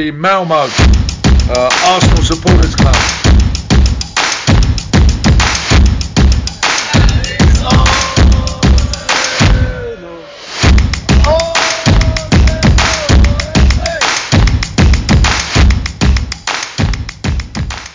the 0.00 0.12
Malmo 0.12 0.54
uh, 0.54 1.68
Arsenal 1.84 2.22
Supporters 2.22 2.74
Club. 2.74 2.94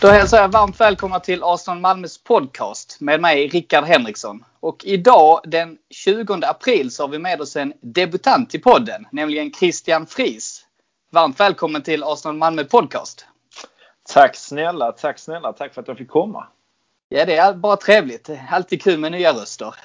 Då 0.02 0.08
hälsar 0.08 0.42
jag 0.42 0.50
varmt 0.50 0.80
välkomna 0.80 1.20
till 1.20 1.44
Arsenal 1.44 1.80
Malmös 1.80 2.24
podcast 2.24 2.98
med 3.00 3.22
mig 3.22 3.48
Rickard 3.48 3.84
Henriksson. 3.84 4.44
Och 4.60 4.86
idag 4.86 5.42
den 5.44 5.78
20 5.90 6.34
april 6.34 6.92
så 6.92 7.04
har 7.04 7.08
vi 7.08 7.20
med 7.20 7.42
oss 7.42 7.56
en 7.56 7.74
debutant 7.82 8.56
i 8.56 8.60
podden, 8.60 9.08
nämligen 9.12 9.54
Christian 9.54 10.08
Fries. 10.08 10.65
Varmt 11.16 11.40
välkommen 11.40 11.84
till 11.84 12.04
Arsenal 12.04 12.36
Malmö 12.36 12.64
podcast. 12.64 13.26
Tack 14.14 14.36
snälla, 14.36 14.92
tack 14.92 15.20
snälla, 15.20 15.54
tack 15.54 15.74
för 15.74 15.82
att 15.82 15.88
jag 15.88 15.98
fick 15.98 16.10
komma. 16.10 16.48
Ja, 17.10 17.26
det 17.26 17.36
är 17.36 17.54
bara 17.54 17.78
trevligt. 17.78 18.30
Alltid 18.52 18.82
kul 18.82 19.00
med 19.00 19.12
nya 19.12 19.34
röster. 19.34 19.76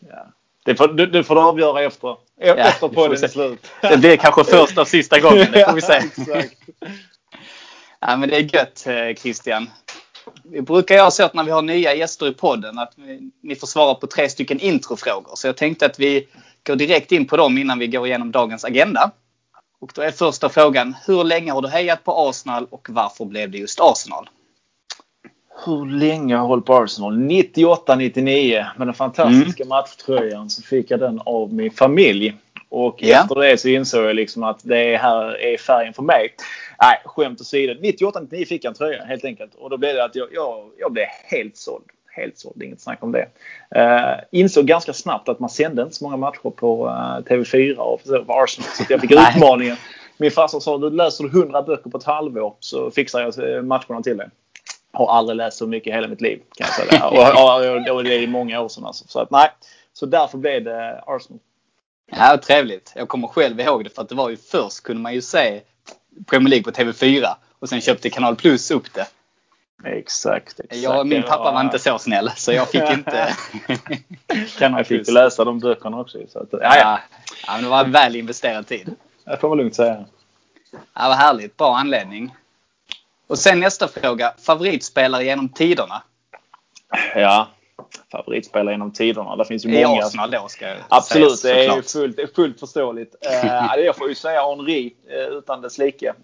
Ja. 0.00 0.26
Det, 0.64 0.76
får, 0.76 0.88
det, 0.88 1.06
det 1.06 1.24
får 1.24 1.34
du 1.34 1.40
avgöra 1.40 1.82
efter, 1.82 2.16
efter 2.40 2.88
podden 2.88 3.24
är 3.24 3.28
slut. 3.28 3.66
Det 3.80 3.96
blir 3.96 4.16
kanske 4.16 4.44
första 4.44 4.80
och 4.80 4.88
sista 4.88 5.20
gången, 5.20 5.46
det 5.52 5.64
får 5.64 5.72
vi 5.72 5.80
se. 5.80 6.02
Ja. 6.26 6.42
Ja, 8.00 8.16
men 8.16 8.28
det 8.28 8.36
är 8.36 8.54
gött 8.56 8.86
eh, 8.86 9.22
Christian. 9.22 9.70
Vi 10.42 10.62
brukar 10.62 10.94
göra 10.94 11.10
så 11.10 11.24
att 11.24 11.34
när 11.34 11.44
vi 11.44 11.50
har 11.50 11.62
nya 11.62 11.94
gäster 11.94 12.28
i 12.28 12.34
podden 12.34 12.78
att 12.78 12.92
vi, 12.96 13.30
ni 13.42 13.56
får 13.56 13.66
svara 13.66 13.94
på 13.94 14.06
tre 14.06 14.28
stycken 14.28 14.60
introfrågor. 14.60 15.32
Så 15.34 15.48
jag 15.48 15.56
tänkte 15.56 15.86
att 15.86 15.98
vi 15.98 16.28
går 16.66 16.76
direkt 16.76 17.12
in 17.12 17.26
på 17.26 17.36
dem 17.36 17.58
innan 17.58 17.78
vi 17.78 17.86
går 17.86 18.06
igenom 18.06 18.32
dagens 18.32 18.64
agenda. 18.64 19.10
Och 19.80 19.92
då 19.94 20.02
är 20.02 20.10
första 20.10 20.48
frågan, 20.48 20.96
hur 21.06 21.24
länge 21.24 21.52
har 21.52 21.62
du 21.62 21.68
hejat 21.68 22.04
på 22.04 22.28
Arsenal 22.28 22.66
och 22.70 22.86
varför 22.90 23.24
blev 23.24 23.50
det 23.50 23.58
just 23.58 23.80
Arsenal? 23.80 24.30
Hur 25.64 25.86
länge 25.86 26.34
har 26.34 26.42
jag 26.42 26.48
hållit 26.48 26.64
på 26.66 26.74
Arsenal? 26.76 27.16
98-99 27.18 28.66
med 28.76 28.86
den 28.86 28.94
fantastiska 28.94 29.62
Mm. 29.62 29.68
matchtröjan 29.68 30.50
så 30.50 30.62
fick 30.62 30.90
jag 30.90 31.00
den 31.00 31.20
av 31.26 31.52
min 31.54 31.70
familj. 31.70 32.34
Och 32.68 32.96
Ja. 32.98 33.20
efter 33.22 33.34
det 33.34 33.58
så 33.60 33.68
insåg 33.68 34.04
jag 34.04 34.16
liksom 34.16 34.42
att 34.42 34.60
det 34.62 34.96
här 34.96 35.40
är 35.40 35.56
färgen 35.58 35.94
för 35.94 36.02
mig. 36.02 36.34
Nej, 36.82 37.02
skämt 37.04 37.40
åsido. 37.40 37.74
98-99 37.82 38.44
fick 38.44 38.64
jag 38.64 38.70
en 38.70 38.74
tröja 38.74 39.04
helt 39.04 39.24
enkelt. 39.24 39.54
Och 39.54 39.70
då 39.70 39.76
blev 39.76 39.94
det 39.94 40.04
att 40.04 40.16
jag, 40.16 40.28
jag, 40.32 40.70
jag 40.78 40.92
blev 40.92 41.06
helt 41.24 41.56
såld. 41.56 41.84
Helt 42.18 42.38
såld, 42.38 42.62
inget 42.62 42.80
snack 42.80 43.02
om 43.02 43.12
det. 43.12 43.28
Uh, 43.76 44.20
insåg 44.30 44.66
ganska 44.66 44.92
snabbt 44.92 45.28
att 45.28 45.40
man 45.40 45.50
sände 45.50 45.82
inte 45.82 45.94
så 45.94 46.04
många 46.04 46.16
matcher 46.16 46.50
på 46.50 46.86
eh, 46.86 47.34
TV4 47.34 47.76
och 47.76 48.00
på 48.26 48.32
Arsenal. 48.32 48.68
Så 48.70 48.84
jag 48.88 49.00
fick 49.00 49.10
utmaningen. 49.36 49.76
Min 50.16 50.30
farsa 50.30 50.60
sa 50.60 50.78
du 50.78 50.90
läser 50.90 51.24
du 51.24 51.30
100 51.30 51.62
böcker 51.62 51.90
på 51.90 51.98
ett 51.98 52.04
halvår 52.04 52.54
så 52.60 52.90
fixar 52.90 53.20
jag 53.20 53.56
eh, 53.56 53.62
matcherna 53.62 54.02
till 54.02 54.16
dig. 54.16 54.28
Har 54.92 55.12
aldrig 55.12 55.36
läst 55.36 55.58
så 55.58 55.66
mycket 55.66 55.90
i 55.90 55.94
hela 55.94 56.08
mitt 56.08 56.20
liv 56.20 56.40
kan 56.56 56.66
jag 56.66 56.88
säga. 56.88 57.06
Och, 57.08 57.88
och, 57.88 57.96
och 57.96 58.04
det 58.04 58.14
är 58.14 58.26
många 58.26 58.60
år 58.60 58.68
sedan 58.68 58.84
alltså. 58.84 59.04
Så 59.08 59.20
att 59.20 59.30
nej. 59.30 59.50
Så 59.92 60.06
därför 60.06 60.38
blev 60.38 60.64
det 60.64 61.02
Arsenal. 61.06 61.40
Ja, 62.10 62.38
trevligt. 62.38 62.92
Jag 62.96 63.08
kommer 63.08 63.28
själv 63.28 63.60
ihåg 63.60 63.84
det 63.84 63.90
för 63.90 64.02
att 64.02 64.08
det 64.08 64.14
var 64.14 64.30
ju 64.30 64.36
först 64.36 64.82
kunde 64.82 65.02
man 65.02 65.14
ju 65.14 65.22
se 65.22 65.60
Premier 66.26 66.50
League 66.50 66.64
på 66.64 66.70
TV4 66.70 67.26
och 67.58 67.68
sen 67.68 67.80
köpte 67.80 68.10
Kanal 68.10 68.36
Plus 68.36 68.70
upp 68.70 68.94
det. 68.94 69.06
Exakt. 69.84 70.60
exakt. 70.60 70.82
Jag, 70.82 71.06
min 71.06 71.22
pappa 71.22 71.52
var 71.52 71.60
inte 71.60 71.78
så 71.78 71.98
snäll 71.98 72.30
så 72.36 72.52
jag 72.52 72.70
fick 72.70 72.90
inte 72.90 73.36
Kanal 74.58 74.78
Jag 74.78 74.86
fick 74.86 75.08
läsa 75.08 75.44
de 75.44 75.58
böckerna 75.58 76.00
också. 76.00 76.18
Så 76.28 76.38
att, 76.38 76.48
ja, 76.52 76.58
ja. 76.60 76.76
Ja, 76.76 77.00
ja, 77.46 77.52
men 77.52 77.62
det 77.62 77.68
var 77.68 77.84
väl 77.84 78.16
investerad 78.16 78.66
tid. 78.66 78.94
Det 79.24 79.36
får 79.36 79.48
man 79.48 79.58
lugnt 79.58 79.74
säga. 79.74 80.04
Ja, 80.72 81.08
vad 81.08 81.16
härligt. 81.16 81.56
Bra 81.56 81.76
anledning. 81.76 82.34
Och 83.26 83.38
sen 83.38 83.60
nästa 83.60 83.88
fråga. 83.88 84.34
Favoritspelare 84.38 85.24
genom 85.24 85.48
tiderna? 85.48 86.02
Ja. 87.14 87.48
Favoritspelare 88.12 88.74
genom 88.74 88.92
tiderna. 88.92 89.36
Det 89.36 89.44
finns 89.44 89.66
ju 89.66 89.78
I 89.78 89.84
många. 89.84 90.02
Arsenal 90.02 90.30
då 90.30 90.48
ska 90.48 90.74
Absolut, 90.88 91.42
det 91.42 91.64
är, 91.64 91.82
fullt, 91.82 92.34
fullt 92.34 92.60
förståeligt. 92.60 93.14
Eh, 93.20 93.76
jag 93.84 93.96
får 93.96 94.08
ju 94.08 94.14
säga 94.14 94.42
Henri 94.42 94.94
eh, 95.08 95.38
utan 95.38 95.60
dess 95.60 95.78
like. 95.78 96.06
Eh, 96.08 96.14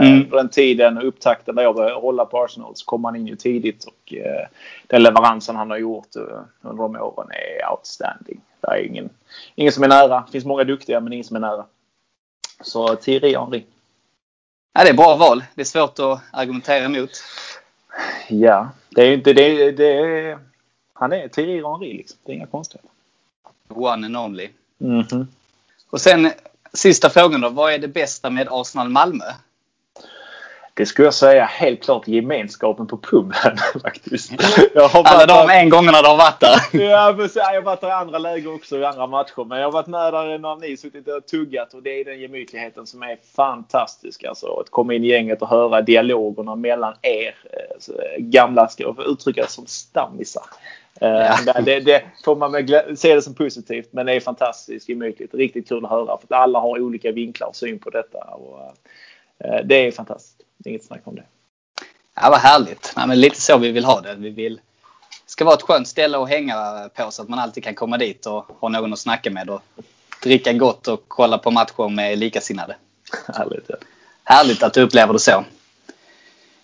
Mm. 0.00 0.30
Den 0.30 0.48
tiden 0.48 0.98
och 0.98 1.08
upptakten 1.08 1.54
där 1.54 1.62
jag 1.62 1.74
började 1.74 2.00
hålla 2.00 2.24
på 2.24 2.44
Arsenal 2.44 2.72
så 2.76 2.84
kom 2.84 3.04
han 3.04 3.16
in 3.16 3.26
ju 3.26 3.36
tidigt 3.36 3.84
och 3.84 4.14
eh, 4.14 4.46
den 4.86 5.02
leveransen 5.02 5.56
han 5.56 5.70
har 5.70 5.78
gjort 5.78 6.16
eh, 6.16 6.22
under 6.60 6.82
de 6.82 6.96
åren 6.96 7.28
är 7.30 7.70
outstanding. 7.70 8.40
Det 8.60 8.66
är 8.66 8.86
ingen, 8.86 9.10
ingen 9.54 9.72
som 9.72 9.84
är 9.84 9.88
nära. 9.88 10.22
Det 10.26 10.32
finns 10.32 10.44
många 10.44 10.64
duktiga 10.64 11.00
men 11.00 11.12
ingen 11.12 11.24
som 11.24 11.36
är 11.36 11.40
nära. 11.40 11.64
Så 12.60 12.96
Thierry 12.96 13.36
Henry. 13.36 13.64
Ja, 14.72 14.84
det 14.84 14.90
är 14.90 14.94
bra 14.94 15.16
val. 15.16 15.44
Det 15.54 15.60
är 15.60 15.64
svårt 15.64 15.98
att 15.98 16.20
argumentera 16.32 16.84
emot. 16.84 17.10
Ja, 18.28 18.70
det 18.90 19.02
är 19.02 19.12
inte 19.12 19.32
det. 19.32 19.72
det 19.72 19.98
är, 19.98 20.38
han 21.00 21.12
är 21.12 21.28
Thierry 21.28 21.62
Henry 21.62 21.92
liksom. 21.96 22.18
Det 22.24 22.32
är 22.32 22.36
inga 22.36 22.46
konstigheter. 22.46 22.90
One 23.68 24.06
and 24.06 24.16
only. 24.16 24.48
Mhm. 24.78 25.28
Och 25.90 26.00
sen 26.00 26.32
sista 26.72 27.10
frågan 27.10 27.40
då. 27.40 27.48
Vad 27.48 27.72
är 27.72 27.78
det 27.78 27.88
bästa 27.88 28.30
med 28.30 28.48
Arsenal 28.50 28.88
Malmö? 28.88 29.24
Det 30.74 30.86
skulle 30.86 31.06
jag 31.06 31.14
säga 31.14 31.44
helt 31.44 31.82
klart 31.84 32.08
gemenskapen 32.08 32.86
på 32.86 32.96
puben 32.98 33.56
faktiskt. 33.82 34.32
Jag 34.74 34.88
har 34.88 35.04
Alla 35.04 35.26
de 35.26 35.46
där- 35.48 35.60
en 35.60 35.68
gångerna 35.68 36.02
du 36.02 36.08
har 36.08 36.16
varit 36.16 36.40
där. 36.40 36.60
Ja, 36.72 36.80
jag 37.34 37.44
har 37.54 37.62
varit 37.62 37.80
där 37.80 37.88
i 37.88 37.92
andra 37.92 38.18
läger 38.18 38.54
också 38.54 38.78
i 38.78 38.84
andra 38.84 39.06
matcher. 39.06 39.44
Men 39.44 39.58
jag 39.58 39.66
har 39.66 39.72
varit 39.72 39.86
med 39.86 40.12
där 40.12 40.38
när 40.38 40.56
ni 40.56 40.76
suttit 40.76 41.08
och 41.08 41.26
tuggat 41.26 41.74
och 41.74 41.82
det 41.82 42.00
är 42.00 42.04
den 42.04 42.20
gemytligheten 42.20 42.86
som 42.86 43.02
är 43.02 43.18
fantastisk. 43.36 44.24
Alltså 44.24 44.46
att 44.60 44.70
komma 44.70 44.94
in 44.94 45.04
i 45.04 45.08
gänget 45.08 45.42
och 45.42 45.48
höra 45.48 45.82
dialogerna 45.82 46.56
mellan 46.56 46.94
er 47.02 47.34
eh, 47.52 47.94
eh, 47.94 48.18
gamla, 48.18 48.68
ska 48.68 48.82
jag 48.82 48.96
uttrycka 49.06 49.42
det 49.42 49.50
som 49.50 49.66
stammisar. 49.66 50.44
Eh, 51.00 51.08
Ja. 51.46 51.60
Det, 51.60 51.80
det 51.80 52.02
får 52.24 52.36
man 52.36 52.54
glä- 52.56 52.94
se 52.96 53.14
det 53.14 53.22
som 53.22 53.34
positivt 53.34 53.88
men 53.92 54.06
det 54.06 54.12
är 54.12 54.20
fantastiskt 54.20 54.88
gemytligt. 54.88 55.34
Riktigt 55.34 55.68
kul 55.68 55.84
att 55.84 55.90
höra 55.90 56.06
för 56.06 56.24
att 56.24 56.32
alla 56.42 56.58
har 56.58 56.80
olika 56.80 57.12
vinklar 57.12 57.48
och 57.48 57.56
syn 57.56 57.78
på 57.78 57.90
detta. 57.90 58.18
Och, 58.18 58.60
eh, 59.44 59.64
det 59.64 59.86
är 59.86 59.92
fantastiskt. 59.92 60.36
Inget 60.64 60.84
snack 60.84 61.00
om 61.04 61.14
det. 61.16 61.22
Ja, 62.14 62.30
vad 62.30 62.38
härligt. 62.40 62.92
Nej, 62.96 63.06
men 63.08 63.20
lite 63.20 63.40
så 63.40 63.58
vi 63.58 63.70
vill 63.72 63.84
ha 63.84 64.00
det. 64.00 64.14
Vi 64.14 64.30
vill 64.30 64.60
ska 65.26 65.44
vara 65.44 65.54
ett 65.54 65.62
skönt 65.62 65.88
ställe 65.88 66.18
att 66.18 66.28
hänga 66.28 66.88
på 66.94 67.10
så 67.10 67.22
att 67.22 67.28
man 67.28 67.38
alltid 67.38 67.64
kan 67.64 67.74
komma 67.74 67.98
dit 67.98 68.26
och 68.26 68.44
ha 68.60 68.68
någon 68.68 68.92
att 68.92 68.98
snacka 68.98 69.30
med 69.30 69.50
och 69.50 69.62
dricka 70.22 70.52
gott 70.52 70.88
och 70.88 71.04
kolla 71.08 71.38
på 71.38 71.50
matcher 71.50 71.88
med 71.88 72.18
likasinnade. 72.18 72.76
Härligt. 73.34 73.64
Ja. 73.68 73.76
Härligt 74.24 74.62
att 74.62 74.74
du 74.74 74.82
upplever 74.82 75.12
det 75.12 75.18
så. 75.18 75.44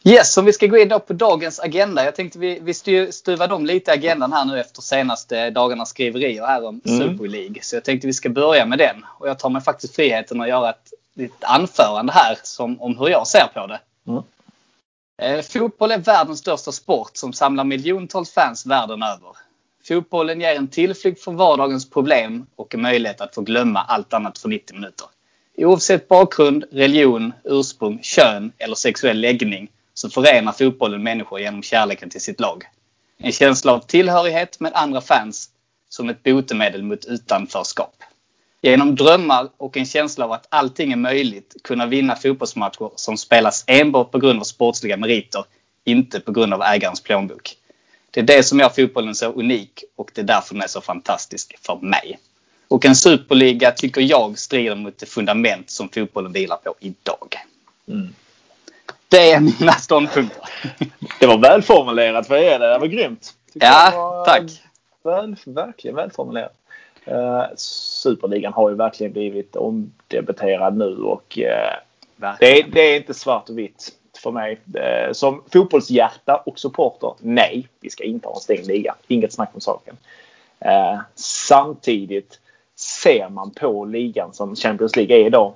Yes, 0.06 0.36
om 0.36 0.44
vi 0.44 0.52
ska 0.52 0.66
gå 0.66 0.78
in 0.78 0.88
på 0.88 1.12
dagens 1.12 1.60
agenda. 1.60 2.04
Jag 2.04 2.14
tänkte 2.14 2.38
vi, 2.38 2.58
vi 2.62 2.74
stuvade 3.12 3.54
om 3.54 3.66
lite 3.66 3.92
agendan 3.92 4.32
här 4.32 4.44
nu 4.44 4.60
efter 4.60 4.82
senaste 4.82 5.50
dagarnas 5.50 5.88
skriverier 5.88 6.46
här 6.46 6.64
om 6.66 6.80
Mm. 6.84 6.98
Super 6.98 7.28
League. 7.28 7.62
Så 7.62 7.76
jag 7.76 7.84
tänkte 7.84 8.06
vi 8.06 8.12
ska 8.12 8.28
börja 8.28 8.66
med 8.66 8.78
den. 8.78 9.04
Och 9.18 9.28
jag 9.28 9.38
tar 9.38 9.50
mig 9.50 9.62
faktiskt 9.62 9.96
friheten 9.96 10.40
att 10.40 10.48
göra 10.48 10.70
ett 10.70 10.92
litet 11.14 11.44
anförande 11.44 12.12
här 12.12 12.38
som, 12.42 12.80
om 12.82 12.98
hur 12.98 13.08
jag 13.08 13.26
ser 13.26 13.46
på 13.54 13.66
det. 13.66 13.80
Mm. 14.06 14.22
Eh, 15.22 15.44
fotboll 15.44 15.92
är 15.92 15.98
världens 15.98 16.38
största 16.38 16.72
sport 16.72 17.10
som 17.16 17.32
samlar 17.32 17.64
miljontals 17.64 18.30
fans 18.30 18.66
världen 18.66 19.02
över. 19.02 19.36
Fotbollen 19.88 20.40
ger 20.40 20.54
en 20.54 20.68
tillflykt 20.68 21.24
från 21.24 21.36
vardagens 21.36 21.90
problem 21.90 22.46
och 22.56 22.74
en 22.74 22.82
möjlighet 22.82 23.20
att 23.20 23.34
få 23.34 23.40
glömma 23.40 23.80
allt 23.80 24.14
annat 24.14 24.38
för 24.38 24.48
90 24.48 24.74
minuter. 24.74 25.06
Oavsett 25.56 26.08
bakgrund, 26.08 26.64
religion, 26.70 27.32
ursprung, 27.44 27.98
kön 28.02 28.52
eller 28.58 28.74
sexuell 28.74 29.20
läggning 29.20 29.68
så 29.98 30.10
förenar 30.10 30.52
fotbollen 30.52 31.02
människor 31.02 31.40
genom 31.40 31.62
kärleken 31.62 32.10
till 32.10 32.20
sitt 32.20 32.40
lag. 32.40 32.64
En 33.18 33.32
känsla 33.32 33.72
av 33.72 33.78
tillhörighet 33.78 34.60
med 34.60 34.72
andra 34.74 35.00
fans 35.00 35.50
som 35.88 36.08
ett 36.08 36.22
botemedel 36.22 36.82
mot 36.82 37.04
utanförskap. 37.04 38.02
Genom 38.62 38.94
drömmar 38.94 39.48
och 39.56 39.76
en 39.76 39.86
känsla 39.86 40.24
av 40.24 40.32
att 40.32 40.46
allting 40.48 40.92
är 40.92 40.96
möjligt 40.96 41.56
kunna 41.64 41.86
vinna 41.86 42.16
fotbollsmatcher 42.16 42.90
som 42.96 43.16
spelas 43.16 43.64
enbart 43.66 44.10
på 44.10 44.18
grund 44.18 44.40
av 44.40 44.44
sportsliga 44.44 44.96
meriter, 44.96 45.44
inte 45.84 46.20
på 46.20 46.32
grund 46.32 46.54
av 46.54 46.62
ägarens 46.62 47.02
plånbok. 47.02 47.56
Det 48.10 48.20
är 48.20 48.24
det 48.24 48.42
som 48.42 48.58
gör 48.58 48.68
fotbollen 48.68 49.14
så 49.14 49.32
unik 49.32 49.84
och 49.96 50.10
det 50.14 50.20
är 50.20 50.24
därför 50.24 50.54
den 50.54 50.62
är 50.62 50.68
så 50.68 50.80
fantastisk 50.80 51.58
för 51.62 51.76
mig. 51.76 52.18
Och 52.68 52.84
en 52.84 52.96
superliga 52.96 53.70
tycker 53.70 54.00
jag 54.00 54.38
strider 54.38 54.74
mot 54.74 54.98
det 54.98 55.06
fundament 55.06 55.70
som 55.70 55.88
fotbollen 55.88 56.32
vilar 56.32 56.56
på 56.56 56.74
idag. 56.80 57.36
Mm. 57.88 58.14
Det 59.08 59.32
är 59.32 59.40
mina 59.40 59.72
ståndpunkter. 59.72 60.42
Det 61.20 61.26
var 61.26 61.38
välformulerat. 61.38 62.30
Vad 62.30 62.38
är 62.38 62.58
det? 62.58 62.78
Var 62.78 62.86
grymt. 62.86 63.34
Ja, 63.52 63.92
var 63.94 64.24
tack. 64.24 64.62
Väl, 65.02 65.36
verkligen 65.44 65.96
välformulerat. 65.96 66.52
Uh, 67.08 67.44
Superligan 67.56 68.52
har 68.52 68.70
ju 68.70 68.76
verkligen 68.76 69.12
blivit 69.12 69.56
omdebatterad 69.56 70.76
nu 70.76 70.96
och 70.96 71.38
eh, 71.38 71.74
det, 72.16 72.60
är, 72.60 72.66
det 72.72 72.80
är 72.80 72.96
inte 72.96 73.14
svart 73.14 73.48
och 73.48 73.58
vitt 73.58 73.92
för 74.22 74.30
mig. 74.30 74.58
Eh, 74.74 75.12
som 75.12 75.42
fotbollshjärta 75.52 76.36
och 76.46 76.58
supporter, 76.58 77.14
nej, 77.20 77.68
vi 77.80 77.90
ska 77.90 78.04
inte 78.04 78.28
ha 78.28 78.34
en 78.34 78.40
stängd 78.40 78.66
liga. 78.66 78.94
Inget 79.08 79.32
snack 79.32 79.50
om 79.54 79.60
saken. 79.60 79.96
Eh, 80.60 80.98
samtidigt 81.14 82.40
ser 82.76 83.28
man 83.28 83.50
på 83.50 83.84
ligan 83.84 84.32
som 84.32 84.56
Champions 84.56 84.96
League 84.96 85.16
är 85.16 85.26
idag 85.26 85.52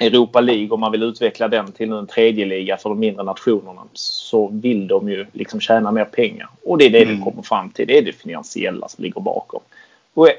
Europa 0.00 0.40
League, 0.40 0.70
om 0.70 0.80
man 0.80 0.92
vill 0.92 1.02
utveckla 1.02 1.48
den 1.48 1.72
till 1.72 1.92
en 1.92 2.06
tredje 2.06 2.44
liga 2.44 2.76
för 2.76 2.88
de 2.88 2.98
mindre 2.98 3.24
nationerna, 3.24 3.82
så 3.92 4.48
vill 4.48 4.86
de 4.88 5.08
ju 5.08 5.26
liksom 5.32 5.60
tjäna 5.60 5.92
mer 5.92 6.04
pengar. 6.04 6.48
Och 6.64 6.78
det 6.78 6.84
är 6.84 6.90
det 6.90 7.02
mm. 7.02 7.18
de 7.18 7.24
kommer 7.24 7.42
fram 7.42 7.70
till. 7.70 7.86
Det 7.86 7.98
är 7.98 8.02
det 8.02 8.12
finansiella 8.12 8.88
som 8.88 9.04
ligger 9.04 9.20
bakom. 9.20 9.60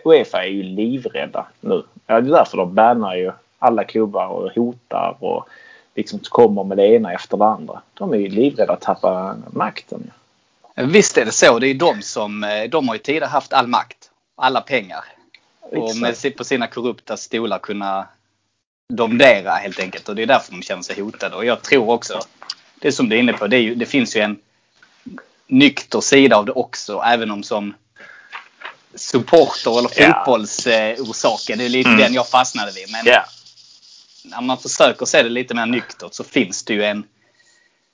Uefa 0.03 0.43
är 0.43 0.47
ju 0.47 0.63
livrädda 0.63 1.45
nu. 1.61 1.83
Det 2.05 2.13
är 2.13 2.21
därför 2.21 2.57
de 2.57 2.73
bannar 2.73 3.15
ju 3.15 3.31
alla 3.59 3.83
klubbar 3.83 4.27
och 4.27 4.51
hotar 4.55 5.15
och 5.19 5.49
liksom 5.95 6.19
kommer 6.19 6.63
med 6.63 6.77
det 6.77 6.87
ena 6.87 7.13
efter 7.13 7.37
det 7.37 7.45
andra. 7.45 7.81
De 7.93 8.13
är 8.13 8.17
ju 8.17 8.27
livrädda 8.27 8.73
att 8.73 8.81
tappa 8.81 9.35
makten. 9.51 10.11
Visst 10.75 11.17
är 11.17 11.25
det 11.25 11.31
så. 11.31 11.59
Det 11.59 11.67
är 11.67 11.73
de 11.73 12.01
som, 12.01 12.43
eh, 12.43 12.69
de 12.69 12.87
har 12.87 12.95
ju 12.95 12.99
tidigare 12.99 13.25
haft 13.25 13.53
all 13.53 13.67
makt. 13.67 14.11
Alla 14.35 14.61
pengar. 14.61 15.05
Och 15.59 15.95
med, 15.95 16.37
på 16.37 16.43
sina 16.43 16.67
korrupta 16.67 17.17
stolar 17.17 17.59
kunna 17.59 18.07
domdera 18.93 19.51
helt 19.51 19.79
enkelt. 19.79 20.09
Och 20.09 20.15
det 20.15 20.23
är 20.23 20.27
därför 20.27 20.51
de 20.51 20.61
känner 20.61 20.81
sig 20.81 21.01
hotade. 21.01 21.35
Och 21.35 21.45
jag 21.45 21.61
tror 21.61 21.89
också, 21.89 22.19
det 22.79 22.91
som 22.91 23.09
du 23.09 23.15
är 23.15 23.19
inne 23.19 23.33
på, 23.33 23.47
det, 23.47 23.59
ju, 23.59 23.75
det 23.75 23.85
finns 23.85 24.15
ju 24.15 24.21
en 24.21 24.37
nykter 25.47 26.01
sida 26.01 26.37
av 26.37 26.45
det 26.45 26.51
också. 26.51 27.01
Även 27.05 27.31
om 27.31 27.43
som 27.43 27.73
supporter 28.95 29.79
eller 29.79 29.89
fotbollsorsaken, 29.89 31.57
det 31.57 31.65
är 31.65 31.69
lite 31.69 31.89
mm. 31.89 32.01
den 32.01 32.13
jag 32.13 32.29
fastnade 32.29 32.71
vid. 32.71 32.91
Men 32.91 33.07
yeah. 33.07 33.25
när 34.23 34.41
man 34.41 34.57
försöker 34.57 35.05
se 35.05 35.23
det 35.23 35.29
lite 35.29 35.53
mer 35.53 35.65
nyktert 35.65 36.13
så 36.13 36.23
finns 36.23 36.63
det 36.63 36.73
ju 36.73 36.83
en 36.83 37.03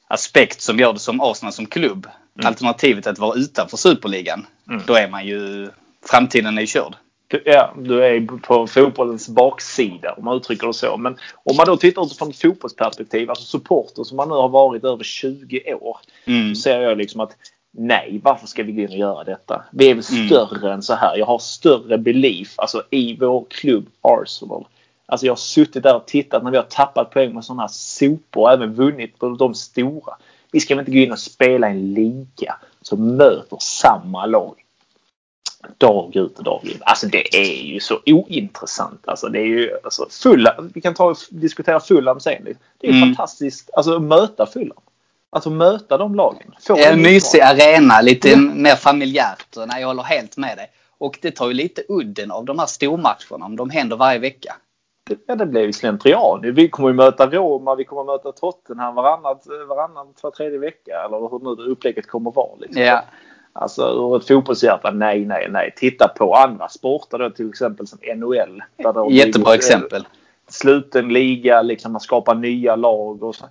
aspekt 0.08 0.62
som 0.62 0.80
gör 0.80 0.94
det 0.94 1.00
som 1.00 1.22
Arsenal 1.22 1.54
som 1.54 1.66
klubb. 1.66 2.08
Mm. 2.36 2.48
Alternativet 2.48 3.08
att 3.08 3.20
vara 3.20 3.36
utanför 3.36 3.78
superligan. 3.78 4.48
Mm. 4.70 4.84
Då 4.86 4.94
är 4.94 5.10
man 5.10 5.26
ju, 5.26 5.70
framtiden 6.06 6.58
är 6.58 6.62
ju 6.62 6.68
körd. 6.68 6.96
Ja, 7.46 7.74
du 7.78 8.04
är 8.04 8.38
på 8.38 8.68
fotbollens 8.68 9.30
baksida 9.30 10.14
om 10.14 10.26
man 10.26 10.38
uttrycker 10.38 10.68
det 10.68 10.74
så. 10.74 10.98
Men 10.98 11.18
om 11.44 11.56
man 11.56 11.66
då 11.66 11.78
tittar 11.78 12.06
utifrån 12.06 12.30
ett 12.30 12.42
fotbollsperspektiv, 12.42 13.30
alltså 13.30 13.46
supporter 13.46 14.04
som 14.04 14.18
man 14.18 14.30
nu 14.30 14.36
har 14.36 14.50
varit 14.50 14.84
över 14.84 15.04
20 15.04 15.74
år. 15.74 15.98
Mm. 16.26 16.56
Så 16.56 16.62
ser 16.62 16.82
jag 16.82 16.98
liksom 16.98 17.22
att 17.22 17.36
nej, 17.72 18.20
varför 18.24 18.48
ska 18.48 18.64
vi 18.64 18.72
gå 18.72 18.82
in 18.82 18.88
och 18.88 18.98
göra 18.98 19.24
detta? 19.24 19.64
Vi 19.72 19.90
är 19.90 19.96
väl 19.96 20.04
mm. 20.12 20.28
större 20.28 20.74
än 20.74 20.82
så 20.82 20.94
här. 20.94 21.18
Jag 21.18 21.26
har 21.26 21.40
större 21.40 21.98
belief 21.98 22.54
alltså 22.60 22.84
i 22.90 23.18
vår 23.20 23.46
klubb 23.50 23.86
Arsenal. 24.02 24.66
Alltså 25.06 25.26
jag 25.26 25.32
har 25.32 25.38
suttit 25.38 25.84
där 25.84 25.96
och 25.96 26.06
tittat 26.06 26.44
när 26.44 26.52
vi 26.52 26.58
har 26.58 26.64
tappat 26.64 27.12
poäng 27.12 27.34
med 27.34 27.46
sådana 27.46 27.68
sopor 27.68 28.42
och 28.42 28.52
även 28.52 28.74
vunnit 28.74 29.20
på 29.20 29.30
de 29.30 29.56
stora. 29.56 30.14
Vi 30.52 30.60
ska 30.60 30.76
väl 30.76 30.82
inte 30.82 30.92
gå 30.92 30.98
in 30.98 31.12
och 31.12 31.20
spela 31.20 31.70
en 31.70 31.94
liga 31.94 32.56
som 32.82 33.16
möter 33.16 33.58
samma 33.60 34.26
lag 34.26 34.61
dag 35.78 36.16
ut 36.16 36.38
och 36.38 36.44
dag 36.44 36.60
in. 36.64 36.80
Alltså 36.82 37.08
det 37.08 37.36
är 37.36 37.64
ju 37.64 37.80
så 37.80 38.00
ointressant. 38.06 39.08
Alltså 39.08 39.28
det 39.28 39.40
är 39.40 39.46
ju 39.46 39.72
alltså 39.84 40.08
Fulham, 40.10 40.72
vi 40.74 40.82
kan 40.82 40.94
ta 40.94 41.06
och 41.06 41.18
diskutera 41.30 41.80
Fulham 41.80 42.20
sen. 42.20 42.48
Det 42.78 42.88
är 42.88 42.92
mm. 42.92 43.02
fantastiskt 43.02 43.70
alltså 43.74 44.00
möta 44.00 44.46
Fulham. 44.46 44.84
Alltså 45.30 45.50
möta 45.50 45.98
de 45.98 46.16
lagen. 46.16 46.56
Få 46.68 46.78
en 46.78 47.02
mysig 47.02 47.42
arena, 47.42 48.02
lite 48.02 48.34
mm. 48.34 48.62
mer 48.62 48.76
familjärt. 48.76 49.56
Nej, 49.68 49.82
jag 49.82 49.88
håller 49.88 50.04
helt 50.04 50.38
med 50.38 50.58
dig. 50.58 50.72
Och 50.98 51.20
det 51.22 51.32
tar 51.32 51.48
ju 51.48 51.54
lite 51.54 51.84
udden 51.90 52.32
av 52.32 52.46
de 52.46 52.60
här 52.60 52.66
stormatcherna 52.66 53.46
om 53.46 53.56
de 53.56 53.70
händer 53.70 53.98
varje 53.98 54.20
vecka. 54.20 54.56
Ja, 55.26 55.36
det 55.36 55.46
blir 55.46 55.62
ju 55.62 55.74
slentrian. 55.74 56.54
Vi 56.54 56.70
kommer 56.70 56.90
ju 56.90 56.96
möta 56.96 57.28
Roma, 57.28 57.76
vi 57.76 57.86
kommer 57.86 58.04
möta 58.04 58.32
Tottenham 58.32 58.96
varannat, 58.96 59.48
varannan, 59.68 60.14
var 60.22 60.32
tredje 60.32 60.60
vecka. 60.60 60.92
Eller 61.06 61.18
hur 61.18 61.56
nu 61.56 61.72
upplägget 61.72 62.08
kommer 62.08 62.32
vara. 62.32 62.56
Liksom. 62.60 62.82
Ja. 62.82 63.04
Alltså 63.54 63.82
ur 63.82 64.18
ett 64.18 64.28
fotbollshjärta, 64.28 64.92
nej, 64.92 65.26
nej, 65.26 65.48
nej. 65.50 65.74
Titta 65.78 66.08
på 66.08 66.36
andra 66.36 66.70
sporter 66.70 67.18
då 67.18 67.30
till 67.30 67.50
exempel 67.50 67.88
som 67.88 68.00
NHL. 68.16 68.64
Där 68.78 69.12
Jättebra 69.12 69.56
exempel. 69.56 70.08
Sluten 70.48 71.14
liga, 71.14 71.62
liksom 71.62 71.92
man 71.92 72.02
skapar 72.02 72.36
nya 72.36 72.76
lag 72.76 73.24
och 73.24 73.36
så. 73.36 73.46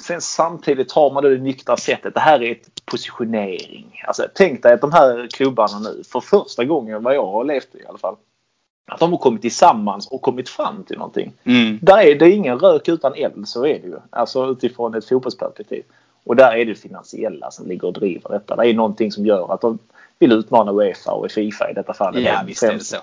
Sen 0.00 0.20
samtidigt 0.20 0.92
har 0.92 1.10
man 1.10 1.22
det 1.22 1.38
nyktra 1.38 1.76
sättet. 1.76 2.14
Det 2.14 2.20
här 2.20 2.42
är 2.42 2.52
ett 2.52 2.84
positionering. 2.84 4.02
Alltså, 4.06 4.26
tänk 4.34 4.62
dig 4.62 4.72
att 4.72 4.80
de 4.80 4.92
här 4.92 5.28
klubbarna 5.32 5.78
nu, 5.78 6.02
för 6.04 6.20
första 6.20 6.64
gången 6.64 7.02
vad 7.02 7.14
jag 7.14 7.26
har 7.26 7.44
levt 7.44 7.74
i 7.74 7.86
alla 7.86 7.98
fall, 7.98 8.16
att 8.90 9.00
de 9.00 9.10
har 9.10 9.18
kommit 9.18 9.42
tillsammans 9.42 10.08
och 10.08 10.22
kommit 10.22 10.48
fram 10.48 10.84
till 10.84 10.98
någonting. 10.98 11.32
Mm. 11.44 11.78
Där 11.82 11.98
är 11.98 12.14
det 12.14 12.30
ingen 12.30 12.58
rök 12.58 12.88
utan 12.88 13.14
eld, 13.14 13.48
så 13.48 13.66
är 13.66 13.78
det 13.78 13.86
ju. 13.86 13.96
Alltså 14.10 14.46
utifrån 14.46 14.94
ett 14.94 15.08
fotbollsperspektiv. 15.08 15.82
Och 16.24 16.36
där 16.36 16.56
är 16.56 16.64
det 16.64 16.74
finansiella 16.74 17.50
som 17.50 17.68
ligger 17.68 17.84
och 17.84 17.92
driver 17.92 18.30
detta. 18.30 18.56
Det 18.56 18.68
är 18.68 18.74
någonting 18.74 19.12
som 19.12 19.26
gör 19.26 19.54
att 19.54 19.60
de 19.60 19.78
vill 20.18 20.32
utmana 20.32 20.72
Uefa 20.72 21.12
och 21.12 21.30
Fifa 21.30 21.70
i 21.70 21.74
detta 21.74 21.94
fall. 21.94 22.22
Ja, 22.22 22.42
visst 22.46 22.62
är 22.62 22.72
det 22.72 22.80
så. 22.80 22.96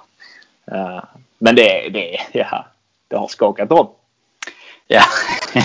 Uh, 0.71 1.03
men 1.37 1.55
det, 1.55 1.89
det, 1.89 2.19
ja, 2.31 2.65
det 3.07 3.15
har 3.15 3.27
skakat 3.27 3.71
om. 3.71 3.89
Ja, 4.87 5.03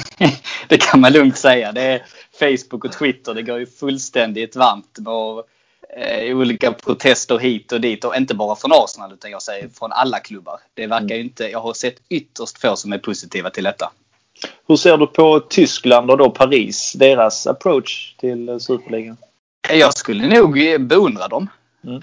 det 0.69 0.79
kan 0.79 1.01
man 1.01 1.13
lugnt 1.13 1.39
säga. 1.39 1.73
Det 1.73 1.83
är 1.83 2.03
Facebook 2.39 2.85
och 2.85 2.93
Twitter. 2.93 3.35
Det 3.35 3.43
går 3.43 3.59
ju 3.59 3.67
fullständigt 3.67 4.57
varmt 4.57 4.99
med 4.99 5.43
eh, 5.97 6.37
olika 6.37 6.73
protester 6.73 7.39
hit 7.39 7.73
och 7.73 7.81
dit. 7.81 8.05
Och 8.05 8.17
inte 8.17 8.35
bara 8.35 8.57
från 8.57 8.73
Arsenal 8.73 9.13
utan 9.13 9.31
jag 9.31 9.43
säger 9.43 9.69
från 9.69 9.93
alla 9.93 10.19
klubbar. 10.19 10.61
Det 10.75 10.87
verkar 10.87 11.09
ju 11.09 11.15
mm. 11.15 11.27
inte, 11.27 11.45
jag 11.45 11.61
har 11.61 11.75
sett 11.75 11.97
ytterst 12.09 12.59
få 12.59 12.77
som 12.77 12.93
är 12.93 12.99
positiva 12.99 13.51
till 13.51 13.65
detta. 13.65 13.93
Hur 14.69 14.77
ser 14.77 14.97
du 14.97 15.07
på 15.07 15.41
Tyskland 15.41 16.11
och 16.11 16.19
då 16.19 16.31
Paris, 16.31 16.93
deras 16.93 17.47
approach 17.47 18.15
till 18.19 18.61
Superligan? 18.61 19.17
Jag 19.71 19.95
skulle 19.95 20.27
nog 20.27 20.81
beundra 20.81 21.29
dem. 21.29 21.49
Mm. 21.85 22.03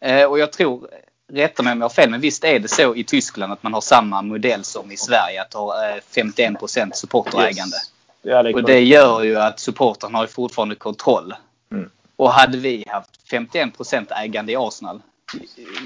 Eh, 0.00 0.30
och 0.30 0.38
jag 0.38 0.52
tror, 0.52 0.88
rätta 1.32 1.62
mig 1.62 1.72
om 1.72 1.78
jag 1.78 1.84
har 1.84 1.94
fel, 1.94 2.10
men 2.10 2.20
visst 2.20 2.44
är 2.44 2.58
det 2.58 2.68
så 2.68 2.94
i 2.94 3.04
Tyskland 3.04 3.52
att 3.52 3.62
man 3.62 3.74
har 3.74 3.80
samma 3.80 4.22
modell 4.22 4.64
som 4.64 4.92
i 4.92 4.96
Sverige, 4.96 5.42
att 5.42 5.54
ha 5.54 5.74
51 6.14 6.56
supporterägande. 6.94 7.76
Yes. 7.76 7.92
Ja, 8.22 8.42
det 8.42 8.54
och 8.54 8.62
det 8.62 8.80
gör 8.80 9.22
ju 9.22 9.36
att 9.36 9.60
supportrarna 9.60 10.18
har 10.18 10.26
fortfarande 10.26 10.74
kontroll. 10.74 11.34
Mm. 11.72 11.90
Och 12.16 12.32
hade 12.32 12.58
vi 12.58 12.84
haft 12.88 13.10
51% 13.30 14.06
ägande 14.22 14.52
i 14.52 14.56
Arsenal, 14.56 15.00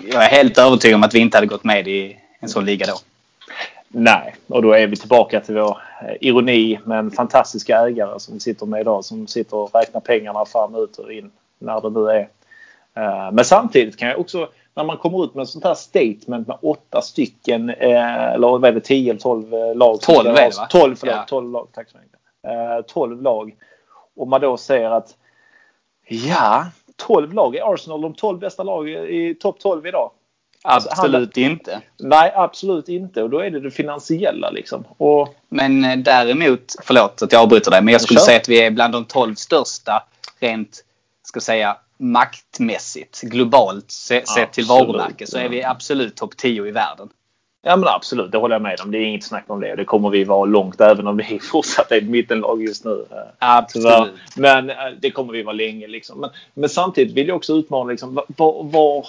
jag 0.06 0.24
är 0.24 0.28
helt 0.28 0.58
övertygad 0.58 0.94
om 0.94 1.02
att 1.02 1.14
vi 1.14 1.18
inte 1.18 1.36
hade 1.36 1.46
gått 1.46 1.64
med 1.64 1.88
i 1.88 2.16
en 2.40 2.48
sån 2.48 2.64
liga 2.64 2.86
då. 2.86 2.98
Nej, 3.98 4.36
och 4.48 4.62
då 4.62 4.72
är 4.72 4.86
vi 4.86 4.96
tillbaka 4.96 5.40
till 5.40 5.54
vår 5.54 5.78
eh, 6.02 6.16
ironi 6.20 6.78
med 6.84 6.98
en 6.98 7.10
fantastiska 7.10 7.76
ägare 7.76 8.20
som 8.20 8.34
vi 8.34 8.40
sitter 8.40 8.66
med 8.66 8.80
idag 8.80 9.04
som 9.04 9.26
sitter 9.26 9.56
och 9.56 9.74
räknar 9.74 10.00
pengarna 10.00 10.44
fram, 10.44 10.74
ut 10.74 10.98
och 10.98 11.12
in 11.12 11.30
när 11.58 11.80
det 11.80 11.90
nu 11.90 12.10
är. 12.10 12.28
Eh, 12.96 13.32
men 13.32 13.44
samtidigt 13.44 13.96
kan 13.96 14.08
jag 14.08 14.20
också 14.20 14.48
när 14.74 14.84
man 14.84 14.96
kommer 14.96 15.24
ut 15.24 15.34
med 15.34 15.42
ett 15.42 15.48
sånt 15.48 15.64
här 15.64 15.74
statement 15.74 16.48
med 16.48 16.56
åtta 16.62 17.02
stycken 17.02 17.70
eh, 17.70 18.32
eller 18.32 18.48
vad 18.48 18.64
är 18.64 18.72
det 18.72 18.80
10 18.80 19.10
eller 19.10 19.20
12 19.20 19.76
lag? 19.76 20.00
12 20.00 20.26
är 20.26 20.32
det 20.32 20.56
va? 20.56 20.66
12, 20.70 20.96
förlåt, 20.96 21.14
ja. 21.16 21.24
12 21.28 21.52
lag. 21.52 21.68
Tack 21.72 21.90
så 21.90 21.98
mycket. 21.98 22.88
12 22.88 23.22
lag. 23.22 23.54
Och 24.16 24.28
man 24.28 24.40
då 24.40 24.56
säger 24.56 24.90
att 24.90 25.14
ja, 26.08 26.66
12 26.96 27.32
lag. 27.32 27.56
Är 27.56 27.74
Arsenal 27.74 28.00
de 28.00 28.14
12 28.14 28.38
bästa 28.38 28.62
lagen 28.62 29.06
i 29.08 29.34
topp 29.40 29.58
12 29.58 29.86
idag? 29.86 30.10
Absolut 30.66 31.36
han, 31.36 31.44
inte. 31.44 31.80
Nej, 31.98 32.32
absolut 32.34 32.88
inte. 32.88 33.22
Och 33.22 33.30
då 33.30 33.38
är 33.38 33.50
det 33.50 33.60
det 33.60 33.70
finansiella 33.70 34.50
liksom. 34.50 34.84
Och, 34.96 35.34
men 35.48 35.84
eh, 35.84 35.96
däremot, 35.96 36.74
förlåt 36.82 37.22
att 37.22 37.32
jag 37.32 37.42
avbryter 37.42 37.70
dig, 37.70 37.82
men 37.82 37.92
jag 37.92 38.00
skulle 38.00 38.20
säga 38.20 38.40
att 38.40 38.48
vi 38.48 38.62
är 38.62 38.70
bland 38.70 38.92
de 38.92 39.04
12 39.04 39.34
största 39.34 40.02
rent, 40.40 40.84
ska 41.22 41.40
säga, 41.40 41.76
maktmässigt, 41.98 43.20
globalt 43.20 43.90
sett 43.90 44.52
till 44.52 44.64
varumärke 44.64 45.26
så 45.26 45.38
är 45.38 45.48
vi 45.48 45.64
absolut 45.64 46.16
topp 46.16 46.36
10 46.36 46.66
i 46.66 46.70
världen. 46.70 47.08
Ja 47.62 47.76
men 47.76 47.88
absolut, 47.88 48.32
det 48.32 48.38
håller 48.38 48.54
jag 48.54 48.62
med 48.62 48.80
om. 48.80 48.90
Det 48.90 48.98
är 48.98 49.02
inget 49.02 49.24
snack 49.24 49.44
om 49.46 49.60
det. 49.60 49.76
Det 49.76 49.84
kommer 49.84 50.10
vi 50.10 50.24
vara 50.24 50.44
långt 50.44 50.80
även 50.80 51.06
om 51.06 51.16
vi 51.16 51.38
fortsatt 51.52 51.92
är 51.92 51.96
ett 51.96 52.08
mittenlag 52.08 52.62
just 52.62 52.84
nu. 52.84 53.04
Absolut. 53.38 54.12
Men 54.36 54.70
eh, 54.70 54.76
det 55.00 55.10
kommer 55.10 55.32
vi 55.32 55.42
vara 55.42 55.54
länge. 55.54 55.86
Liksom. 55.86 56.20
Men, 56.20 56.30
men 56.54 56.68
samtidigt 56.68 57.14
vill 57.14 57.28
jag 57.28 57.36
också 57.36 57.52
utmana 57.52 57.90
liksom, 57.90 58.14
var, 58.14 58.62
var 58.62 59.06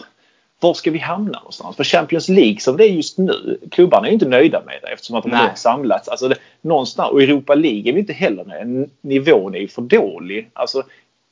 var 0.59 0.73
ska 0.73 0.91
vi 0.91 0.99
hamna 0.99 1.39
någonstans? 1.39 1.75
För 1.75 1.83
Champions 1.83 2.29
League 2.29 2.59
som 2.59 2.77
det 2.77 2.83
är 2.83 2.89
just 2.89 3.17
nu, 3.17 3.59
klubbarna 3.71 4.07
är 4.07 4.11
inte 4.11 4.27
nöjda 4.27 4.63
med 4.65 4.79
det 4.81 4.87
eftersom 4.87 5.15
att 5.15 5.23
de 5.23 5.31
har 5.31 5.55
samlats. 5.55 6.07
Alltså 6.07 6.27
det, 6.27 6.35
någonstans, 6.61 7.11
och 7.11 7.21
Europa 7.21 7.55
League 7.55 7.91
är 7.91 7.93
vi 7.93 7.99
inte 7.99 8.13
heller 8.13 8.45
nöjda 8.45 8.91
Nivån 9.01 9.55
är 9.55 9.59
ju 9.59 9.67
för 9.67 9.81
dålig. 9.81 10.49
Alltså, 10.53 10.83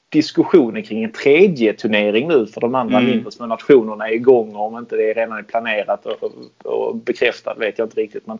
diskussionen 0.09 0.83
kring 0.83 1.03
en 1.03 1.11
tredje 1.11 1.73
turnering 1.73 2.27
nu 2.27 2.45
för 2.45 2.61
de 2.61 2.75
andra 2.75 2.97
mm. 2.97 3.11
mindre 3.11 3.31
små 3.31 3.45
nationerna 3.45 4.07
är 4.07 4.13
igång. 4.13 4.55
Om 4.55 4.77
inte 4.77 4.95
det 4.95 5.13
redan 5.13 5.37
är 5.37 5.43
planerat 5.43 6.05
och, 6.05 6.23
och, 6.23 6.31
och 6.63 6.95
bekräftat 6.95 7.57
vet 7.57 7.77
jag 7.77 7.85
inte 7.85 8.01
riktigt. 8.01 8.27
Men 8.27 8.37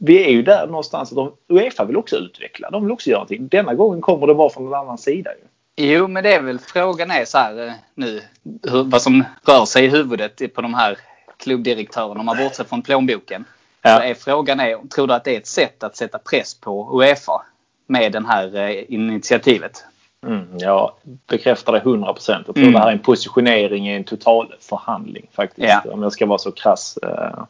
vi 0.00 0.24
är 0.24 0.30
ju 0.30 0.42
där 0.42 0.66
någonstans 0.66 1.12
att 1.12 1.16
de, 1.16 1.32
Uefa 1.48 1.84
vill 1.84 1.96
också 1.96 2.16
utveckla. 2.16 2.70
De 2.70 2.82
vill 2.82 2.92
också 2.92 3.10
göra 3.10 3.18
någonting. 3.18 3.48
Denna 3.48 3.74
gången 3.74 4.00
kommer 4.00 4.26
det 4.26 4.34
vara 4.34 4.50
från 4.50 4.66
en 4.66 4.74
annan 4.74 4.98
sida. 4.98 5.30
Ju. 5.30 5.48
Jo, 5.80 6.08
men 6.08 6.22
det 6.22 6.34
är 6.34 6.42
väl 6.42 6.58
frågan 6.58 7.10
är 7.10 7.24
så 7.24 7.38
här 7.38 7.66
eh, 7.66 7.72
nu. 7.94 8.22
Hur, 8.62 8.84
vad 8.84 9.02
som 9.02 9.24
rör 9.46 9.64
sig 9.64 9.84
i 9.84 9.88
huvudet 9.88 10.54
på 10.54 10.62
de 10.62 10.74
här 10.74 10.98
klubbdirektörerna. 11.36 12.20
Om 12.20 12.26
man 12.26 12.36
bortser 12.36 12.64
från 12.64 12.82
plånboken. 12.82 13.44
Ja. 13.82 13.96
Så 13.96 14.02
är 14.02 14.14
frågan 14.14 14.60
är, 14.60 14.88
tror 14.88 15.06
du 15.06 15.14
att 15.14 15.24
det 15.24 15.34
är 15.34 15.38
ett 15.38 15.46
sätt 15.46 15.82
att 15.82 15.96
sätta 15.96 16.18
press 16.18 16.54
på 16.54 17.00
Uefa 17.00 17.42
med 17.86 18.12
det 18.12 18.26
här 18.26 18.56
eh, 18.56 18.84
initiativet? 18.88 19.84
Mm, 20.26 20.58
jag 20.58 20.92
bekräftar 21.26 21.72
det 21.72 21.78
100 21.78 22.12
procent. 22.12 22.46
Jag 22.46 22.54
tror 22.54 22.62
mm. 22.62 22.74
det 22.74 22.80
här 22.80 22.88
är 22.88 22.92
en 22.92 22.98
positionering 22.98 23.88
i 23.88 23.96
en 23.96 24.04
total 24.04 24.54
förhandling 24.60 25.26
faktiskt. 25.32 25.68
Ja. 25.68 25.92
Om 25.92 26.02
jag 26.02 26.12
ska 26.12 26.26
vara 26.26 26.38
så 26.38 26.52
krass. 26.52 26.98
Eh, 27.02 27.44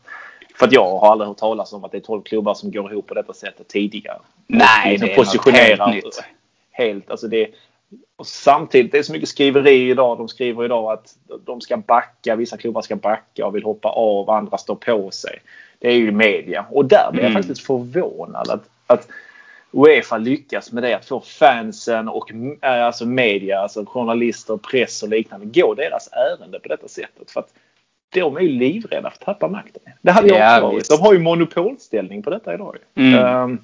För 0.54 0.66
att 0.66 0.72
jag 0.72 0.98
har 0.98 1.12
aldrig 1.12 1.28
hört 1.28 1.38
talas 1.38 1.72
om 1.72 1.84
att 1.84 1.92
det 1.92 1.98
är 1.98 2.02
12 2.02 2.22
klubbar 2.22 2.54
som 2.54 2.70
går 2.70 2.92
ihop 2.92 3.06
på 3.06 3.14
detta 3.14 3.32
sättet 3.32 3.68
tidigare. 3.68 4.18
Nej, 4.46 4.90
liksom 4.90 5.08
det 5.08 5.12
är 5.12 5.16
positionerar, 5.16 5.86
något 5.86 5.94
helt 5.94 6.04
nytt. 6.04 6.24
Helt, 6.70 7.10
alltså 7.10 7.28
det, 7.28 7.48
och 8.16 8.26
samtidigt, 8.26 8.92
det 8.92 8.98
är 8.98 9.02
så 9.02 9.12
mycket 9.12 9.28
skriveri 9.28 9.90
idag. 9.90 10.18
De 10.18 10.28
skriver 10.28 10.64
idag 10.64 10.92
att 10.92 11.14
de 11.44 11.60
ska 11.60 11.76
backa, 11.76 12.36
vissa 12.36 12.56
klubbar 12.56 12.82
ska 12.82 12.96
backa 12.96 13.46
och 13.46 13.56
vill 13.56 13.64
hoppa 13.64 13.88
av, 13.88 14.30
andra 14.30 14.58
står 14.58 14.74
på 14.74 15.10
sig. 15.10 15.38
Det 15.78 15.88
är 15.88 15.96
ju 15.96 16.12
media. 16.12 16.66
Och 16.70 16.84
där 16.84 17.08
blir 17.12 17.22
jag 17.22 17.30
mm. 17.30 17.42
faktiskt 17.42 17.66
förvånad 17.66 18.50
att, 18.50 18.68
att 18.86 19.08
Uefa 19.72 20.18
lyckas 20.18 20.72
med 20.72 20.82
det. 20.82 20.94
Att 20.94 21.04
få 21.04 21.20
fansen 21.20 22.08
och 22.08 22.30
eh, 22.62 22.84
alltså 22.84 23.06
media, 23.06 23.58
alltså 23.58 23.84
journalister, 23.84 24.56
press 24.56 25.02
och 25.02 25.08
liknande 25.08 25.46
gå 25.46 25.74
deras 25.74 26.08
ärende 26.12 26.60
på 26.60 26.68
detta 26.68 26.88
sättet. 26.88 27.30
För 27.30 27.40
att 27.40 27.52
de 28.14 28.36
är 28.36 28.40
ju 28.40 28.48
livrädda 28.48 29.10
för 29.10 29.16
att 29.16 29.20
tappa 29.20 29.48
makten. 29.48 29.82
Det 30.02 30.10
hade 30.10 30.28
jag 30.28 30.64
också 30.64 30.66
varit. 30.66 30.88
De 30.88 31.00
har 31.00 31.12
ju 31.12 31.18
monopolställning 31.18 32.22
på 32.22 32.30
detta 32.30 32.54
idag. 32.54 32.76
Mm. 32.94 33.42
Um, 33.42 33.58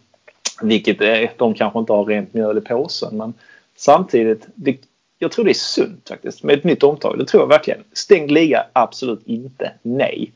vilket 0.62 1.00
är, 1.00 1.32
de 1.36 1.54
kanske 1.54 1.78
inte 1.78 1.92
har 1.92 2.04
rent 2.04 2.34
mjöl 2.34 2.58
i 2.58 2.60
påsen. 2.60 3.16
Men 3.16 3.34
samtidigt, 3.76 4.46
det, 4.54 4.76
jag 5.18 5.32
tror 5.32 5.44
det 5.44 5.50
är 5.50 5.54
sunt 5.54 6.08
faktiskt 6.08 6.42
med 6.42 6.58
ett 6.58 6.64
nytt 6.64 6.82
omtag. 6.82 7.18
Det 7.18 7.24
tror 7.24 7.42
jag 7.42 7.48
verkligen. 7.48 7.84
Stängd 7.92 8.30
liga, 8.30 8.66
absolut 8.72 9.22
inte. 9.26 9.72
Nej. 9.82 10.32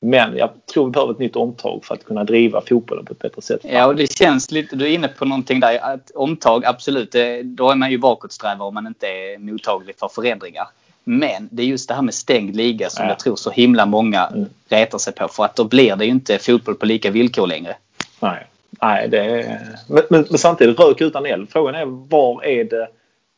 Men 0.00 0.36
jag 0.36 0.50
tror 0.72 0.84
vi 0.84 0.90
behöver 0.90 1.12
ett 1.12 1.18
nytt 1.18 1.36
omtag 1.36 1.84
för 1.84 1.94
att 1.94 2.04
kunna 2.04 2.24
driva 2.24 2.60
fotbollen 2.60 3.04
på 3.04 3.12
ett 3.12 3.18
bättre 3.18 3.42
sätt. 3.42 3.60
Ja, 3.62 3.86
och 3.86 3.96
det 3.96 4.12
känns 4.12 4.50
lite, 4.50 4.76
du 4.76 4.84
är 4.84 4.90
inne 4.90 5.08
på 5.08 5.24
någonting 5.24 5.60
där. 5.60 5.94
Att 5.94 6.10
omtag, 6.14 6.64
absolut, 6.64 7.12
det, 7.12 7.42
då 7.42 7.70
är 7.70 7.74
man 7.74 7.90
ju 7.90 7.98
bakåtsträvare 7.98 8.68
om 8.68 8.74
man 8.74 8.86
inte 8.86 9.06
är 9.06 9.38
mottaglig 9.38 9.94
för 9.98 10.08
förändringar. 10.08 10.68
Men 11.04 11.48
det 11.50 11.62
är 11.62 11.66
just 11.66 11.88
det 11.88 11.94
här 11.94 12.02
med 12.02 12.14
stängd 12.14 12.56
liga 12.56 12.90
som 12.90 13.04
ja. 13.04 13.10
jag 13.10 13.18
tror 13.18 13.36
så 13.36 13.50
himla 13.50 13.86
många 13.86 14.26
mm. 14.26 14.48
retar 14.68 14.98
sig 14.98 15.12
på. 15.12 15.28
För 15.28 15.44
att 15.44 15.56
då 15.56 15.64
blir 15.64 15.96
det 15.96 16.04
ju 16.04 16.10
inte 16.10 16.38
fotboll 16.38 16.74
på 16.74 16.86
lika 16.86 17.10
villkor 17.10 17.46
längre. 17.46 17.76
Nej, 18.20 18.46
Nej 18.80 19.08
det 19.08 19.18
är... 19.18 19.58
men, 19.88 20.02
men, 20.10 20.24
men 20.30 20.38
samtidigt, 20.38 20.80
rök 20.80 21.00
utan 21.00 21.26
eld. 21.26 21.50
Frågan 21.50 21.74
är 21.74 21.84
var 21.86 22.44
är 22.44 22.64
det 22.64 22.88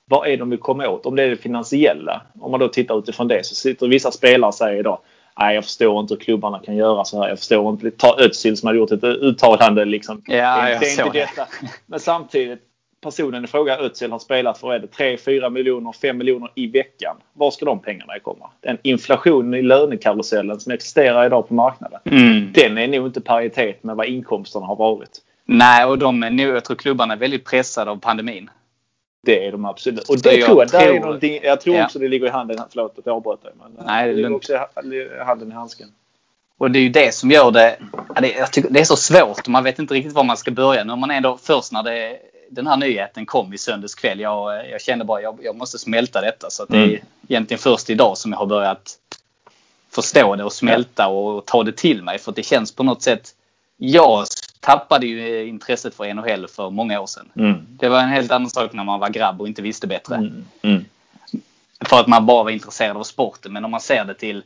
vad 0.06 0.26
är 0.26 0.30
det 0.30 0.36
de 0.36 0.50
vill 0.50 0.58
komma 0.58 0.88
åt? 0.88 1.06
Om 1.06 1.16
det 1.16 1.22
är 1.22 1.30
det 1.30 1.36
finansiella. 1.36 2.22
Om 2.40 2.50
man 2.50 2.60
då 2.60 2.68
tittar 2.68 2.98
utifrån 2.98 3.28
det 3.28 3.46
så 3.46 3.54
sitter 3.54 3.88
vissa 3.88 4.10
spelare 4.10 4.48
och 4.48 4.54
säger 4.54 4.78
idag 4.78 4.98
Nej, 5.38 5.54
jag 5.54 5.64
förstår 5.64 6.00
inte 6.00 6.14
hur 6.14 6.20
klubbarna 6.20 6.58
kan 6.58 6.76
göra 6.76 7.04
så 7.04 7.22
här. 7.22 7.28
Jag 7.28 7.38
förstår 7.38 7.70
inte. 7.70 7.90
Ta 7.90 8.16
Özil 8.18 8.56
som 8.56 8.66
hade 8.66 8.78
gjort 8.78 8.90
ett 8.90 9.04
uttalande 9.04 9.84
liksom. 9.84 10.22
Ja, 10.26 10.62
det, 10.62 10.78
det 10.80 10.86
är 10.86 11.06
inte 11.06 11.18
detta. 11.18 11.46
Men 11.86 12.00
samtidigt, 12.00 12.58
personen 13.02 13.44
i 13.44 13.46
fråga 13.46 13.78
Özil 13.78 14.12
har 14.12 14.18
spelat 14.18 14.58
för 14.58 14.72
är 14.72 14.78
det 14.78 14.86
3, 14.86 15.16
4 15.16 15.50
miljoner, 15.50 15.92
5 15.92 16.18
miljoner 16.18 16.50
i 16.54 16.66
veckan. 16.66 17.16
Var 17.32 17.50
ska 17.50 17.64
de 17.64 17.82
pengarna 17.82 18.18
komma? 18.22 18.50
Den 18.60 18.78
inflationen 18.82 19.54
i 19.54 19.62
lönekarusellen 19.62 20.60
som 20.60 20.72
existerar 20.72 21.26
idag 21.26 21.48
på 21.48 21.54
marknaden. 21.54 22.00
Mm. 22.04 22.52
Den 22.52 22.78
är 22.78 22.88
nog 22.88 23.06
inte 23.06 23.20
paritet 23.20 23.82
med 23.82 23.96
vad 23.96 24.06
inkomsterna 24.06 24.66
har 24.66 24.76
varit. 24.76 25.20
Nej, 25.44 25.84
och 25.84 25.98
de 25.98 26.38
jag 26.38 26.64
tror 26.64 26.76
klubbarna 26.76 27.14
är 27.14 27.18
väldigt 27.18 27.44
pressade 27.44 27.90
av 27.90 27.96
pandemin. 27.96 28.50
Det 29.22 29.46
är 29.46 29.52
de 29.52 29.64
absolut. 29.64 30.08
Och 30.08 30.18
det 30.18 30.32
jag 30.32 30.46
tror 30.46 30.62
jag, 30.62 30.68
tror, 30.68 30.82
är 30.82 31.00
någonting, 31.00 31.40
jag 31.42 31.60
tror 31.60 31.76
ja. 31.76 31.84
också 31.84 31.98
det 31.98 32.08
ligger 32.08 32.26
i 32.26 32.30
handen. 32.30 32.58
Förlåt 32.70 32.98
att 32.98 33.06
jag 33.06 33.16
avbröt 33.16 33.42
dig. 33.42 33.52
Men 33.58 33.86
Nej, 33.86 34.06
det, 34.06 34.12
det 34.12 34.16
ligger 34.16 34.34
också 34.34 34.52
i 34.52 35.24
handen 35.24 35.52
i 35.52 35.54
handsken. 35.54 35.88
Och 36.58 36.70
det 36.70 36.78
är 36.78 36.82
ju 36.82 36.88
det 36.88 37.14
som 37.14 37.30
gör 37.30 37.50
det, 37.50 37.78
jag 38.38 38.52
tycker 38.52 38.70
det 38.70 38.80
är 38.80 38.84
så 38.84 38.96
svårt. 38.96 39.48
Man 39.48 39.64
vet 39.64 39.78
inte 39.78 39.94
riktigt 39.94 40.12
var 40.12 40.24
man 40.24 40.36
ska 40.36 40.50
börja. 40.50 40.84
När 40.84 40.96
man 40.96 41.10
ändå 41.10 41.38
först 41.42 41.72
när 41.72 41.82
det, 41.82 42.18
den 42.50 42.66
här 42.66 42.76
nyheten 42.76 43.26
kom 43.26 43.52
i 43.52 43.58
söndags 43.58 43.94
kväll. 43.94 44.20
Jag, 44.20 44.70
jag 44.70 44.80
kände 44.80 45.04
bara 45.04 45.22
jag, 45.22 45.38
jag 45.42 45.56
måste 45.56 45.78
smälta 45.78 46.20
detta. 46.20 46.50
Så 46.50 46.64
det 46.64 46.76
är 46.76 46.84
mm. 46.84 47.00
egentligen 47.28 47.58
först 47.58 47.90
idag 47.90 48.18
som 48.18 48.32
jag 48.32 48.38
har 48.38 48.46
börjat 48.46 48.98
förstå 49.90 50.36
det 50.36 50.44
och 50.44 50.52
smälta 50.52 51.08
och 51.08 51.44
ta 51.46 51.62
det 51.62 51.72
till 51.72 52.02
mig. 52.02 52.18
För 52.18 52.32
det 52.32 52.42
känns 52.42 52.72
på 52.72 52.82
något 52.82 53.02
sätt. 53.02 53.34
Jag 53.76 54.26
tappade 54.64 55.06
ju 55.06 55.46
intresset 55.46 55.94
för 55.94 56.14
NHL 56.14 56.48
för 56.48 56.70
många 56.70 57.00
år 57.00 57.06
sedan. 57.06 57.30
Mm. 57.36 57.66
Det 57.68 57.88
var 57.88 58.00
en 58.00 58.08
helt 58.08 58.32
annan 58.32 58.50
sak 58.50 58.72
när 58.72 58.84
man 58.84 59.00
var 59.00 59.08
grabb 59.08 59.40
och 59.40 59.48
inte 59.48 59.62
visste 59.62 59.86
bättre. 59.86 60.14
Mm. 60.14 60.44
Mm. 60.62 60.84
För 61.80 62.00
att 62.00 62.06
man 62.06 62.26
bara 62.26 62.44
var 62.44 62.50
intresserad 62.50 62.96
av 62.96 63.02
sporten. 63.02 63.52
Men 63.52 63.64
om 63.64 63.70
man 63.70 63.80
ser 63.80 64.04
det 64.04 64.14
till 64.14 64.42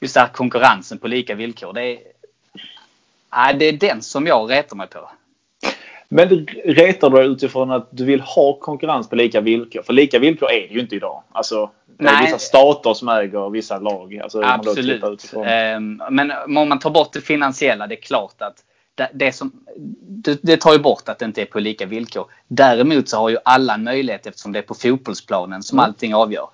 just 0.00 0.16
här 0.16 0.28
konkurrensen 0.28 0.98
på 0.98 1.08
lika 1.08 1.34
villkor. 1.34 1.72
Det 1.72 1.82
är, 1.82 1.98
nej, 3.36 3.54
det 3.58 3.64
är 3.64 3.72
den 3.72 4.02
som 4.02 4.26
jag 4.26 4.50
retar 4.50 4.76
mig 4.76 4.86
på. 4.86 5.10
Men 6.08 6.46
retar 6.64 7.10
du 7.10 7.16
dig 7.16 7.26
utifrån 7.26 7.70
att 7.70 7.88
du 7.90 8.04
vill 8.04 8.20
ha 8.20 8.58
konkurrens 8.60 9.08
på 9.08 9.16
lika 9.16 9.40
villkor? 9.40 9.82
För 9.82 9.92
lika 9.92 10.18
villkor 10.18 10.50
är 10.50 10.68
det 10.68 10.74
ju 10.74 10.80
inte 10.80 10.96
idag. 10.96 11.22
Alltså, 11.32 11.70
det 11.98 12.04
är 12.04 12.12
Nej. 12.12 12.24
vissa 12.24 12.38
stater 12.38 12.94
som 12.94 13.08
äger 13.08 13.50
vissa 13.50 13.78
lag. 13.78 14.18
Alltså, 14.22 14.42
Absolut. 14.42 15.34
Ehm, 15.46 16.02
men 16.10 16.30
om 16.30 16.68
man 16.68 16.78
tar 16.78 16.90
bort 16.90 17.12
det 17.12 17.20
finansiella, 17.20 17.86
det 17.86 17.94
är 17.94 18.00
klart 18.00 18.42
att 18.42 18.64
det, 19.12 19.32
som, 19.32 19.52
det, 20.42 20.56
tar 20.56 20.72
ju 20.72 20.78
bort 20.78 21.08
att 21.08 21.18
det 21.18 21.24
inte 21.24 21.42
är 21.42 21.46
på 21.46 21.60
lika 21.60 21.86
villkor. 21.86 22.26
Däremot 22.48 23.08
så 23.08 23.16
har 23.16 23.28
ju 23.28 23.36
alla 23.44 23.74
en 23.74 23.84
möjlighet 23.84 24.26
eftersom 24.26 24.52
det 24.52 24.58
är 24.58 24.62
på 24.62 24.74
fotbollsplanen 24.74 25.62
som 25.62 25.78
mm. 25.78 25.88
allting 25.88 26.14
avgör. 26.14 26.48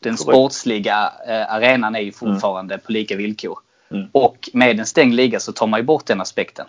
Den 0.00 0.16
sportsliga 0.16 1.12
eh, 1.28 1.54
arenan 1.54 1.96
är 1.96 2.00
ju 2.00 2.12
fortfarande 2.12 2.74
mm. 2.74 2.84
på 2.86 2.92
lika 2.92 3.16
villkor. 3.16 3.58
Mm. 3.90 4.08
Och 4.12 4.50
med 4.52 4.80
en 4.80 4.86
stängd 4.86 5.14
liga 5.14 5.40
så 5.40 5.52
tar 5.52 5.66
man 5.66 5.80
ju 5.80 5.84
bort 5.84 6.06
den 6.06 6.20
aspekten. 6.20 6.66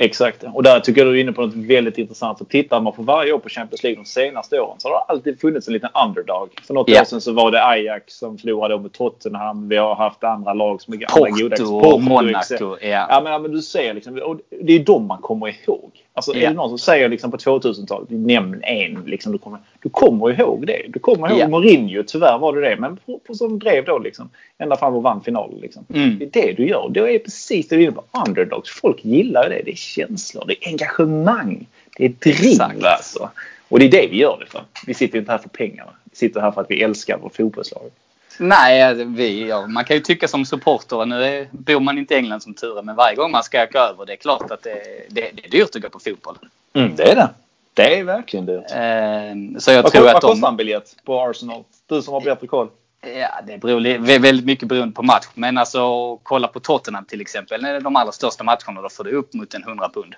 Exakt. 0.00 0.44
Och 0.54 0.62
där 0.62 0.80
tycker 0.80 1.00
jag 1.00 1.14
du 1.14 1.18
är 1.18 1.22
inne 1.22 1.32
på 1.32 1.42
något 1.42 1.54
väldigt 1.54 1.98
intressant. 1.98 2.38
För 2.38 2.44
tittar 2.44 2.80
man 2.80 2.92
på 2.92 3.02
varje 3.02 3.32
år 3.32 3.38
på 3.38 3.48
Champions 3.48 3.82
League 3.82 4.02
de 4.02 4.04
senaste 4.04 4.60
åren 4.60 4.74
så 4.78 4.88
har 4.88 4.94
det 4.94 5.12
alltid 5.12 5.40
funnits 5.40 5.66
en 5.66 5.72
liten 5.72 5.90
underdog. 6.06 6.48
För 6.66 6.74
något 6.74 6.88
yeah. 6.88 7.00
år 7.00 7.04
sedan 7.04 7.20
så 7.20 7.32
var 7.32 7.50
det 7.50 7.66
Ajax 7.66 8.14
som 8.14 8.38
förlorade 8.38 8.78
mot 8.78 8.92
Tottenham. 8.92 9.68
Vi 9.68 9.76
har 9.76 9.94
haft 9.94 10.24
andra 10.24 10.54
lag 10.54 10.82
som 10.82 10.94
är 10.94 10.98
Porto 10.98 11.42
goda. 11.42 11.56
Porto 11.56 11.94
och 11.94 12.00
Monaco. 12.00 12.76
Ja. 12.80 13.06
ja, 13.10 13.20
men, 13.24 13.32
ja, 13.32 13.38
men 13.38 13.52
du 13.52 13.62
ser 13.62 13.94
liksom. 13.94 14.40
Det 14.62 14.72
är 14.72 14.78
de 14.78 15.06
man 15.06 15.18
kommer 15.18 15.48
ihåg. 15.48 15.90
Alltså 16.18 16.34
yeah. 16.34 16.44
är 16.44 16.48
det 16.48 16.56
någon 16.56 16.68
som 16.68 16.78
säger 16.78 17.08
liksom 17.08 17.30
på 17.30 17.36
2000-talet, 17.36 18.10
nämn 18.10 18.62
en. 18.62 19.02
Liksom, 19.06 19.32
du, 19.32 19.38
kommer, 19.38 19.60
du 19.82 19.88
kommer 19.88 20.40
ihåg 20.40 20.66
det. 20.66 20.82
Du 20.88 20.98
kommer 20.98 21.28
ihåg 21.28 21.38
yeah. 21.38 21.50
Mourinho, 21.50 22.02
tyvärr 22.06 22.38
var 22.38 22.56
det 22.56 22.68
det. 22.68 22.76
Men 22.76 22.96
på, 22.96 23.18
på, 23.26 23.34
som 23.34 23.58
drev 23.58 23.84
då 23.84 23.98
liksom. 23.98 24.30
Ända 24.58 24.76
fram 24.76 24.94
och 24.94 25.02
vann 25.02 25.22
finalen. 25.22 25.58
Liksom. 25.60 25.84
Mm. 25.94 26.18
Det 26.18 26.24
är 26.24 26.46
det 26.46 26.52
du 26.52 26.68
gör. 26.68 26.88
Det 26.90 27.14
är 27.14 27.18
precis 27.18 27.68
det 27.68 27.76
du 27.76 27.82
är 27.82 27.86
inne 27.86 27.96
på. 27.96 28.04
Underdogs. 28.26 28.70
Folk 28.70 29.04
gillar 29.04 29.48
det. 29.48 29.62
Det 29.64 29.70
är 29.70 29.76
känslor. 29.76 30.44
Det 30.46 30.64
är 30.64 30.68
engagemang. 30.68 31.66
Det 31.96 32.04
är 32.04 32.08
driv 32.08 32.62
alltså. 32.82 33.30
Och 33.68 33.78
det 33.78 33.84
är 33.84 33.90
det 33.90 34.06
vi 34.10 34.18
gör 34.18 34.36
det 34.40 34.46
för. 34.46 34.62
Vi 34.86 34.94
sitter 34.94 35.18
inte 35.18 35.30
här 35.30 35.38
för 35.38 35.48
pengarna. 35.48 35.90
Vi 36.04 36.16
sitter 36.16 36.40
här 36.40 36.50
för 36.50 36.60
att 36.60 36.70
vi 36.70 36.82
älskar 36.82 37.18
vår 37.22 37.30
fotbollslag. 37.34 37.90
Nej, 38.38 39.04
vi, 39.04 39.48
ja, 39.48 39.66
man 39.66 39.84
kan 39.84 39.96
ju 39.96 40.02
tycka 40.02 40.28
som 40.28 40.46
supporter. 40.46 41.06
Nu 41.06 41.24
är, 41.24 41.48
bor 41.50 41.80
man 41.80 41.98
inte 41.98 42.14
i 42.14 42.16
England 42.16 42.40
som 42.40 42.54
tur 42.54 42.78
är, 42.78 42.82
men 42.82 42.96
varje 42.96 43.16
gång 43.16 43.30
man 43.30 43.42
ska 43.42 43.62
åka 43.62 43.78
över, 43.78 44.06
det 44.06 44.12
är 44.12 44.16
klart 44.16 44.50
att 44.50 44.62
det, 44.62 44.82
det, 45.08 45.30
det 45.34 45.46
är 45.46 45.50
dyrt 45.50 45.76
att 45.76 45.82
gå 45.82 45.88
på 45.88 45.98
fotboll. 45.98 46.38
Mm, 46.72 46.96
det 46.96 47.12
är 47.12 47.16
det. 47.16 47.28
Det 47.74 47.98
är 47.98 48.04
verkligen 48.04 48.46
dyrt. 48.46 48.70
Eh, 48.70 49.58
så 49.58 49.70
jag 49.70 49.82
vad, 49.82 49.92
tror 49.92 50.04
vad 50.04 50.14
att 50.14 50.20
de, 50.20 50.30
kostar 50.30 50.48
en 50.48 50.56
biljett 50.56 50.96
på 51.04 51.20
Arsenal? 51.20 51.64
Du 51.86 52.02
som 52.02 52.14
har 52.14 52.20
bättre 52.20 52.46
koll. 52.46 52.68
Ja, 53.00 53.28
det 53.46 53.58
beror 53.58 54.18
väldigt 54.18 54.46
mycket 54.46 54.68
beroende 54.68 54.94
på 54.94 55.02
match. 55.02 55.26
Men 55.34 55.58
alltså 55.58 56.16
kolla 56.16 56.48
på 56.48 56.60
Tottenham 56.60 57.04
till 57.04 57.20
exempel. 57.20 57.62
När 57.62 57.70
det 57.70 57.76
är 57.76 57.80
de 57.80 57.96
allra 57.96 58.12
största 58.12 58.44
matcherna 58.44 58.82
då 58.82 58.88
får 58.88 59.04
du 59.04 59.10
upp 59.10 59.34
mot 59.34 59.54
en 59.54 59.62
100 59.62 59.90
pund. 59.94 60.14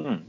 Mm. 0.00 0.20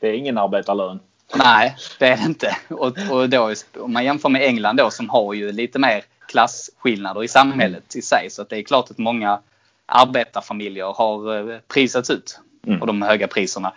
Det 0.00 0.08
är 0.08 0.12
ingen 0.12 0.38
arbetarlön. 0.38 1.00
Nej, 1.34 1.76
det 1.98 2.06
är 2.06 2.16
det 2.16 2.22
inte. 2.22 2.56
Och, 2.68 2.94
och 3.10 3.28
då, 3.28 3.54
om 3.78 3.92
man 3.92 4.04
jämför 4.04 4.28
med 4.28 4.42
England 4.42 4.76
då 4.76 4.90
som 4.90 5.10
har 5.10 5.34
ju 5.34 5.52
lite 5.52 5.78
mer 5.78 6.04
klasskillnader 6.30 7.24
i 7.24 7.28
samhället 7.28 7.96
i 7.96 8.02
sig. 8.02 8.30
Så 8.30 8.42
att 8.42 8.48
det 8.48 8.56
är 8.56 8.62
klart 8.62 8.90
att 8.90 8.98
många 8.98 9.40
arbetarfamiljer 9.86 10.84
har 10.84 11.50
eh, 11.52 11.58
prisats 11.68 12.10
ut 12.10 12.40
mm. 12.66 12.80
på 12.80 12.86
de 12.86 13.02
höga 13.02 13.28
priserna. 13.28 13.72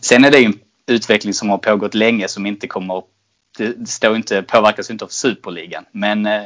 Sen 0.00 0.24
är 0.24 0.30
det 0.30 0.38
ju 0.38 0.46
en 0.46 0.60
utveckling 0.86 1.34
som 1.34 1.48
har 1.48 1.58
pågått 1.58 1.94
länge 1.94 2.28
som 2.28 2.46
inte 2.46 2.66
kommer 2.66 3.02
det 3.58 3.88
står 3.88 4.16
inte, 4.16 4.42
påverkas 4.42 4.90
inte 4.90 5.04
av 5.04 5.08
superligan. 5.08 5.84
Men 5.92 6.26
eh, 6.26 6.42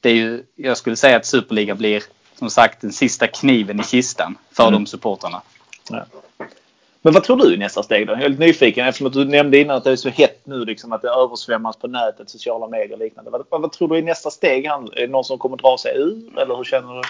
det 0.00 0.10
är 0.10 0.14
ju, 0.14 0.44
jag 0.56 0.76
skulle 0.76 0.96
säga 0.96 1.16
att 1.16 1.26
superligan 1.26 1.78
blir 1.78 2.02
som 2.38 2.50
sagt 2.50 2.80
den 2.80 2.92
sista 2.92 3.26
kniven 3.26 3.80
i 3.80 3.82
kistan 3.82 4.38
för 4.52 4.68
mm. 4.68 4.72
de 4.72 4.86
supportrarna. 4.86 5.42
Ja. 5.90 6.04
Men 7.02 7.12
vad 7.14 7.24
tror 7.24 7.36
du 7.36 7.54
i 7.54 7.56
nästa 7.56 7.82
steg 7.82 8.06
då? 8.06 8.12
Jag 8.12 8.22
är 8.22 8.28
lite 8.28 8.40
nyfiken 8.40 8.86
eftersom 8.86 9.06
att 9.06 9.12
du 9.12 9.24
nämnde 9.24 9.58
innan 9.58 9.76
att 9.76 9.84
det 9.84 9.90
är 9.92 9.96
så 9.96 10.08
hett 10.08 10.31
nu 10.46 10.64
liksom 10.64 10.92
att 10.92 11.02
det 11.02 11.08
översvämmas 11.08 11.76
på 11.76 11.88
nätet, 11.88 12.30
sociala 12.30 12.68
medier 12.68 12.92
och 12.92 12.98
liknande. 12.98 13.30
Vad, 13.30 13.46
vad, 13.50 13.72
tror 13.72 13.88
du 13.88 13.98
är 13.98 14.02
nästa 14.02 14.30
steg? 14.30 14.64
Är 14.64 15.00
det 15.00 15.06
någon 15.06 15.24
som 15.24 15.38
kommer 15.38 15.56
dra 15.56 15.78
sig 15.78 15.96
ur 15.96 16.38
eller 16.38 16.56
hur 16.56 16.64
känner 16.64 16.94
du? 16.94 17.02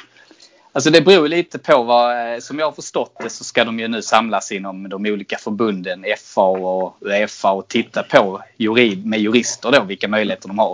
Alltså 0.75 0.91
det 0.91 1.01
beror 1.01 1.29
lite 1.29 1.59
på 1.59 1.83
vad, 1.83 2.35
eh, 2.35 2.39
som 2.39 2.59
jag 2.59 2.67
har 2.67 2.73
förstått 2.73 3.17
det 3.23 3.31
så 3.31 3.45
ska 3.45 3.65
de 3.65 3.79
ju 3.79 3.89
nu 3.89 4.03
samlas 4.03 4.53
inom 4.53 4.89
de 4.89 5.07
olika 5.07 5.39
förbunden 5.39 6.05
FA 6.19 6.43
och 6.43 6.97
Uefa 7.01 7.53
och 7.53 7.69
titta 7.69 8.03
på 8.03 8.43
jurid, 8.57 9.07
med 9.07 9.21
jurister 9.21 9.71
då 9.73 9.83
vilka 9.83 10.09
möjligheter 10.09 10.49
de 10.49 10.59
har. 10.59 10.71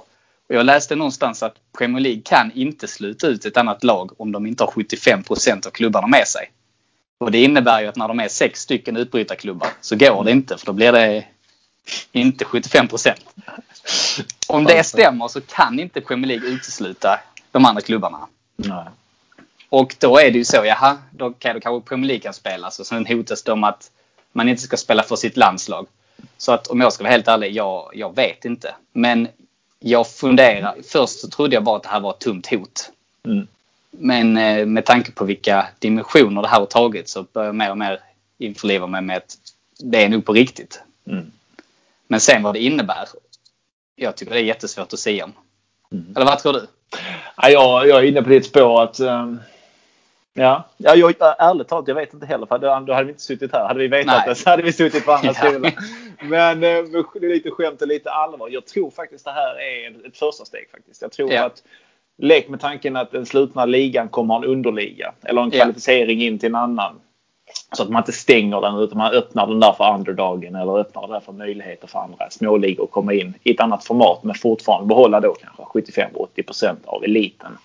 Och 0.49 0.55
jag 0.55 0.67
läste 0.67 0.97
någonstans 0.97 1.43
att 1.43 1.55
Premier 1.79 2.01
League 2.01 2.23
kan 2.25 2.53
inte 2.55 2.89
sluta 2.89 3.27
ut 3.27 3.45
ett 3.45 3.57
annat 3.57 3.85
lag 3.85 4.21
om 4.21 4.33
de 4.33 4.47
inte 4.47 4.65
har 4.65 4.71
75% 4.71 5.67
av 5.67 5.71
klubbarna 5.71 6.07
med 6.07 6.29
sig. 6.29 6.51
Och 7.21 7.31
det 7.31 7.45
innebär 7.45 7.81
ju 7.81 7.87
att 7.87 7.97
när 7.97 8.09
de 8.09 8.21
är 8.21 8.29
sex 8.29 8.61
stycken 8.61 8.97
utbrytarklubbar 8.97 9.69
så 9.81 9.97
går 9.97 10.25
det 10.25 10.31
inte 10.31 10.59
för 10.59 10.67
då 10.67 10.73
blir 10.73 10.93
det 10.93 11.25
inte 12.13 12.45
75% 12.45 13.15
Om 14.49 14.65
det 14.65 14.85
stämmer 14.85 15.29
så 15.29 15.41
kan 15.41 15.81
inte 15.81 16.01
Premier 16.01 16.27
League 16.27 16.49
utesluta 16.49 17.21
de 17.51 17.65
andra 17.65 17.81
klubbarna. 17.81 18.27
Nej. 18.57 18.85
Och 19.69 19.97
då 19.99 20.19
är 20.19 20.31
det 20.31 20.39
ju 20.39 20.45
så, 20.45 20.65
jaha, 20.65 20.99
då 21.11 21.33
kan 21.33 21.55
då 21.55 21.61
kanske 21.61 21.89
Premier 21.89 22.09
League 22.09 22.23
kan 22.23 22.35
spelas 22.35 22.79
och 22.79 22.87
sen 22.87 23.07
hotas 23.07 23.43
de 23.43 23.65
att 23.65 23.91
man 24.33 24.49
inte 24.49 24.63
ska 24.63 24.77
spela 24.77 25.03
för 25.03 25.17
sitt 25.17 25.37
landslag. 25.37 25.87
Så 26.39 26.53
att 26.53 26.67
om 26.67 26.81
jag 26.81 26.93
ska 26.93 27.05
vara 27.05 27.13
helt 27.13 27.29
ärlig, 27.29 27.53
jag, 27.53 27.91
jag 27.95 28.17
vet 28.17 28.45
inte. 28.45 28.75
Men 28.93 29.29
jag 29.81 30.09
funderar. 30.11 30.77
Först 30.89 31.21
så 31.21 31.29
trodde 31.29 31.55
jag 31.55 31.65
bara 31.65 31.77
att 31.77 31.83
det 31.83 31.89
här 31.89 32.01
var 32.01 32.11
ett 32.11 32.19
tomt 32.19 32.47
hot. 32.47 32.91
Mm. 33.25 33.47
Men 33.91 34.37
eh, 34.37 34.67
med 34.67 34.85
tanke 34.85 35.13
på 35.13 35.25
vilka 35.25 35.67
dimensioner 35.79 36.43
det 36.43 36.49
här 36.49 36.59
har 36.59 36.67
tagit 36.67 37.09
så 37.09 37.23
börjar 37.33 37.47
jag 37.47 37.57
mer 37.57 37.71
och 37.71 37.79
mer 37.79 38.01
införliva 38.39 38.87
mig 38.87 39.03
med 39.03 39.17
att 39.17 39.37
det 39.79 40.05
är 40.05 40.09
nog 40.09 40.25
på 40.25 40.33
riktigt. 40.33 40.81
Mm. 41.07 41.33
Men 42.09 42.21
sen 42.21 42.43
vad 42.43 42.55
det 42.55 42.61
innebär. 42.61 43.09
Jag 43.97 44.17
tycker 44.17 44.33
det 44.33 44.41
är 44.41 44.45
jättesvårt 44.45 44.93
att 44.93 44.99
säga 44.99 45.25
om. 45.25 45.33
Mm. 45.93 46.17
Eller 46.17 46.27
vad 46.27 46.39
tror 46.39 46.53
du? 46.53 46.67
Ja, 47.37 47.49
jag, 47.51 47.89
jag 47.89 47.99
är 47.99 48.03
inne 48.03 48.23
på 48.23 48.29
ditt 48.29 48.47
spår 48.47 48.83
att 48.83 49.01
um, 49.01 49.41
Ja, 50.35 50.65
ja 50.77 50.95
jag, 50.95 51.15
ärligt 51.39 51.69
talat, 51.69 51.89
jag 51.89 51.95
vet 51.95 52.15
inte 52.15 52.27
heller. 52.27 52.47
För 52.47 52.59
då 52.59 52.71
hade 52.95 53.05
vi 53.05 53.11
inte 53.11 53.23
suttit 53.23 53.53
här. 53.53 53.67
Hade 53.67 53.81
vi 53.81 53.89
vetat 53.89 54.07
Nej. 54.07 54.25
det 54.29 54.35
så 54.35 54.51
hade 54.51 54.63
vi 54.63 54.73
suttit 54.73 55.05
på 55.05 55.13
andra 55.13 55.29
Ja. 55.43 55.51
stolar. 55.51 55.73
Men 56.23 56.65
eh, 56.65 56.85
med 57.21 57.31
lite 57.31 57.51
skämt 57.51 57.83
och 57.83 57.89
lite 57.89 58.11
allvar. 58.11 58.49
Jag 58.49 58.67
tror 58.67 58.91
faktiskt 58.91 59.25
det 59.25 59.31
här 59.31 59.61
är 59.61 60.07
ett 60.07 60.19
första 60.19 60.45
steg 60.45 60.71
faktiskt. 60.71 61.03
Jag 61.03 61.13
tror 61.13 61.33
Ja. 61.33 61.45
att 61.45 61.63
lek 62.19 62.49
med 62.49 62.61
tanken 62.61 62.97
att 62.97 63.11
den 63.13 63.27
slutna 63.27 63.65
ligan 63.65 64.09
kommer 64.09 64.35
ha 64.35 64.43
en 64.45 64.51
underliga. 64.51 65.13
Eller 65.23 65.43
en 65.43 65.51
Ja. 65.53 65.59
kvalificering 65.59 66.23
in 66.23 66.39
till 66.39 66.49
en 66.49 66.55
annan. 66.55 67.01
Så 67.73 67.83
att 67.83 67.91
man 67.91 68.03
inte 68.03 68.13
stänger 68.13 68.61
den 68.61 68.75
utan 68.79 68.99
man 68.99 69.13
öppnar 69.13 69.47
den 69.47 69.61
där 69.61 69.73
för 69.73 69.95
underdagen 69.95 70.55
eller 70.55 70.79
öppnar 70.79 71.03
den 71.03 71.11
där 71.11 71.21
för 71.21 71.33
möjligheter 71.33 71.87
för 71.87 71.99
andra 71.99 72.31
småligor 72.31 72.85
att 72.85 72.91
komma 72.91 73.13
in 73.13 73.35
i 73.43 73.51
ett 73.51 73.61
annat 73.61 73.85
format 73.85 74.23
men 74.25 74.35
fortfarande 74.35 74.87
behålla 74.89 75.21
då 75.21 75.35
kanske 75.35 75.63
75-80% 75.63 76.77
av 76.85 77.05
eliten. 77.05 77.59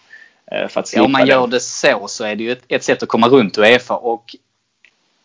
eh, 0.52 0.68
För 0.68 0.80
att 0.80 0.94
Ja, 0.96 1.04
om 1.04 1.12
man 1.12 1.28
gör 1.28 1.42
den. 1.42 1.50
det 1.50 1.60
så 1.60 2.08
så 2.08 2.24
är 2.24 2.36
det 2.36 2.44
ju 2.44 2.52
ett, 2.52 2.64
ett 2.68 2.84
sätt 2.84 3.04
att 3.04 3.10
komma 3.10 3.28
runt 3.28 3.58
Uefa 3.58 3.96
och 3.96 4.36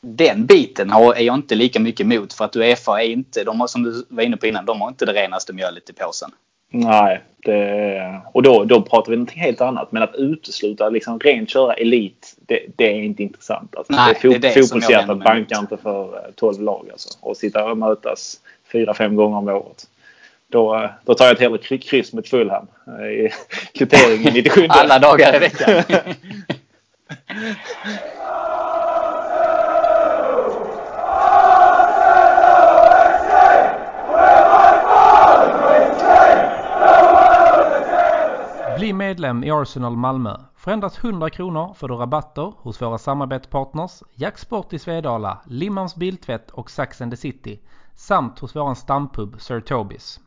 den 0.01 0.47
biten 0.47 0.91
har, 0.91 1.15
är 1.15 1.23
jag 1.23 1.35
inte 1.35 1.55
lika 1.55 1.81
mycket 1.81 2.01
emot 2.01 2.33
för 2.33 2.45
att 2.45 2.57
Uefa 2.57 3.03
är 3.03 3.07
inte, 3.09 3.45
de 3.45 3.61
har, 3.61 3.67
som 3.67 3.83
du 3.83 4.07
var 4.09 4.23
inne 4.23 4.37
på 4.37 4.47
innan, 4.47 4.65
de 4.67 4.81
har 4.81 4.89
inte 4.89 5.07
det 5.07 5.13
renaste 5.13 5.53
mjölet 5.53 5.91
i 5.91 5.93
påsen. 5.93 6.31
Nej, 6.71 7.21
det, 7.45 8.21
och 8.33 8.43
då, 8.43 8.65
då 8.65 8.83
pratar 8.83 9.11
vi 9.11 9.17
någonting 9.17 9.41
helt 9.41 9.61
annat. 9.61 9.93
Men 9.93 10.03
att 10.03 10.15
utesluta, 10.15 10.89
liksom 10.89 11.21
rent 11.21 11.51
köra 11.51 11.75
elit, 11.75 12.35
det, 12.47 12.61
det 12.77 12.85
är 12.87 13.03
inte 13.03 13.23
intressant. 13.23 13.77
Alltså, 13.77 13.93
Nej, 13.93 14.15
det 14.23 14.29
är, 14.29 14.31
fo- 14.33 14.39
det 14.39 14.49
är 14.49 14.63
fotbollshjärtat 14.63 15.19
bankar 15.25 15.59
inte 15.59 15.77
för 15.77 16.17
eh, 16.17 16.33
12 16.35 16.61
lag. 16.63 16.89
Alltså. 16.93 17.09
Och 17.21 17.37
sitta 17.37 17.71
och 17.71 17.79
mötas 17.79 18.41
fyra, 18.73 18.95
fem 18.95 19.17
gånger 19.17 19.37
om 19.39 19.49
året. 19.49 19.87
Då, 20.49 20.77
eh, 20.77 20.91
då 21.05 21.15
tar 21.15 21.25
jag 21.25 21.35
ett 21.35 21.41
hellre 21.41 21.59
kry- 21.59 21.79
kryss 21.79 22.13
mot 22.13 22.29
Fulham 22.29 22.67
eh, 23.01 23.07
i 23.07 23.31
kvitteringen 23.75 24.33
97. 24.35 24.67
Alla 24.69 24.99
dagar 24.99 25.37
i 25.37 25.39
veckan. 25.39 25.83
Bli 38.89 38.93
medlem 38.93 39.45
i 39.45 39.51
Arsenal 39.51 39.97
Malmö. 39.97 40.37
För 40.57 40.73
endast 40.73 41.05
100 41.05 41.31
kronor 41.31 41.75
får 41.75 41.89
du 41.89 41.95
rabatter 41.95 42.53
hos 42.57 42.83
våra 42.83 42.99
samarbetspartners 42.99 44.03
Jacksport 44.15 44.73
i 44.73 44.79
Svedala, 44.79 45.39
Limmans 45.45 45.97
Biltvätt 45.97 46.51
och 46.51 46.71
Sax 46.71 47.01
and 47.01 47.13
the 47.13 47.17
City 47.17 47.61
samt 47.95 48.39
hos 48.39 48.57
våran 48.57 48.77
stampub 48.77 49.41
Sir 49.41 49.61
Tobis. 49.61 50.21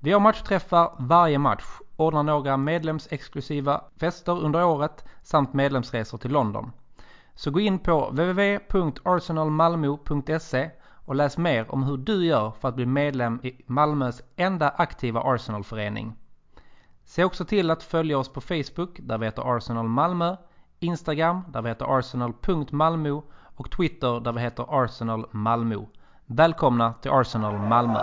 Vi 0.00 0.12
har 0.12 0.20
matchträffar 0.20 0.92
varje 0.98 1.38
match, 1.38 1.64
ordnar 1.96 2.22
några 2.22 2.56
medlemsexklusiva 2.56 3.84
fester 4.00 4.44
under 4.44 4.64
året 4.64 5.04
samt 5.22 5.52
medlemsresor 5.52 6.18
till 6.18 6.32
London. 6.32 6.72
Så 7.34 7.50
gå 7.50 7.60
in 7.60 7.78
på 7.78 8.10
www.arsenalmalmo.se 8.10 10.70
och 11.04 11.14
läs 11.14 11.38
mer 11.38 11.74
om 11.74 11.82
hur 11.82 11.96
du 11.96 12.26
gör 12.26 12.50
för 12.50 12.68
att 12.68 12.76
bli 12.76 12.86
medlem 12.86 13.40
i 13.42 13.62
Malmös 13.66 14.22
enda 14.36 14.68
aktiva 14.68 15.20
Arsenalförening. 15.20 16.16
Se 17.14 17.24
också 17.24 17.44
till 17.44 17.70
att 17.70 17.82
följa 17.82 18.18
oss 18.18 18.28
på 18.28 18.40
Facebook 18.40 18.98
där 19.00 19.18
vi 19.18 19.26
heter 19.26 19.56
Arsenal 19.56 19.88
Malmö, 19.88 20.36
Instagram 20.80 21.44
där 21.52 21.62
vi 21.62 21.68
heter 21.68 21.98
arsenal.malmo 21.98 23.24
och 23.56 23.70
Twitter 23.70 24.20
där 24.20 24.32
vi 24.32 24.40
heter 24.40 24.84
Arsenal 24.84 25.26
Malmö. 25.30 25.76
Välkomna 26.26 26.94
till 27.02 27.10
Arsenal 27.10 27.58
Malmö! 27.58 28.00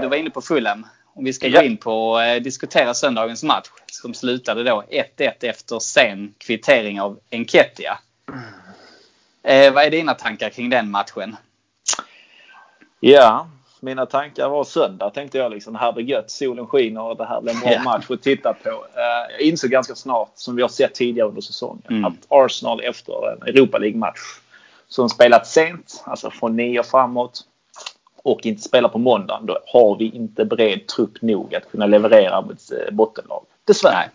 Du 0.00 0.08
var 0.08 0.16
inne 0.16 0.30
på 0.30 0.40
Fulham. 0.40 0.86
Om 1.14 1.24
vi 1.24 1.32
ska 1.32 1.48
Ja. 1.48 1.60
gå 1.60 1.66
in 1.66 1.76
på 1.76 2.10
och 2.10 2.22
eh, 2.22 2.42
diskutera 2.42 2.94
söndagens 2.94 3.42
match 3.42 3.68
som 3.86 4.14
slutade 4.14 4.64
då 4.64 4.82
1-1 4.90 5.30
efter 5.40 5.78
sen 5.78 6.34
kvittering 6.38 7.00
av 7.00 7.18
Enketia. 7.30 7.98
Eh, 9.44 9.72
vad 9.72 9.84
är 9.84 9.90
dina 9.90 10.14
tankar 10.14 10.48
kring 10.50 10.70
den 10.70 10.90
matchen? 10.90 11.36
Ja, 13.00 13.46
mina 13.80 14.06
tankar 14.06 14.48
var 14.48 14.64
söndag 14.64 15.10
tänkte 15.10 15.38
jag 15.38 15.50
liksom. 15.52 15.74
Här 15.74 15.92
blir 15.92 16.04
gött. 16.04 16.30
Solen 16.30 16.66
skiner 16.66 17.02
och 17.02 17.16
det 17.16 17.24
här 17.24 17.40
blir 17.40 17.52
en 17.52 17.60
bra 17.60 17.72
Ja. 17.72 17.82
match 17.82 18.10
att 18.10 18.22
titta 18.22 18.52
på. 18.54 18.68
Eh, 18.70 19.32
Jag 19.32 19.40
insåg 19.40 19.70
ganska 19.70 19.94
snart, 19.94 20.30
som 20.34 20.56
vi 20.56 20.62
har 20.62 20.68
sett 20.68 20.94
tidigare 20.94 21.28
under 21.28 21.40
säsongen, 21.42 21.82
Mm. 21.90 22.04
att 22.04 22.14
Arsenal 22.28 22.80
efter 22.80 23.32
en 23.32 23.42
Europa 23.42 23.78
League-match 23.78 24.18
som 24.88 25.08
spelat 25.08 25.46
sent, 25.46 26.02
alltså 26.06 26.30
från 26.30 26.56
nio 26.56 26.82
framåt 26.82 27.40
och 28.22 28.46
inte 28.46 28.62
spelar 28.62 28.88
på 28.88 28.98
måndagen, 28.98 29.46
då 29.46 29.58
har 29.66 29.96
vi 29.98 30.04
inte 30.10 30.44
bred 30.44 30.86
trupp 30.86 31.22
nog 31.22 31.54
att 31.54 31.70
kunna 31.70 31.86
leverera 31.86 32.40
mot 32.40 32.58
eh, 32.72 32.94
bottenlag. 32.94 33.44
Dessvärre. 33.64 33.94
Nej. 33.94 34.08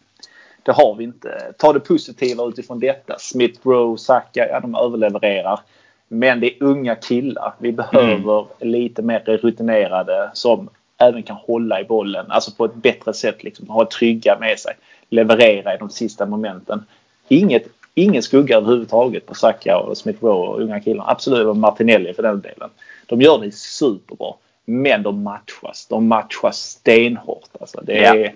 Det 0.64 0.72
har 0.72 0.96
vi 0.96 1.04
inte. 1.04 1.54
Ta 1.58 1.74
det 1.74 1.80
positiva 1.80 2.46
utifrån 2.46 2.80
detta. 2.80 3.16
Smith 3.20 3.60
Rowe, 3.68 3.98
Saka, 3.98 4.48
ja 4.50 4.60
de 4.60 4.76
överlevererar. 4.76 5.60
Men 6.08 6.40
det 6.40 6.48
är 6.48 6.64
unga 6.64 6.96
killar. 6.96 7.54
Vi 7.58 7.72
behöver 7.72 8.46
lite 8.60 9.02
mer 9.02 9.20
rutinerade 9.20 10.30
som 10.34 10.70
även 10.98 11.24
kan 11.24 11.36
hålla 11.36 11.82
i 11.82 11.84
bollen. 11.84 12.26
Alltså 12.30 12.52
på 12.52 12.66
ett 12.66 12.76
bättre 12.76 13.14
sätt. 13.14 13.44
Liksom, 13.44 13.70
ha 13.70 13.86
trygga 13.86 14.38
med 14.40 14.60
sig. 14.60 14.74
Leverera 15.10 15.76
i 15.76 15.78
de 15.78 15.90
sista 15.90 16.26
momenten. 16.26 16.86
Inget, 17.28 17.68
ingen 17.96 18.24
skugga 18.24 18.58
överhuvudtaget 18.58 19.26
på 19.26 19.36
Saka 19.36 19.80
och 19.80 19.98
Smith 19.98 20.24
Rowe 20.24 20.48
och 20.48 20.62
unga 20.62 20.80
killar. 20.80 21.12
Absolut, 21.12 21.48
och 21.48 21.58
Martinelli 21.58 22.14
för 22.14 22.24
den 22.24 22.42
delen. 22.42 22.70
De 23.06 23.22
gör 23.22 23.40
det 23.40 23.54
superbra. 23.54 24.34
Men 24.66 25.04
de 25.04 25.24
matchas. 25.24 25.88
De 25.90 26.08
matchas 26.08 26.58
stenhårt. 26.58 27.50
Alltså, 27.60 27.82
det 27.84 28.06
är, 28.06 28.16
Ja. 28.16 28.32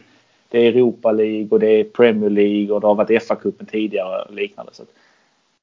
Det 0.53 0.59
är 0.59 0.67
Europa 0.69 1.11
League 1.11 1.47
och 1.51 1.59
det 1.59 1.67
är 1.79 1.83
Premier 1.83 2.29
League 2.29 2.71
och 2.75 2.81
det 2.81 2.87
har 2.87 2.95
varit 2.95 3.23
FA-cupen 3.23 3.65
tidigare 3.71 4.21
och 4.23 4.33
liknande. 4.33 4.71
Så 4.73 4.83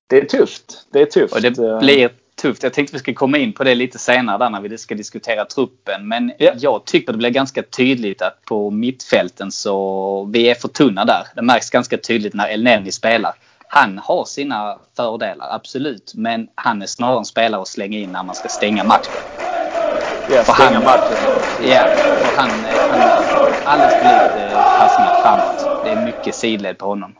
det 0.06 0.16
är 0.16 0.24
tufft. 0.24 0.86
Det 0.92 1.00
är 1.00 1.06
tufft. 1.06 1.34
Och 1.34 1.42
det 1.42 1.58
Eh, 1.58 1.78
blir 1.78 2.10
tufft. 2.42 2.62
Jag 2.62 2.72
tänkte 2.72 2.92
vi 2.96 2.98
ska 2.98 3.14
komma 3.14 3.38
in 3.38 3.52
på 3.52 3.64
det 3.64 3.74
lite 3.74 3.98
senare 3.98 4.38
där 4.38 4.50
när 4.50 4.60
vi 4.60 4.78
ska 4.78 4.94
diskutera 4.94 5.44
truppen. 5.44 6.08
Men 6.08 6.32
Ja. 6.38 6.52
jag 6.58 6.84
tycker 6.84 7.12
det 7.12 7.18
blir 7.18 7.30
ganska 7.30 7.62
tydligt 7.62 8.22
att 8.22 8.44
på 8.44 8.70
mittfälten 8.70 9.50
så 9.52 10.24
vi 10.32 10.50
är 10.50 10.54
för 10.54 10.68
tunna 10.68 11.04
där. 11.04 11.26
Det 11.36 11.42
märks 11.42 11.70
ganska 11.70 11.98
tydligt 11.98 12.34
när 12.34 12.48
El 12.48 12.62
Neni 12.64 12.92
spelar. 12.92 13.32
Han 13.68 13.98
har 13.98 14.24
sina 14.24 14.78
fördelar, 14.96 15.46
absolut. 15.54 16.12
Men 16.16 16.48
han 16.54 16.82
är 16.82 16.86
snarare 16.86 17.18
en 17.18 17.24
spelare 17.24 17.62
att 17.62 17.68
slänga 17.68 17.98
in 17.98 18.12
när 18.12 18.22
man 18.22 18.34
ska 18.34 18.48
stänga 18.48 18.84
matchen. 18.84 19.20
Ja, 20.30 20.42
för 20.42 20.52
stänga 20.52 20.70
han- 20.70 20.84
matchen. 20.84 21.16
Ja, 21.68 21.84
och 22.20 22.26
han, 22.36 22.50
han 22.90 23.00
alldeles 23.64 23.94
för 23.94 24.04
lite 24.04 24.64
passningar 24.78 25.12
framåt. 25.22 25.68
Det 25.84 25.90
är 25.90 25.96
mycket 25.96 26.34
sidled 26.34 26.78
på 26.78 26.86
honom. 26.86 27.14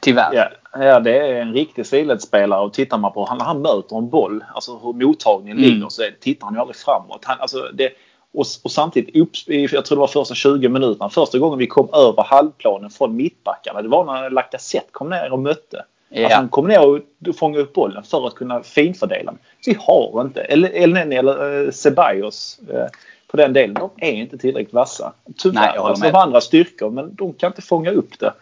Tyvärr. 0.00 0.30
Ja, 0.32 0.48
ja, 0.84 1.00
det 1.00 1.18
är 1.18 1.34
en 1.40 1.52
riktig 1.52 1.86
sidledsspelare 1.86 2.60
och 2.60 2.72
tittar 2.72 2.98
man 2.98 3.12
på 3.12 3.24
han, 3.24 3.40
han 3.40 3.62
möter 3.62 3.96
en 3.98 4.10
boll, 4.10 4.44
alltså 4.54 4.78
hur 4.78 4.92
mottagningen 5.06 5.58
Mm. 5.58 5.70
ligger 5.70 5.88
så 5.88 6.02
tittar 6.20 6.44
han 6.46 6.54
ju 6.54 6.60
aldrig 6.60 6.76
framåt. 6.76 7.24
Han, 7.24 7.40
alltså 7.40 7.58
det, 7.74 7.90
och, 8.34 8.44
och 8.64 8.70
samtidigt, 8.70 9.16
upp, 9.16 9.30
jag 9.72 9.84
tror 9.84 9.96
det 9.96 10.00
var 10.00 10.06
första 10.06 10.34
20 10.34 10.68
minuterna, 10.68 11.10
första 11.10 11.38
gången 11.38 11.58
vi 11.58 11.66
kom 11.66 11.88
över 11.92 12.22
halvplanen 12.22 12.90
från 12.90 13.16
mittbackarna, 13.16 13.82
det 13.82 13.88
var 13.88 14.04
när 14.04 14.30
Lacazette 14.30 14.88
kom 14.92 15.10
ner 15.10 15.32
och 15.32 15.38
mötte. 15.38 15.84
Ja. 16.14 16.24
Alltså 16.24 16.36
han 16.36 16.48
kom 16.48 16.68
ner 16.68 16.88
och 16.88 17.00
fångade 17.36 17.62
upp 17.62 17.72
bollen 17.72 18.02
för 18.02 18.26
att 18.26 18.34
kunna 18.34 18.62
finfördela. 18.62 19.34
Vi 19.66 19.76
har 19.80 20.20
inte, 20.20 20.40
eller 20.40 20.76
El 20.76 20.92
Neni 20.92 21.16
eller 21.16 21.64
eh, 21.64 21.70
Ceballos 21.70 22.58
eh, 22.72 22.86
på 23.26 23.36
den 23.36 23.52
delen, 23.52 23.74
de 23.74 23.90
är 23.96 24.12
inte 24.12 24.38
tillräckligt 24.38 24.74
vassa. 24.74 25.12
Tyvärr. 25.36 25.60
Nej, 25.60 25.70
jag 25.74 25.80
håller 25.80 25.90
alltså, 25.90 26.04
med. 26.04 26.12
de 26.12 26.16
har 26.16 26.22
andra 26.22 26.40
styrkor 26.40 26.90
men 26.90 27.14
de 27.14 27.32
kan 27.32 27.50
inte 27.50 27.62
fånga 27.62 27.90
upp 27.90 28.18
det. 28.18 28.32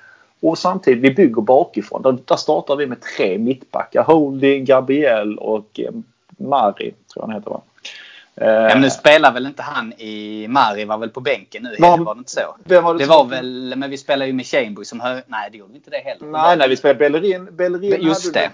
Och 0.41 0.59
samtidigt, 0.59 1.03
vi 1.03 1.11
bygger 1.11 1.43
bakifrån. 1.43 2.03
Där, 2.03 2.19
där 2.25 2.37
startar 2.37 2.77
vi 2.77 2.87
med 2.87 2.99
tre 3.17 3.39
mittbackar. 3.39 4.03
Holding, 4.03 4.65
Gabriel 4.65 5.39
och 5.39 5.81
eh, 5.81 5.91
Mari, 6.29 6.95
tror 7.13 7.23
jag 7.23 7.23
han 7.23 7.31
heter 7.31 7.51
va? 7.51 7.61
Eh, 8.37 8.47
Ja, 8.49 8.69
men 8.69 8.81
nu 8.81 8.91
spelar 8.91 9.33
väl 9.33 9.47
inte 9.47 9.63
han 9.63 9.93
i 9.93 10.47
Mari 10.49 10.85
var 10.85 10.99
väl 10.99 11.09
på 11.11 11.21
bänken 11.21 11.63
nu? 11.63 11.77
Var- 11.79 11.99
Var, 11.99 12.15
det 12.15 12.19
inte 12.19 12.31
så? 12.31 12.41
var 12.81 12.93
det 12.95 12.99
Det 12.99 13.07
var 13.07 13.25
väl, 13.25 13.75
men 13.77 13.91
vi 13.91 13.99
spelar 13.99 14.27
ju 14.27 14.33
med 14.33 14.47
Chameboy 14.47 14.85
som 14.85 15.01
hö... 15.01 15.21
Nej, 15.27 15.49
det 15.53 15.59
gjorde 15.59 15.73
vi 15.73 15.77
inte 15.79 15.91
det 15.91 15.97
heller. 15.97 16.27
Nej, 16.27 16.57
nej, 16.57 16.69
vi 16.69 16.77
spelar 16.77 16.95
Bellerin. 16.95 17.57
Bellerin 17.57 18.03
Just 18.03 18.35
det. 18.35 18.51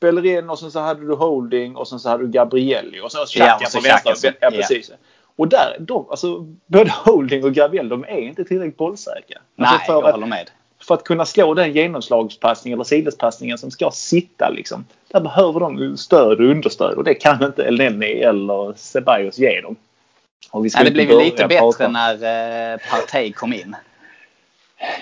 Bellerin 0.00 0.50
och 0.50 0.58
sen 0.58 0.70
så 0.70 0.80
hade 0.80 1.06
du 1.06 1.14
Holding 1.14 1.76
och 1.76 1.88
sen 1.88 1.98
så 2.00 2.08
hade 2.08 2.22
du 2.26 2.30
Gabrielli 2.30 3.00
och 3.00 3.12
sen 3.12 3.26
Xhaka 3.26 3.58
Ja, 3.60 3.66
så 3.68 3.78
på 3.78 3.82
vänster. 3.84 4.14
Xhaka, 4.14 4.36
Ja, 4.40 4.48
ja. 4.52 4.56
precis. 4.56 4.90
Och 5.36 5.48
där, 5.48 5.76
de, 5.80 6.06
alltså, 6.10 6.46
både 6.66 6.90
Holding 6.90 7.44
och 7.44 7.52
Gabrielli, 7.54 7.88
de 7.88 8.04
är 8.04 8.18
inte 8.18 8.44
tillräckligt 8.44 8.76
bollsäkra. 8.76 9.18
Alltså, 9.58 9.76
Nej, 9.76 9.86
för 9.86 9.92
jag 9.92 10.04
att- 10.04 10.12
håller 10.14 10.26
med. 10.26 10.50
för 10.82 10.94
att 10.94 11.04
kunna 11.04 11.24
slå 11.24 11.54
den 11.54 11.72
genomslagspassningen 11.72 12.76
eller 12.76 12.84
sidledspassningen 12.84 13.58
som 13.58 13.70
ska 13.70 13.90
sitta 13.90 14.48
liksom. 14.50 14.84
Där 15.12 15.20
behöver 15.20 15.60
de 15.60 15.96
stöd 15.96 16.40
och 16.40 16.46
understöd 16.46 16.94
och 16.94 17.04
det 17.04 17.14
kan 17.14 17.44
inte 17.44 17.64
Elneny 17.64 18.20
eller 18.20 18.72
Ceballos 18.76 19.38
ge 19.38 19.60
dem. 19.60 19.76
Och 20.50 20.64
vi 20.64 20.70
ska 20.70 20.80
Ja, 20.80 20.84
det 20.84 20.90
blev 20.90 21.10
ju 21.10 21.18
lite 21.20 21.36
prata 21.48 21.48
bättre 21.48 21.86
om- 21.86 21.92
när 21.92 22.72
eh, 22.72 22.78
Partey 22.90 23.32
kom 23.32 23.52
in. 23.52 23.76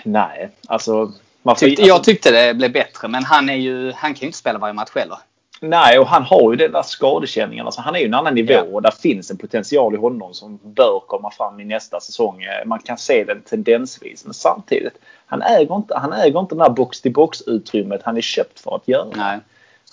Nej, 0.04 0.48
alltså. 0.68 1.12
Man 1.42 1.56
får, 1.56 1.66
Tyckte, 1.66 1.82
alltså 1.82 1.94
jag 1.96 2.04
tyckte 2.04 2.30
det 2.30 2.54
blev 2.54 2.72
bättre, 2.72 3.08
men 3.08 3.24
han, 3.24 3.48
är 3.48 3.54
ju, 3.54 3.92
han 3.92 4.14
kan 4.14 4.20
ju 4.20 4.26
inte 4.26 4.38
spela 4.38 4.58
varje 4.58 4.74
match 4.74 4.90
heller. 4.94 5.18
Nej, 5.60 5.98
och 5.98 6.06
han 6.06 6.22
har 6.22 6.50
ju 6.52 6.56
den 6.56 6.72
där 6.72 6.82
skadekänningen. 6.82 7.66
Alltså, 7.66 7.80
han 7.80 7.94
är 7.96 7.98
ju 8.00 8.06
en 8.06 8.14
annan 8.14 8.34
nivå 8.34 8.52
Ja. 8.52 8.62
och 8.62 8.82
där 8.82 8.90
finns 8.90 9.30
en 9.30 9.36
potential 9.36 9.94
i 9.94 9.96
honom 9.98 10.34
som 10.34 10.58
bör 10.62 11.00
komma 11.06 11.30
fram 11.30 11.60
i 11.60 11.64
nästa 11.64 12.00
säsong. 12.00 12.42
Eh, 12.42 12.66
Man 12.66 12.78
kan 12.78 12.98
se 12.98 13.24
den 13.24 13.40
tendensvis. 13.42 14.24
Men 14.24 14.34
samtidigt, 14.34 14.94
han 15.26 15.42
äger 15.42 15.76
inte, 15.76 15.98
han 15.98 16.12
äger 16.12 16.40
inte 16.40 16.54
det 16.54 16.62
där 16.64 16.70
box-till-box 16.70 17.42
utrymmet 17.46 18.00
han 18.04 18.16
är 18.16 18.20
köpt 18.20 18.60
för 18.60 18.76
att 18.76 18.88
göra. 18.88 19.08
Nej. 19.16 19.38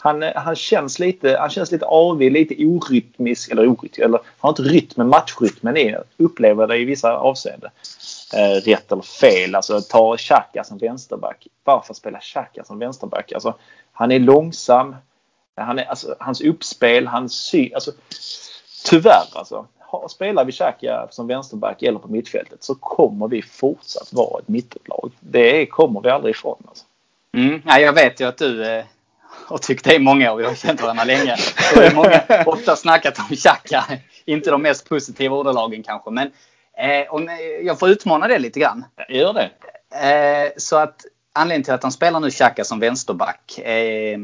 Han, 0.05 0.23
eh, 0.23 0.35
han, 0.35 0.55
känns 0.55 0.99
lite, 0.99 1.37
han 1.39 1.49
känns 1.49 1.71
lite 1.71 1.85
avig, 1.85 2.31
lite 2.31 2.65
orytmisk. 2.65 3.51
Eller 3.51 3.67
orytmisk, 3.67 3.97
eller 3.97 4.19
har 4.37 4.49
inte 4.49 4.61
rytmen, 4.61 5.09
matchrytmen 5.09 5.77
i 5.77 5.95
upplever 6.17 6.67
det 6.67 6.77
i 6.77 6.85
vissa 6.85 7.17
avseenden. 7.17 7.69
Eh, 8.33 8.61
rätt 8.61 8.91
eller 8.91 9.01
fel. 9.01 9.55
Alltså 9.55 9.81
ta 9.81 10.17
Xhaka 10.17 10.63
som 10.63 10.77
vänsterback. 10.77 11.47
Varför 11.63 11.93
spela 11.93 12.19
Xhaka 12.19 12.63
som 12.63 12.79
vänsterback? 12.79 13.31
Alltså, 13.31 13.53
han 13.91 14.11
är 14.11 14.19
långsam. 14.19 14.95
Han 15.55 15.79
är, 15.79 15.85
alltså, 15.85 16.15
hans 16.19 16.41
uppspel, 16.41 17.07
hans 17.07 17.33
sy... 17.33 17.73
Alltså, 17.73 17.91
tyvärr 18.85 19.27
alltså. 19.33 19.67
Spelar 20.09 20.45
vi 20.45 20.51
Xhaka 20.51 21.07
som 21.11 21.27
vänsterback 21.27 21.83
eller 21.83 21.99
på 21.99 22.07
mittfältet 22.07 22.63
så 22.63 22.75
kommer 22.75 23.27
vi 23.27 23.41
fortsatt 23.41 24.13
vara 24.13 24.39
ett 24.39 24.47
mittenlag. 24.47 25.11
Det 25.19 25.65
kommer 25.65 26.01
vi 26.01 26.09
aldrig 26.09 26.35
ifrån. 26.35 26.63
Alltså. 26.67 26.85
Mm. 27.33 27.61
Ja, 27.65 27.79
jag 27.79 27.93
vet 27.93 28.19
ju 28.21 28.27
att 28.27 28.37
du 28.37 28.65
eh, 28.65 28.85
har 29.47 29.57
tyckt 29.57 29.85
det 29.85 29.95
i 29.95 29.99
många 29.99 30.31
år. 30.31 30.37
Vi 30.37 30.45
har 30.45 30.55
känt 30.55 30.81
varandra 30.81 31.03
länge. 31.03 31.35
Och 31.75 31.81
det 31.81 31.87
är 31.87 31.95
många 31.95 32.21
ofta 32.45 32.75
snackat 32.75 33.19
om 33.19 33.35
Xhaka. 33.35 33.85
Inte 34.25 34.51
de 34.51 34.61
mest 34.61 34.89
positiva 34.89 35.35
ordalagen 35.35 35.83
kanske. 35.83 36.11
Men 36.11 36.27
eh, 36.77 37.13
om, 37.13 37.29
eh, 37.29 37.35
jag 37.65 37.79
får 37.79 37.89
utmana 37.89 38.27
det 38.27 38.39
lite 38.39 38.59
grann. 38.59 38.85
Gör 39.09 39.33
det. 39.33 39.49
Eh, 39.95 40.51
så 40.57 40.77
att 40.77 41.05
anledningen 41.33 41.63
till 41.63 41.73
att 41.73 41.83
han 41.83 41.91
spelar 41.91 42.19
nu 42.19 42.31
Xhaka 42.31 42.63
som 42.63 42.79
vänsterback. 42.79 43.59
Eh, 43.59 44.19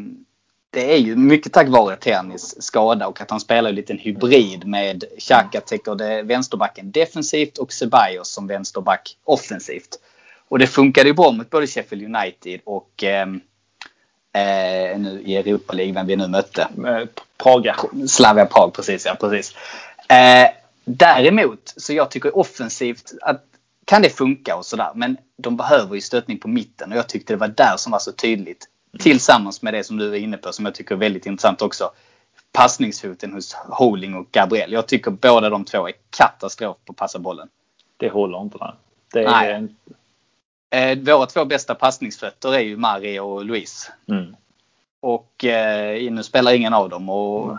det 0.73 0.93
är 0.93 0.97
ju 0.97 1.15
mycket 1.15 1.53
tack 1.53 1.67
vare 1.67 1.95
Ternis 1.95 2.63
skada 2.63 3.07
och 3.07 3.21
att 3.21 3.29
han 3.29 3.39
spelar 3.39 3.69
en 3.69 3.75
liten 3.75 3.97
hybrid 3.97 4.67
med 4.67 5.03
Xhaka 5.19 5.61
täcker 5.61 5.95
det 5.95 6.21
vänsterbacken 6.21 6.91
defensivt 6.91 7.57
och 7.57 7.73
Ceballos 7.73 8.29
som 8.29 8.47
vänsterback 8.47 9.17
offensivt. 9.23 9.99
Och 10.47 10.59
det 10.59 10.67
funkade 10.67 11.09
ju 11.09 11.13
bra 11.13 11.31
mot 11.31 11.49
både 11.49 11.67
Sheffield 11.67 12.15
United 12.15 12.59
och 12.65 13.03
ehm, 13.03 13.41
eh, 14.33 14.99
nu 14.99 15.21
i 15.25 15.37
Europa 15.37 15.73
League, 15.73 15.93
vem 15.93 16.07
vi 16.07 16.15
nu 16.15 16.27
mötte. 16.27 16.67
Med 16.75 17.07
Praga. 17.37 17.75
Slavia 18.07 18.45
Prag, 18.45 18.73
precis 18.73 19.05
ja. 19.05 19.15
Precis. 19.19 19.55
Eh, 20.09 20.49
däremot, 20.85 21.73
så 21.77 21.93
jag 21.93 22.11
tycker 22.11 22.37
offensivt 22.37 23.11
att 23.21 23.45
kan 23.85 24.01
det 24.01 24.09
funka 24.09 24.55
och 24.55 24.65
sådär. 24.65 24.91
Men 24.95 25.17
de 25.37 25.57
behöver 25.57 25.95
ju 25.95 26.01
stöttning 26.01 26.39
på 26.39 26.47
mitten 26.47 26.91
och 26.91 26.97
jag 26.97 27.09
tyckte 27.09 27.33
det 27.33 27.37
var 27.37 27.47
där 27.47 27.77
som 27.77 27.91
var 27.91 27.99
så 27.99 28.11
tydligt. 28.11 28.67
Tillsammans 28.99 29.61
med 29.61 29.73
det 29.73 29.83
som 29.83 29.97
du 29.97 30.13
är 30.13 30.19
inne 30.19 30.37
på 30.37 30.53
som 30.53 30.65
jag 30.65 30.75
tycker 30.75 30.95
är 30.95 30.99
väldigt 30.99 31.25
intressant 31.25 31.61
också. 31.61 31.91
Passningsfoten 32.51 33.33
hos 33.33 33.53
Holding 33.53 34.15
och 34.15 34.31
Gabriel. 34.31 34.71
Jag 34.71 34.87
tycker 34.87 35.11
båda 35.11 35.49
de 35.49 35.65
två 35.65 35.87
är 35.87 35.93
katastrof 36.09 36.77
på 36.85 36.91
att 36.91 36.97
passa 36.97 37.19
bollen. 37.19 37.49
Det 37.97 38.09
håller 38.09 38.41
inte. 38.41 38.57
där. 38.57 38.75
Det 39.13 39.23
är 39.23 39.59
Nej. 39.59 39.67
Eh, 40.71 40.97
våra 40.97 41.25
två 41.25 41.45
bästa 41.45 41.75
passningsfötter 41.75 42.53
är 42.53 42.59
ju 42.59 42.77
Mario 42.77 43.19
och 43.19 43.45
Luis. 43.45 43.91
mm. 44.07 44.35
Och 44.99 45.45
eh, 45.45 46.11
nu 46.11 46.23
spelar 46.23 46.53
ingen 46.53 46.73
av 46.73 46.89
dem 46.89 47.09
och 47.09 47.57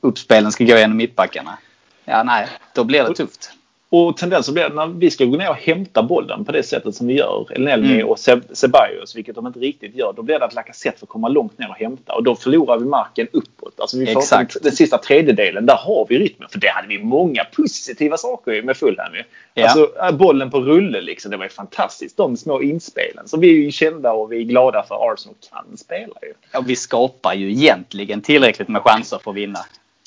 uppspelen 0.00 0.52
ska 0.52 0.64
gå 0.64 0.78
genom 0.78 0.96
mittbackarna. 0.96 1.58
Ja, 2.04 2.22
nej, 2.22 2.48
då 2.74 2.84
blir 2.84 3.04
det 3.04 3.14
tufft. 3.14 3.52
Och 3.92 4.16
tendensen 4.16 4.54
blir 4.54 4.64
att 4.64 4.74
när 4.74 4.86
vi 4.86 5.10
ska 5.10 5.24
gå 5.24 5.36
ner 5.36 5.50
och 5.50 5.56
hämta 5.56 6.02
bollen 6.02 6.44
på 6.44 6.52
det 6.52 6.62
sättet 6.62 6.94
som 6.94 7.06
vi 7.06 7.14
gör, 7.14 7.46
Elneny 7.52 7.94
Mm. 7.94 8.08
och 8.08 8.18
Ceballos, 8.52 9.16
vilket 9.16 9.34
de 9.34 9.46
inte 9.46 9.58
riktigt 9.58 9.94
gör, 9.94 10.12
då 10.12 10.22
blir 10.22 10.38
det 10.38 10.44
att 10.44 10.54
Lacazette 10.54 10.98
får 10.98 11.06
komma 11.06 11.28
långt 11.28 11.58
ner 11.58 11.68
och 11.68 11.76
hämta 11.76 12.12
och 12.12 12.22
då 12.22 12.36
förlorar 12.36 12.78
vi 12.78 12.84
marken 12.84 13.28
uppåt. 13.32 13.80
Alltså 13.80 13.98
vi 13.98 14.06
får 14.06 14.20
Exakt. 14.20 14.52
Den, 14.52 14.62
den 14.62 14.72
sista 14.72 14.98
tredjedelen, 14.98 15.66
där 15.66 15.76
har 15.76 16.06
vi 16.08 16.18
rytmen. 16.18 16.48
För 16.48 16.58
det 16.58 16.68
hade 16.68 16.88
vi 16.88 17.02
många 17.02 17.44
positiva 17.44 18.16
saker 18.16 18.62
med 18.62 18.76
Fulham 18.76 19.14
ju. 19.14 19.22
Ja. 19.54 19.64
Alltså 19.64 19.98
äh, 19.98 20.10
bollen 20.10 20.50
på 20.50 20.60
rulle 20.60 21.00
liksom, 21.00 21.30
det 21.30 21.36
var 21.36 21.44
ju 21.44 21.50
fantastiskt. 21.50 22.16
De 22.16 22.36
små 22.36 22.62
inspelen 22.62 23.28
som 23.28 23.40
vi 23.40 23.48
är 23.50 23.64
ju 23.64 23.70
kända 23.70 24.12
och 24.12 24.32
vi 24.32 24.38
är 24.38 24.44
glada 24.44 24.84
för 24.88 25.12
Arsenal 25.12 25.36
kan 25.50 25.76
spela 25.76 26.14
ju. 26.22 26.34
Ja, 26.52 26.60
vi 26.66 26.76
skapar 26.76 27.34
ju 27.34 27.50
egentligen 27.50 28.20
tillräckligt 28.20 28.68
med 28.68 28.82
chanser 28.82 29.18
för 29.24 29.30
att 29.30 29.36
vinna. 29.36 29.58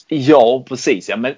Ja, 0.08 0.64
precis. 0.68 1.10
Ja, 1.10 1.18
men 1.18 1.34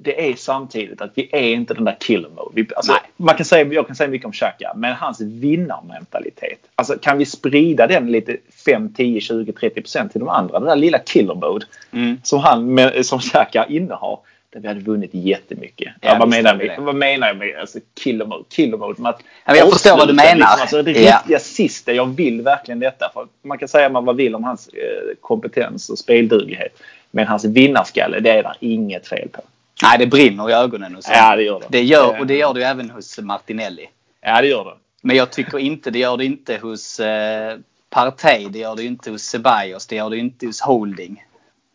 det 0.00 0.30
är 0.30 0.34
samtidigt 0.36 1.00
att 1.00 1.10
vi 1.14 1.28
är 1.32 1.42
inte 1.50 1.74
den 1.74 1.84
där 1.84 1.96
killer 2.00 2.28
mode. 2.28 2.50
Vi, 2.54 2.66
alltså, 2.76 2.92
man 3.16 3.34
kan 3.34 3.44
säga, 3.46 3.72
jag 3.72 3.86
kan 3.86 3.96
säga 3.96 4.08
mycket 4.10 4.26
om 4.26 4.32
Xhaka, 4.32 4.72
men 4.76 4.92
hans 4.94 5.20
vinnarmentalitet. 5.20 6.58
Alltså, 6.74 6.98
kan 6.98 7.18
vi 7.18 7.26
sprida 7.26 7.86
den 7.86 8.12
lite 8.12 8.36
5, 8.64 8.92
10, 8.94 9.20
20, 9.20 9.52
30 9.52 9.80
procent 9.80 10.12
till 10.12 10.20
de 10.20 10.28
andra? 10.28 10.58
Den 10.58 10.68
där 10.68 10.76
lilla 10.76 10.98
killer 10.98 11.34
mode 11.34 11.66
Mm. 11.92 12.20
som, 12.24 12.38
han, 12.38 12.78
som 13.04 13.18
Xhaka 13.18 13.66
innehar. 13.68 14.18
Där 14.52 14.60
vi 14.60 14.68
hade 14.68 14.80
vunnit 14.80 15.10
jättemycket. 15.12 15.92
Ja, 16.00 16.08
Ja, 16.12 16.16
vad, 16.18 16.28
menar 16.28 16.56
vi 16.56 16.70
vad 16.78 16.94
menar 16.94 17.26
jag 17.26 17.36
med 17.36 17.56
alltså, 17.60 17.78
killer 18.04 18.24
mode? 18.26 18.44
Killer 18.48 18.76
mode 18.76 19.08
att 19.08 19.20
Ja, 19.46 19.56
jag 19.56 19.72
förstår 19.72 19.96
vad 19.96 20.08
du 20.08 20.14
menar. 20.14 20.46
alltså, 20.46 20.82
det 20.82 20.90
Ja. 20.92 21.16
riktiga 21.18 21.38
sista. 21.38 21.92
Jag 21.92 22.06
vill 22.06 22.42
verkligen 22.42 22.80
detta. 22.80 23.10
För 23.14 23.26
man 23.42 23.58
kan 23.58 23.68
säga 23.68 23.88
vad 23.88 24.04
man 24.04 24.16
vill 24.16 24.34
om 24.34 24.44
hans 24.44 24.68
eh, 24.68 25.14
kompetens 25.20 25.88
och 25.90 25.98
spelduglighet. 25.98 26.78
Men 27.10 27.26
hans 27.26 27.44
vinnarskalle, 27.44 28.20
det 28.20 28.30
är 28.30 28.42
det 28.42 28.54
inget 28.60 29.08
fel 29.08 29.28
på. 29.28 29.40
Nej, 29.82 29.98
det 29.98 30.06
brinner 30.06 30.50
i 30.50 30.52
ögonen 30.52 30.94
hos 30.94 31.06
honom. 31.06 31.22
Ja, 31.22 31.36
det 31.36 31.42
gör 31.42 31.60
det. 31.60 31.66
Det 31.68 31.82
gör, 31.82 32.20
och 32.20 32.26
det 32.26 32.36
gör 32.36 32.54
det 32.54 32.60
ju 32.60 32.66
även 32.66 32.90
hos 32.90 33.18
Martinelli. 33.18 33.88
Ja, 34.20 34.40
det 34.40 34.48
gör 34.48 34.64
det. 34.64 34.74
Men 35.02 35.16
jag 35.16 35.32
tycker 35.32 35.58
inte 35.58 35.90
det 35.90 35.98
gör 35.98 36.16
det 36.16 36.24
inte 36.24 36.58
hos 36.58 37.00
eh, 37.00 37.58
Partey. 37.90 38.48
Det 38.48 38.58
gör 38.58 38.76
det 38.76 38.84
inte 38.84 39.10
hos 39.10 39.22
Ceballos. 39.22 39.86
Det 39.86 39.96
gör 39.96 40.10
det 40.10 40.16
inte 40.16 40.46
hos 40.46 40.60
Holding. 40.60 41.24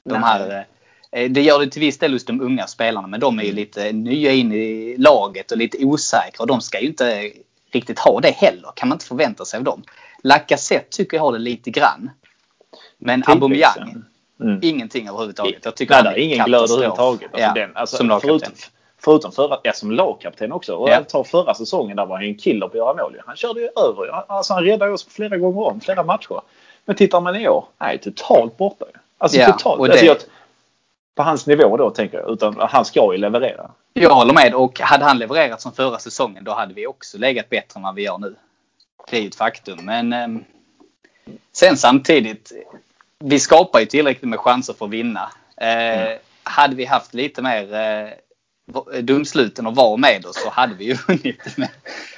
De 0.05 0.13
Nej. 0.13 0.21
här, 0.23 0.65
eh, 1.11 1.29
det 1.31 1.41
gör 1.41 1.59
det 1.59 1.67
till 1.67 1.81
viss 1.81 1.97
del 1.97 2.13
hos 2.13 2.25
de 2.25 2.41
unga 2.41 2.67
spelarna. 2.67 3.07
Men 3.07 3.19
de 3.19 3.39
är 3.39 3.43
ju 3.43 3.51
lite 3.51 3.91
nya 3.91 4.31
in 4.31 4.51
i 4.51 4.95
laget 4.97 5.51
och 5.51 5.57
lite 5.57 5.85
osäkra. 5.85 6.43
Och 6.43 6.47
de 6.47 6.61
ska 6.61 6.79
ju 6.79 6.87
inte 6.87 7.31
riktigt 7.71 7.99
ha 7.99 8.19
det 8.19 8.31
heller. 8.31 8.71
Kan 8.75 8.89
man 8.89 8.95
inte 8.95 9.05
förvänta 9.05 9.45
sig 9.45 9.57
av 9.57 9.63
dem. 9.63 9.83
Lacazette 10.23 10.97
tycker 10.97 11.17
jag 11.17 11.23
har 11.23 11.31
det 11.31 11.39
lite 11.39 11.71
grann. 11.71 12.09
Men 12.97 13.23
Aubameyang, 13.27 14.03
Mm. 14.41 14.59
ingenting 14.61 15.07
överhuvudtaget. 15.07 15.65
Jag 15.65 15.75
tycker 15.75 15.93
Nej, 15.93 16.03
han 16.03 16.13
är 16.13 16.17
ingen 16.17 16.45
glöd 16.45 16.61
överhuvudtaget. 16.71 17.29
Alltså, 17.33 17.47
ja, 17.47 17.53
den, 17.53 17.71
alltså, 17.77 17.97
som 17.97 18.07
lagkapten. 18.09 18.39
förutom, 18.39 18.53
förutom 18.97 19.31
förra, 19.31 19.57
ja, 19.63 19.73
som 19.73 19.91
lagkapten 19.91 20.51
också. 20.51 20.75
Och 20.75 20.89
Ja. 20.89 20.93
jag 20.93 21.09
tar 21.09 21.23
förra 21.23 21.53
säsongen, 21.53 21.97
där 21.97 22.05
var 22.05 22.15
han 22.15 22.23
ju 22.25 22.29
en 22.31 22.37
killer 22.37 22.67
på 22.67 22.71
att 22.71 22.77
göra 22.77 22.93
mål. 23.03 23.21
Han 23.25 23.35
körde 23.35 23.59
ju 23.61 23.69
över. 23.75 24.31
Alltså, 24.31 24.53
han 24.53 24.63
räddade 24.63 24.91
oss 24.91 25.05
flera 25.09 25.37
gånger 25.37 25.61
om, 25.67 25.79
flera 25.81 26.03
matcher. 26.03 26.41
Men 26.85 26.95
tittar 26.95 27.21
man 27.21 27.35
i 27.35 27.47
år, 27.49 27.65
nej, 27.77 27.97
totalt 27.97 28.57
borta. 28.57 28.85
Alltså 29.17 29.37
Ja, 29.37 29.45
totalt. 29.51 29.79
och 29.79 29.85
Alltså, 29.85 29.99
det- 30.01 30.05
jag, 30.05 30.17
på 31.15 31.23
hans 31.23 31.47
nivå 31.47 31.77
då, 31.77 31.89
tänker 31.89 32.17
jag. 32.17 32.29
Utan 32.31 32.55
han 32.59 32.85
ska 32.85 33.13
ju 33.13 33.17
leverera. 33.17 33.71
Jag 33.93 34.09
håller 34.09 34.33
med 34.33 34.53
och 34.53 34.79
hade 34.79 35.05
han 35.05 35.17
levererat 35.19 35.61
som 35.61 35.71
förra 35.71 35.99
säsongen 35.99 36.43
då 36.43 36.51
hade 36.51 36.73
vi 36.73 36.87
också 36.87 37.17
legat 37.17 37.49
bättre 37.49 37.77
än 37.77 37.83
vad 37.83 37.95
vi 37.95 38.01
gör 38.03 38.17
nu. 38.17 38.35
Det 39.09 39.17
är 39.17 39.21
ju 39.21 39.27
ett 39.27 39.35
faktum. 39.35 39.77
Men 39.85 40.13
ehm, 40.13 40.43
sen 41.51 41.77
samtidigt. 41.77 42.51
Vi 43.23 43.39
skapar 43.39 43.79
ju 43.79 43.85
tillräckligt 43.85 44.29
med 44.29 44.39
chanser 44.39 44.73
för 44.73 44.85
att 44.85 44.91
vinna. 44.91 45.29
Eh, 45.57 46.17
Hade 46.43 46.75
vi 46.75 46.85
haft 46.85 47.13
lite 47.13 47.41
mer 47.41 47.73
eh, 47.73 49.01
dumsluten 49.01 49.67
och 49.67 49.75
var 49.75 49.97
med 49.97 50.25
oss 50.25 50.43
så 50.43 50.49
hade 50.49 50.75
vi 50.75 50.85
ju 50.85 50.93
vunnit. 51.07 51.41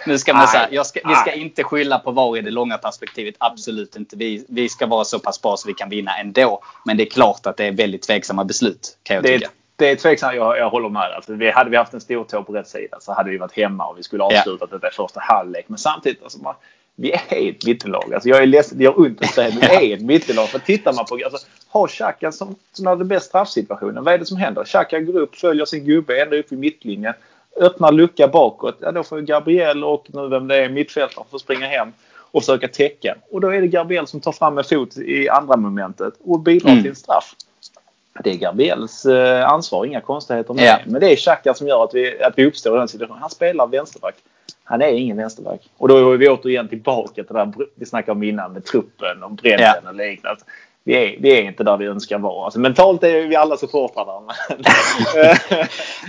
Nu 0.05 0.17
ska 0.17 0.33
man 0.33 0.47
säga, 0.47 0.83
ska, 0.83 0.99
vi 1.05 1.15
ska 1.15 1.31
inte 1.33 1.63
skylla 1.63 1.99
på 1.99 2.11
VAR 2.11 2.37
i 2.37 2.41
det 2.41 2.51
långa 2.51 2.77
perspektivet. 2.77 3.35
Absolut 3.37 3.95
inte. 3.95 4.15
Vi, 4.17 4.45
vi 4.49 4.69
ska 4.69 4.85
vara 4.85 5.05
så 5.05 5.19
pass 5.19 5.41
bra 5.41 5.57
så 5.57 5.67
vi 5.67 5.73
kan 5.73 5.89
vinna 5.89 6.17
ändå. 6.17 6.63
Men 6.85 6.97
det 6.97 7.03
är 7.03 7.09
klart 7.09 7.45
att 7.45 7.57
det 7.57 7.65
är 7.65 7.71
väldigt 7.71 8.01
tveksamma 8.01 8.43
beslut 8.43 8.97
kan 9.03 9.15
jag 9.15 9.23
Det 9.23 9.33
tycka. 9.33 9.45
är, 9.45 9.51
det 9.75 9.91
är 9.91 9.95
tveksamt. 9.95 10.35
Jag, 10.35 10.57
jag 10.57 10.69
håller 10.69 10.89
med. 10.89 11.01
Alltså, 11.15 11.33
vi, 11.33 11.51
hade 11.51 11.69
vi 11.69 11.77
haft 11.77 11.93
en 11.93 12.01
stor 12.01 12.23
tå 12.23 12.43
på 12.43 12.53
rätt 12.53 12.67
sida 12.67 12.97
så 13.01 13.13
hade 13.13 13.29
vi 13.29 13.37
varit 13.37 13.55
hemma 13.57 13.87
och 13.87 13.97
vi 13.97 14.03
skulle 14.03 14.23
Ja. 14.23 14.39
avslutat 14.39 14.71
detta 14.71 14.87
i 14.87 14.91
första 14.91 15.19
halvlek. 15.19 15.65
Men 15.67 15.77
samtidigt, 15.77 16.23
alltså, 16.23 16.39
man, 16.41 16.55
vi 16.95 17.11
är 17.11 17.49
ett 17.49 17.65
mittenlag. 17.65 18.13
Alltså, 18.13 18.29
jag 18.29 18.41
är 18.41 18.45
ledsen, 18.45 18.77
det 18.77 18.83
gör 18.83 18.99
ont 18.99 19.21
att 19.21 19.33
säga. 19.33 19.55
Vi 19.61 19.91
är 19.91 19.95
ett 19.95 20.01
mittenlag. 20.01 20.49
För 20.49 20.59
tittar 20.59 20.93
man 20.93 21.05
på... 21.05 21.19
Alltså, 21.25 21.47
har 21.67 21.87
Xhaka 21.87 22.31
som, 22.31 22.55
som 22.73 22.85
hade 22.85 23.05
bäst 23.05 23.25
straffsituationen, 23.25 24.03
vad 24.03 24.13
är 24.13 24.17
det 24.17 24.25
som 24.25 24.37
händer? 24.37 24.63
Xhaka 24.63 24.99
går 24.99 25.19
upp, 25.19 25.35
följer 25.35 25.65
sin 25.65 25.85
gubbe 25.85 26.21
ända 26.21 26.35
upp 26.37 26.51
i 26.51 26.55
mittlinjen. 26.55 27.13
Öppnar 27.59 27.91
lucka 27.91 28.27
bakåt. 28.27 28.77
Ja, 28.79 28.91
då 28.91 29.03
får 29.03 29.21
Gabriel 29.21 29.83
och 29.83 30.07
nu 30.13 30.27
vem 30.27 30.47
det 30.47 30.55
är, 30.55 30.69
mittfältaren, 30.69 31.27
får 31.31 31.37
springa 31.39 31.67
hem. 31.67 31.93
och 32.31 32.41
försöka 32.41 32.67
täcka. 32.67 33.15
Och 33.31 33.41
då 33.41 33.47
är 33.49 33.61
det 33.61 33.67
Gabriel 33.67 34.07
som 34.07 34.19
tar 34.19 34.31
fram 34.31 34.57
en 34.57 34.63
fot 34.63 34.97
i 34.97 35.29
andra 35.29 35.57
momentet 35.57 36.13
och 36.23 36.39
bidrar 36.39 36.69
Mm. 36.71 36.81
till 36.83 36.89
en 36.89 36.95
straff. 36.95 37.35
Det 38.23 38.29
är 38.31 38.35
Gabriels 38.35 39.05
eh, 39.05 39.49
ansvar, 39.49 39.85
inga 39.85 40.01
konstigheter 40.01 40.53
med 40.53 40.63
Ja. 40.65 40.77
Men 40.85 41.01
det 41.01 41.11
är 41.11 41.15
Xhaka 41.15 41.53
som 41.53 41.67
gör 41.67 41.83
att 41.83 41.93
vi, 41.93 42.23
att 42.23 42.33
vi 42.37 42.45
uppstår 42.45 42.75
i 42.75 42.79
den 42.79 42.87
situationen. 42.87 43.21
Han 43.21 43.29
spelar 43.29 43.67
vänsterback. 43.67 44.15
Han 44.67 44.81
är 44.81 44.87
ingen 44.87 45.17
vänsterback. 45.17 45.61
Och 45.77 45.87
då 45.87 46.13
är 46.13 46.17
vi 46.17 46.29
återigen 46.29 46.67
tillbaka 46.67 47.13
till 47.13 47.25
det 47.25 47.33
där 47.33 47.53
vi 47.75 47.85
snackade 47.85 48.11
om 48.11 48.23
innan 48.23 48.53
med 48.53 48.65
truppen 48.65 49.23
och 49.23 49.31
bredden 49.31 49.65
Ja. 49.83 49.89
och 49.89 49.95
liknande. 49.95 50.41
Vi 50.83 50.93
är, 50.93 51.15
vi 51.19 51.37
är 51.37 51.41
inte 51.41 51.63
där 51.63 51.77
vi 51.77 51.85
önskar 51.85 52.19
vara. 52.19 52.45
Alltså, 52.45 52.59
mentalt 52.59 53.03
är 53.03 53.27
vi 53.27 53.35
alla 53.35 53.57
supportrar 53.57 54.21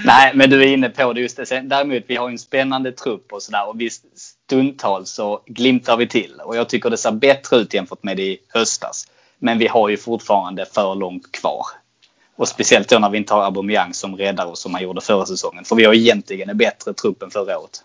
Nej, 0.06 0.32
men 0.34 0.50
du 0.50 0.62
är 0.62 0.66
inne 0.66 0.88
på 0.88 1.12
det 1.12 1.20
just 1.20 1.36
det. 1.36 1.46
Sen, 1.46 1.68
däremot, 1.68 2.02
vi 2.06 2.16
har 2.16 2.28
en 2.28 2.38
spännande 2.38 2.92
trupp 2.92 3.32
och 3.32 3.42
sådär. 3.42 3.68
Och 3.68 3.80
visst, 3.80 4.04
stundtals 4.18 5.10
så 5.10 5.40
glimtar 5.46 5.96
vi 5.96 6.08
till. 6.08 6.40
Och 6.44 6.56
jag 6.56 6.68
tycker 6.68 6.90
det 6.90 6.96
ser 6.96 7.12
bättre 7.12 7.56
ut 7.56 7.74
jämfört 7.74 8.02
med 8.02 8.20
i 8.20 8.38
höstas. 8.48 9.06
Men 9.38 9.58
vi 9.58 9.66
har 9.66 9.88
ju 9.88 9.96
fortfarande 9.96 10.66
för 10.66 10.94
långt 10.94 11.32
kvar. 11.32 11.66
Och 12.36 12.48
speciellt 12.48 12.88
då 12.88 12.98
när 12.98 13.10
vi 13.10 13.18
inte 13.18 13.34
har 13.34 13.42
Aubameyang 13.44 13.94
som 13.94 14.16
räddar 14.16 14.46
oss 14.46 14.60
som 14.60 14.74
han 14.74 14.82
gjorde 14.82 15.00
förra 15.00 15.26
säsongen. 15.26 15.64
För 15.64 15.76
vi 15.76 15.84
har 15.84 15.94
egentligen 15.94 16.50
en 16.50 16.56
bättre 16.58 16.94
trupp 16.94 17.22
än 17.22 17.30
förra 17.30 17.58
året. 17.58 17.82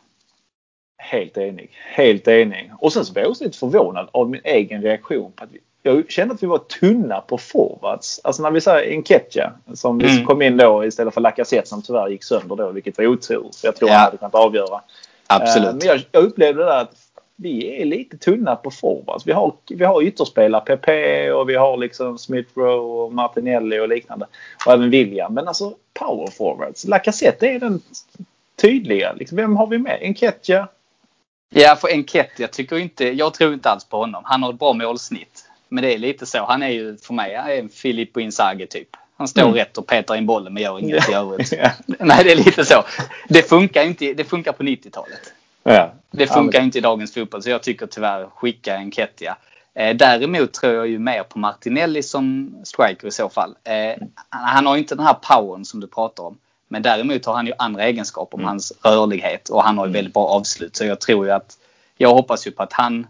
Helt 1.04 1.38
enig. 1.38 1.70
Helt 1.94 2.28
enig. 2.28 2.72
Och 2.80 2.94
sen 2.94 3.06
så 3.06 3.14
var 3.14 3.22
jag 3.22 3.32
också 3.32 3.44
lite 3.44 3.58
förvånad 3.58 4.10
av 4.12 4.30
min 4.30 4.42
egen 4.44 4.82
reaktion. 4.82 5.32
på 5.32 5.44
att 5.44 5.50
vi, 5.52 5.60
Jag 5.84 6.12
kände 6.12 6.34
att 6.34 6.44
vi 6.44 6.48
var 6.48 6.58
tunna 6.58 7.22
på 7.22 7.38
forwards. 7.38 8.22
Alltså 8.24 8.44
när 8.44 8.52
vi 8.52 8.62
säger 8.62 8.92
Enketia 8.92 9.54
som 9.74 10.00
Mm. 10.02 10.26
kom 10.26 10.42
in 10.42 10.58
då 10.58 10.86
istället 10.86 11.14
för 11.14 11.22
Lacazette 11.22 11.68
som 11.68 11.82
tyvärr 11.82 12.08
gick 12.10 12.24
sönder 12.24 12.56
då 12.56 12.72
vilket 12.72 12.98
var 12.98 13.08
otur. 13.08 13.46
Jag 13.64 13.76
tror 13.76 13.90
Ja. 13.90 13.96
han 13.96 14.06
hade 14.06 14.18
kunnat 14.18 14.36
avgöra. 14.36 14.82
Absolut. 15.28 15.68
Eh, 15.70 15.74
Men 15.76 15.88
jag, 15.88 16.02
jag 16.12 16.24
upplevde 16.24 16.64
det 16.64 16.70
där 16.70 16.82
att 16.82 16.96
vi 17.36 17.82
är 17.82 17.86
lite 17.86 18.18
tunna 18.18 18.56
på 18.56 18.72
forwards. 18.72 19.28
Vi 19.28 19.32
har, 19.32 19.54
vi 19.70 19.86
har 19.86 20.02
ytterspelare, 20.04 20.62
Pepe 20.66 21.32
och 21.32 21.50
vi 21.50 21.56
har 21.56 21.78
liksom 21.78 22.18
Smith 22.18 22.50
Rowe 22.56 22.74
och 23.04 23.14
Martinelli 23.14 23.80
och 23.80 23.88
liknande. 23.90 24.26
Och 24.66 24.74
även 24.74 24.90
William. 24.90 25.34
Men 25.34 25.48
alltså 25.48 25.74
power 25.94 26.28
forwards. 26.28 26.86
Lacazette 26.88 27.48
är 27.48 27.60
den 27.60 27.82
tydliga. 28.62 29.14
Liksom, 29.14 29.36
vem 29.36 29.56
har 29.56 29.68
vi 29.68 29.78
med? 29.78 29.98
Enketia? 30.02 30.68
Ja, 31.54 31.76
för 31.76 31.88
Enketia, 31.88 32.30
jag 32.38 32.52
tycker 32.52 32.78
inte, 32.78 33.06
jag 33.06 33.34
tror 33.34 33.54
inte 33.54 33.70
alls 33.70 33.86
på 33.86 33.98
honom. 33.98 34.24
Han 34.26 34.44
har 34.44 34.54
ett 34.54 34.60
bra 34.60 34.74
målsnitt. 34.74 35.46
Men 35.70 35.84
det 35.84 35.94
är 35.94 35.98
lite 35.98 36.26
så. 36.26 36.46
Han 36.46 36.64
är 36.64 36.70
ju 36.70 36.98
för 36.98 37.14
mig 37.14 37.34
är 37.34 37.50
en 37.60 37.70
Filippo 37.70 38.20
Inzaghi 38.20 38.68
typ. 38.68 38.88
Han 39.18 39.28
står 39.28 39.42
Mm. 39.42 39.54
rätt 39.54 39.78
och 39.78 39.88
petar 39.88 40.16
in 40.16 40.26
bollen 40.26 40.54
men 40.54 40.64
gör 40.64 40.80
inget 40.80 41.10
i 41.10 41.14
övrigt. 41.14 41.52
Ja. 41.58 41.70
Nej, 42.00 42.24
det 42.24 42.32
är 42.32 42.36
lite 42.36 42.66
så. 42.66 42.84
Det 43.30 43.50
funkar 43.50 43.84
inte. 43.84 44.14
Det 44.14 44.24
funkar 44.24 44.52
på 44.52 44.64
90-talet. 44.64 45.34
Ja. 45.64 45.94
Det 46.12 46.28
funkar 46.28 46.62
inte 46.62 46.78
i 46.78 46.82
dagens 46.82 47.14
fotboll. 47.14 47.44
Så 47.44 47.50
jag 47.50 47.64
tycker 47.64 47.88
tyvärr 47.88 48.26
skicka 48.36 48.76
Enketia. 48.76 49.38
Eh, 49.74 49.96
däremot 49.96 50.54
tror 50.54 50.74
jag 50.74 50.88
ju 50.88 51.00
mer 51.00 51.24
på 51.24 51.40
Martinelli 51.40 52.04
som 52.04 52.56
striker 52.64 53.08
i 53.08 53.12
så 53.12 53.30
fall. 53.30 53.56
Eh, 53.64 54.04
han 54.30 54.66
har 54.68 54.78
inte 54.78 54.96
den 54.96 55.06
här 55.06 55.14
powern 55.14 55.66
som 55.66 55.80
du 55.80 55.88
pratar 55.88 56.24
om. 56.24 56.38
Men 56.72 56.82
däremot 56.82 57.26
har 57.26 57.34
han 57.34 57.48
ju 57.48 57.54
andra 57.58 57.84
egenskaper 57.84 58.38
om 58.38 58.44
hans 58.44 58.74
rörlighet 58.84 59.50
och 59.50 59.64
han 59.64 59.78
har 59.78 59.88
ju 59.88 59.94
väldigt 59.94 60.14
bra 60.14 60.28
avslut. 60.28 60.76
Så 60.76 60.86
jag 60.86 61.00
tror 61.02 61.26
ju 61.26 61.32
att, 61.32 61.58
jag 61.98 62.14
hoppas 62.14 62.48
ju 62.48 62.52
på 62.52 62.64
att 62.64 62.74
han 62.74 63.08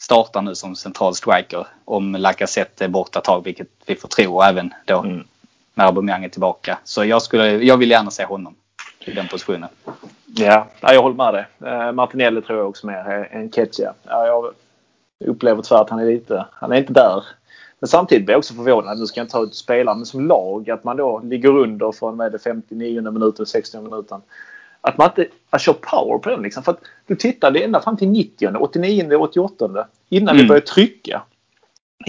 startar 0.00 0.42
nu 0.42 0.54
som 0.54 0.76
central 0.76 1.14
striker 1.14 1.66
om 1.84 2.14
Lacazette 2.14 2.84
är 2.84 2.88
borta 2.88 3.18
ett 3.18 3.24
tag, 3.24 3.44
vilket 3.44 3.68
vi 3.86 3.96
får 3.96 4.08
tro 4.08 4.36
och 4.36 4.44
även 4.44 4.74
då 4.84 4.98
Mm. 4.98 5.26
när 5.74 5.84
Aubameyang 5.86 6.24
är 6.24 6.28
tillbaka. 6.28 6.78
Så 6.84 7.04
jag, 7.04 7.22
skulle, 7.22 7.46
jag 7.50 7.76
vill 7.76 7.90
gärna 7.90 8.10
se 8.10 8.24
honom 8.24 8.54
i 9.00 9.10
den 9.12 9.28
positionen. 9.28 9.68
Ja, 10.26 10.66
ja, 10.80 10.92
jag 10.94 11.02
håller 11.02 11.16
med 11.16 11.34
dig. 11.34 11.46
Eh, 11.70 11.92
Martinelli 11.92 12.42
tror 12.42 12.58
jag 12.58 12.68
också 12.68 12.86
mer 12.86 13.28
än 13.32 13.50
Ketja. 13.52 13.94
Ja, 14.02 14.26
jag 14.26 14.54
upplever 15.30 15.62
tyvärr 15.62 15.80
att 15.82 15.90
han 15.90 16.00
är 16.00 16.06
lite, 16.06 16.46
han 16.52 16.72
är 16.72 16.76
inte 16.76 16.92
där. 16.92 17.24
Men 17.80 17.88
samtidigt 17.88 18.24
blir 18.24 18.32
jag 18.32 18.38
också 18.38 18.54
förvånad, 18.54 18.98
nu 18.98 19.06
ska 19.06 19.20
jag 19.20 19.24
inte 19.24 19.32
ta 19.32 19.42
ut 19.42 19.54
spelare, 19.54 19.96
men 19.96 20.06
som 20.06 20.26
lag 20.26 20.70
att 20.70 20.84
man 20.84 20.96
då 20.96 21.20
ligger 21.24 21.56
under 21.56 21.92
från 21.92 22.16
med 22.16 22.32
det 22.32 22.38
59 22.38 23.10
minuten, 23.10 23.46
60 23.46 23.80
minuten. 23.80 24.20
Att 24.80 24.98
man 24.98 25.08
inte 25.08 25.26
att 25.50 25.60
kör 25.60 25.72
power 25.72 26.18
på 26.18 26.30
den 26.30 26.42
liksom. 26.42 26.62
För 26.62 26.72
att 26.72 26.80
du 27.06 27.16
tittade 27.16 27.60
ända 27.60 27.80
fram 27.80 27.96
till 27.96 28.08
90, 28.08 28.56
89, 28.56 29.16
88 29.16 29.86
innan 30.08 30.34
vi 30.34 30.40
Mm. 30.40 30.48
började 30.48 30.66
trycka. 30.66 31.22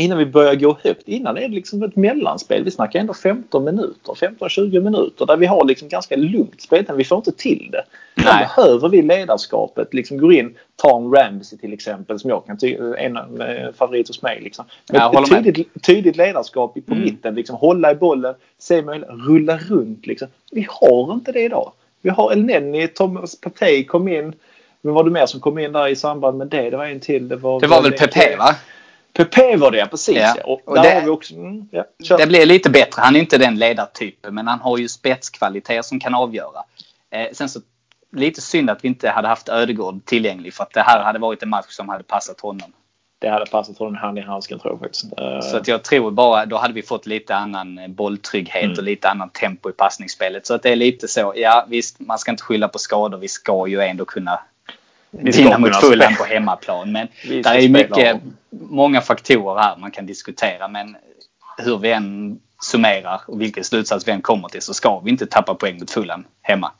Innan 0.02 0.18
vi 0.18 0.26
börjar 0.26 0.56
gå 0.56 0.78
högt. 0.84 1.08
Innan 1.08 1.38
är 1.38 1.42
det 1.42 1.48
liksom 1.56 1.84
ett 1.84 1.96
mellanspel. 1.96 2.64
Vi 2.64 2.72
snackar 2.72 3.00
ändå 3.00 3.14
15 3.14 3.64
minuter, 3.64 4.14
15-20 4.14 4.80
minuter 4.80 5.26
där 5.26 5.38
vi 5.38 5.46
har 5.46 5.66
liksom 5.66 5.90
ganska 5.90 6.16
lugnt 6.16 6.62
spel. 6.62 6.86
Vi 6.96 7.04
får 7.04 7.18
inte 7.18 7.32
till 7.32 7.70
det. 7.72 7.84
Då 8.16 8.24
Nej. 8.24 8.48
behöver 8.56 8.90
vi 8.90 9.02
ledarskapet. 9.02 9.94
Liksom 9.94 10.18
går 10.18 10.34
in, 10.34 10.56
en 10.84 11.12
Ramsey 11.14 11.60
till 11.60 11.74
exempel 11.74 12.20
som 12.20 12.30
jag 12.30 12.46
kan 12.46 12.58
tycka 12.58 12.84
en 12.98 13.18
eh, 13.18 13.72
favorit 13.78 14.08
hos 14.08 14.22
mig. 14.22 14.42
Liksom. 14.42 14.66
Håller 14.94 15.38
ett 15.38 15.44
tydligt, 15.44 15.84
tydligt 15.84 16.16
ledarskap 16.18 16.74
på 16.74 16.82
Mm. 16.94 17.04
mitten. 17.04 17.36
Liksom, 17.36 17.56
hålla 17.56 17.92
i 17.92 17.96
bollen, 17.96 18.36
se 18.60 18.82
möjlighet, 18.82 19.16
rulla 19.28 19.58
runt. 19.58 20.08
Liksom. 20.08 20.28
Vi 20.52 20.68
har 20.70 21.14
inte 21.14 21.32
det 21.32 21.42
idag. 21.42 21.72
Vi 22.02 22.10
har 22.10 22.32
El 22.32 22.44
Nenni, 22.44 22.88
Thomas 22.88 23.42
Partey 23.42 23.84
kom 23.84 24.08
in. 24.08 24.34
Men 24.82 24.94
var 24.94 25.04
det 25.04 25.10
mer 25.12 25.26
som 25.26 25.40
kom 25.40 25.58
in 25.60 25.72
där 25.72 25.88
i 25.88 25.96
samband 25.96 26.38
med 26.38 26.48
det? 26.48 26.70
Det 26.70 26.78
var 26.78 26.86
en 26.86 27.00
till. 27.00 27.28
Det 27.28 27.36
var, 27.36 27.60
Det 27.60 27.68
var 27.68 27.82
väl 27.82 27.92
Pepe 27.92 28.36
va? 28.38 28.56
Pepe 29.14 29.58
var 29.58 29.72
det, 29.72 29.86
precis. 29.88 30.16
Ja. 30.18 30.34
Ja. 30.38 30.44
Och, 30.44 30.68
Och 30.68 30.76
det- 30.84 30.94
har 30.94 31.02
vi 31.02 31.10
också... 31.10 31.34
Mm, 31.34 31.68
ja, 31.72 31.86
kör. 32.04 32.18
Det 32.18 32.28
blir 32.28 32.46
lite 32.46 32.70
bättre. 32.70 33.02
Han 33.02 33.16
är 33.16 33.20
inte 33.20 33.38
den 33.38 33.56
ledartypen 33.56 34.36
men 34.36 34.48
han 34.48 34.60
har 34.60 34.78
ju 34.78 34.88
spetskvaliteter 34.88 35.82
som 35.82 36.00
kan 36.00 36.16
avgöra. 36.16 36.64
Eh, 37.12 37.28
sen 37.34 37.50
så 37.50 37.60
lite 38.16 38.42
synd 38.42 38.70
att 38.70 38.84
vi 38.84 38.88
inte 38.88 39.10
hade 39.10 39.28
haft 39.28 39.50
Ödegård 39.50 40.06
tillgänglig 40.06 40.54
för 40.54 40.64
att 40.64 40.74
det 40.74 40.82
här 40.82 41.04
hade 41.04 41.20
varit 41.20 41.44
en 41.44 41.50
match 41.50 41.66
som 41.70 41.90
hade 41.90 42.04
passat 42.04 42.42
honom. 42.42 42.72
Det 43.20 43.30
hade 43.30 43.46
passat 43.46 43.78
honom 43.78 43.96
hand 43.96 44.18
i 44.18 44.22
handsken 44.22 44.60
tror 44.60 44.74
jag 44.74 44.80
faktiskt. 44.80 45.06
Eh, 45.20 45.40
Så 45.42 45.58
att 45.58 45.68
jag 45.68 45.84
tror 45.84 46.12
bara, 46.12 46.46
då 46.46 46.58
hade 46.58 46.74
vi 46.74 46.82
fått 46.82 47.06
lite 47.06 47.36
annan 47.36 47.78
eh, 47.78 47.88
bolltrygghet 47.88 48.64
Mm. 48.64 48.78
och 48.78 48.84
lite 48.84 49.10
annan 49.10 49.30
tempo 49.30 49.70
i 49.70 49.74
passningsspelet. 49.74 50.48
Så 50.48 50.54
att 50.54 50.64
det 50.64 50.70
är 50.70 50.76
lite 50.76 51.08
så, 51.08 51.34
ja 51.36 51.66
visst 51.70 52.00
man 52.00 52.20
ska 52.20 52.32
inte 52.32 52.44
skylla 52.44 52.68
på 52.68 52.80
skador. 52.80 53.18
Vi 53.18 53.28
ska 53.28 53.68
ju 53.68 53.82
ändå 53.82 54.06
kunna 54.06 54.40
vinna 55.12 55.58
mot 55.58 55.76
Fulham 55.76 56.16
på 56.16 56.24
hemmaplan. 56.24 56.92
Men 56.92 57.08
Vi 57.28 57.42
där 57.42 57.56
är 57.56 57.70
mycket, 57.70 58.14
om. 58.14 58.38
många 58.50 59.02
faktorer 59.02 59.62
här 59.62 59.78
man 59.78 59.92
kan 59.92 60.06
diskutera. 60.06 60.68
Men 60.68 60.96
hur 61.58 61.78
vi 61.78 61.92
än 61.92 62.40
summerar 62.62 63.22
och 63.28 63.42
vilken 63.42 63.64
slutsats 63.64 64.08
vi 64.08 64.12
än 64.12 64.22
kommer 64.22 64.48
till 64.50 64.62
så 64.62 64.74
ska 64.74 65.00
vi 65.00 65.10
inte 65.12 65.26
tappa 65.26 65.56
poäng 65.56 65.80
mot 65.80 65.92
Fulham 65.92 66.26
hemma. 66.42 66.72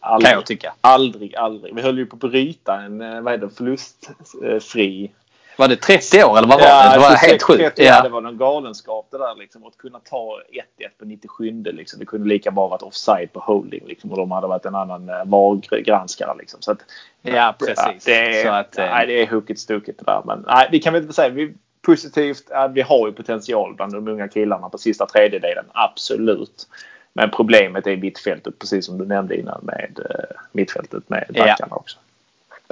aldrig, 0.00 0.30
Kan 0.30 0.36
jag 0.38 0.46
tycka. 0.46 0.72
Aldrig, 0.80 1.36
aldrig. 1.36 1.74
Vi 1.74 1.82
höll 1.82 1.98
ju 1.98 2.06
på 2.06 2.16
att 2.16 2.20
bryta 2.20 2.80
en 2.80 3.00
eh, 3.00 3.20
vad 3.20 3.34
är 3.34 3.38
det, 3.38 3.50
förlustfri 3.50 5.10
Var 5.58 5.68
det 5.68 5.76
30 5.76 6.24
år 6.24 6.38
eller 6.38 6.48
vad 6.48 6.60
var 6.60 6.66
det? 6.84 6.92
Det 6.94 6.98
var 6.98 7.08
26, 7.10 7.26
helt 7.30 7.42
sjukt. 7.42 7.60
30, 7.60 7.82
ja. 7.82 8.00
det 8.02 8.08
Ja. 8.08 8.12
var 8.14 8.20
någon 8.20 8.36
galenskap 8.38 9.08
det 9.10 9.18
där 9.18 9.34
liksom. 9.38 9.66
Att 9.66 9.76
kunna 9.76 9.98
ta 9.98 10.40
1-1 10.52 10.88
på 10.98 11.04
97 11.04 11.62
liksom. 11.64 11.98
Det 12.00 12.06
kunde 12.06 12.28
lika 12.28 12.50
bra 12.50 12.68
varit 12.68 12.82
offside 12.82 13.32
på 13.32 13.40
holding 13.40 13.82
liksom. 13.86 14.10
Och 14.10 14.16
de 14.16 14.30
hade 14.30 14.46
varit 14.46 14.64
en 14.66 14.74
annan 14.74 15.08
eh, 15.08 15.24
VAR-granskare 15.24 16.34
liksom. 16.38 16.62
Så 16.62 16.72
att, 16.72 16.78
Ja, 17.22 17.54
precis. 17.58 18.04
det, 18.04 18.40
är, 18.40 18.44
Så 18.44 18.50
att, 18.50 18.78
eh, 18.78 18.84
nej, 18.84 19.06
det 19.06 19.22
är 19.22 19.26
hooket 19.26 19.58
stuket 19.58 19.98
det 19.98 20.04
där. 20.04 20.22
Men 20.24 20.44
nej, 20.48 20.68
vi 20.72 20.78
kan 20.78 20.92
väl 20.92 21.02
inte 21.02 21.14
säga. 21.14 21.28
Vi, 21.28 21.54
positivt, 21.82 22.44
ja, 22.50 22.66
vi 22.66 22.80
har 22.82 23.06
ju 23.06 23.12
potential 23.12 23.74
bland 23.74 23.92
de 23.92 24.08
unga 24.08 24.28
killarna 24.28 24.68
på 24.68 24.78
sista 24.78 25.06
tredjedelen. 25.06 25.64
Absolut. 25.72 26.66
Men 27.12 27.30
problemet 27.30 27.86
är 27.86 27.96
mittfältet 27.96 28.58
precis 28.58 28.86
som 28.86 28.98
du 28.98 29.06
nämnde 29.06 29.36
innan 29.40 29.60
med 29.62 30.00
eh, 30.10 30.36
mittfältet 30.52 31.08
med 31.08 31.24
Ja. 31.34 31.44
backarna 31.44 31.74
också. 31.76 31.98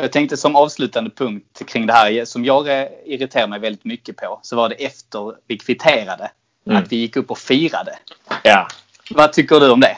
Jag 0.01 0.13
tänkte 0.13 0.37
som 0.37 0.57
avslutande 0.57 1.11
punkt 1.11 1.63
kring 1.67 1.87
det 1.87 1.93
här 1.93 2.25
som 2.25 2.45
jag 2.45 2.67
irriterar 3.07 3.47
mig 3.47 3.59
väldigt 3.61 3.85
mycket 3.85 4.17
på. 4.17 4.41
Så 4.43 4.57
var 4.57 4.69
det 4.69 4.75
efter 4.75 5.35
vi 5.47 5.59
kvitterade. 5.59 6.31
Mm. 6.67 6.83
Att 6.83 6.93
vi 6.93 6.97
gick 6.97 7.17
upp 7.17 7.31
och 7.31 7.39
firade. 7.39 7.99
Ja. 8.45 8.69
Vad 9.11 9.33
tycker 9.33 9.61
du 9.61 9.71
om 9.71 9.81
det? 9.81 9.97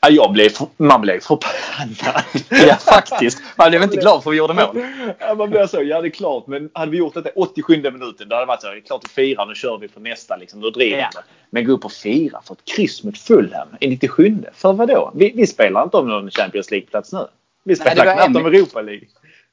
Ja, 0.00 0.08
Jag 0.10 0.32
blev, 0.32 0.48
för- 0.48 0.66
man 0.76 1.00
blev 1.00 1.20
förbannad. 1.20 2.24
Ja, 2.68 2.74
faktiskt. 2.76 3.42
Man 3.56 3.70
blev 3.70 3.82
inte 3.82 3.96
glad 3.96 4.22
för 4.22 4.30
vi 4.30 4.36
gjorde 4.36 4.54
mål. 4.54 4.84
Ja, 5.18 5.34
man 5.34 5.50
blir 5.50 5.66
så, 5.66 5.82
ja 5.82 6.00
det 6.00 6.08
är 6.08 6.10
klart. 6.10 6.46
Men 6.46 6.70
hade 6.72 6.90
vi 6.90 6.98
gjort 6.98 7.14
detta 7.14 7.30
87 7.36 7.76
minuten 7.82 8.28
då 8.28 8.36
hade 8.36 8.42
det 8.42 8.46
varit 8.46 8.60
så. 8.60 8.68
Det 8.68 8.76
är 8.76 8.80
klart 8.80 9.04
att 9.04 9.10
fira, 9.10 9.44
nu 9.44 9.54
kör 9.54 9.78
vi 9.78 9.88
på 9.88 10.00
nästa 10.00 10.36
liksom. 10.36 10.60
Då 10.60 10.70
driver 10.70 10.98
Ja. 11.14 11.20
Men 11.50 11.64
gå 11.64 11.72
upp 11.72 11.84
och 11.84 11.92
fira 11.92 12.40
för 12.44 12.54
ett 12.54 12.76
kryss 12.76 13.04
mot 13.04 13.18
Fulham 13.18 13.68
i 13.80 13.88
97. 13.88 14.36
För 14.54 14.72
vad 14.72 14.88
då? 14.88 15.12
Vi, 15.14 15.32
vi 15.36 15.46
spelar 15.46 15.82
inte 15.82 15.96
om 15.96 16.08
någon 16.08 16.30
Champions 16.30 16.70
League-plats 16.70 17.12
nu. 17.12 17.26
Vi 17.64 17.76
spelar 17.76 18.14
knappt 18.14 18.36
om 18.36 18.46
Europa 18.46 18.80
League. 18.80 19.06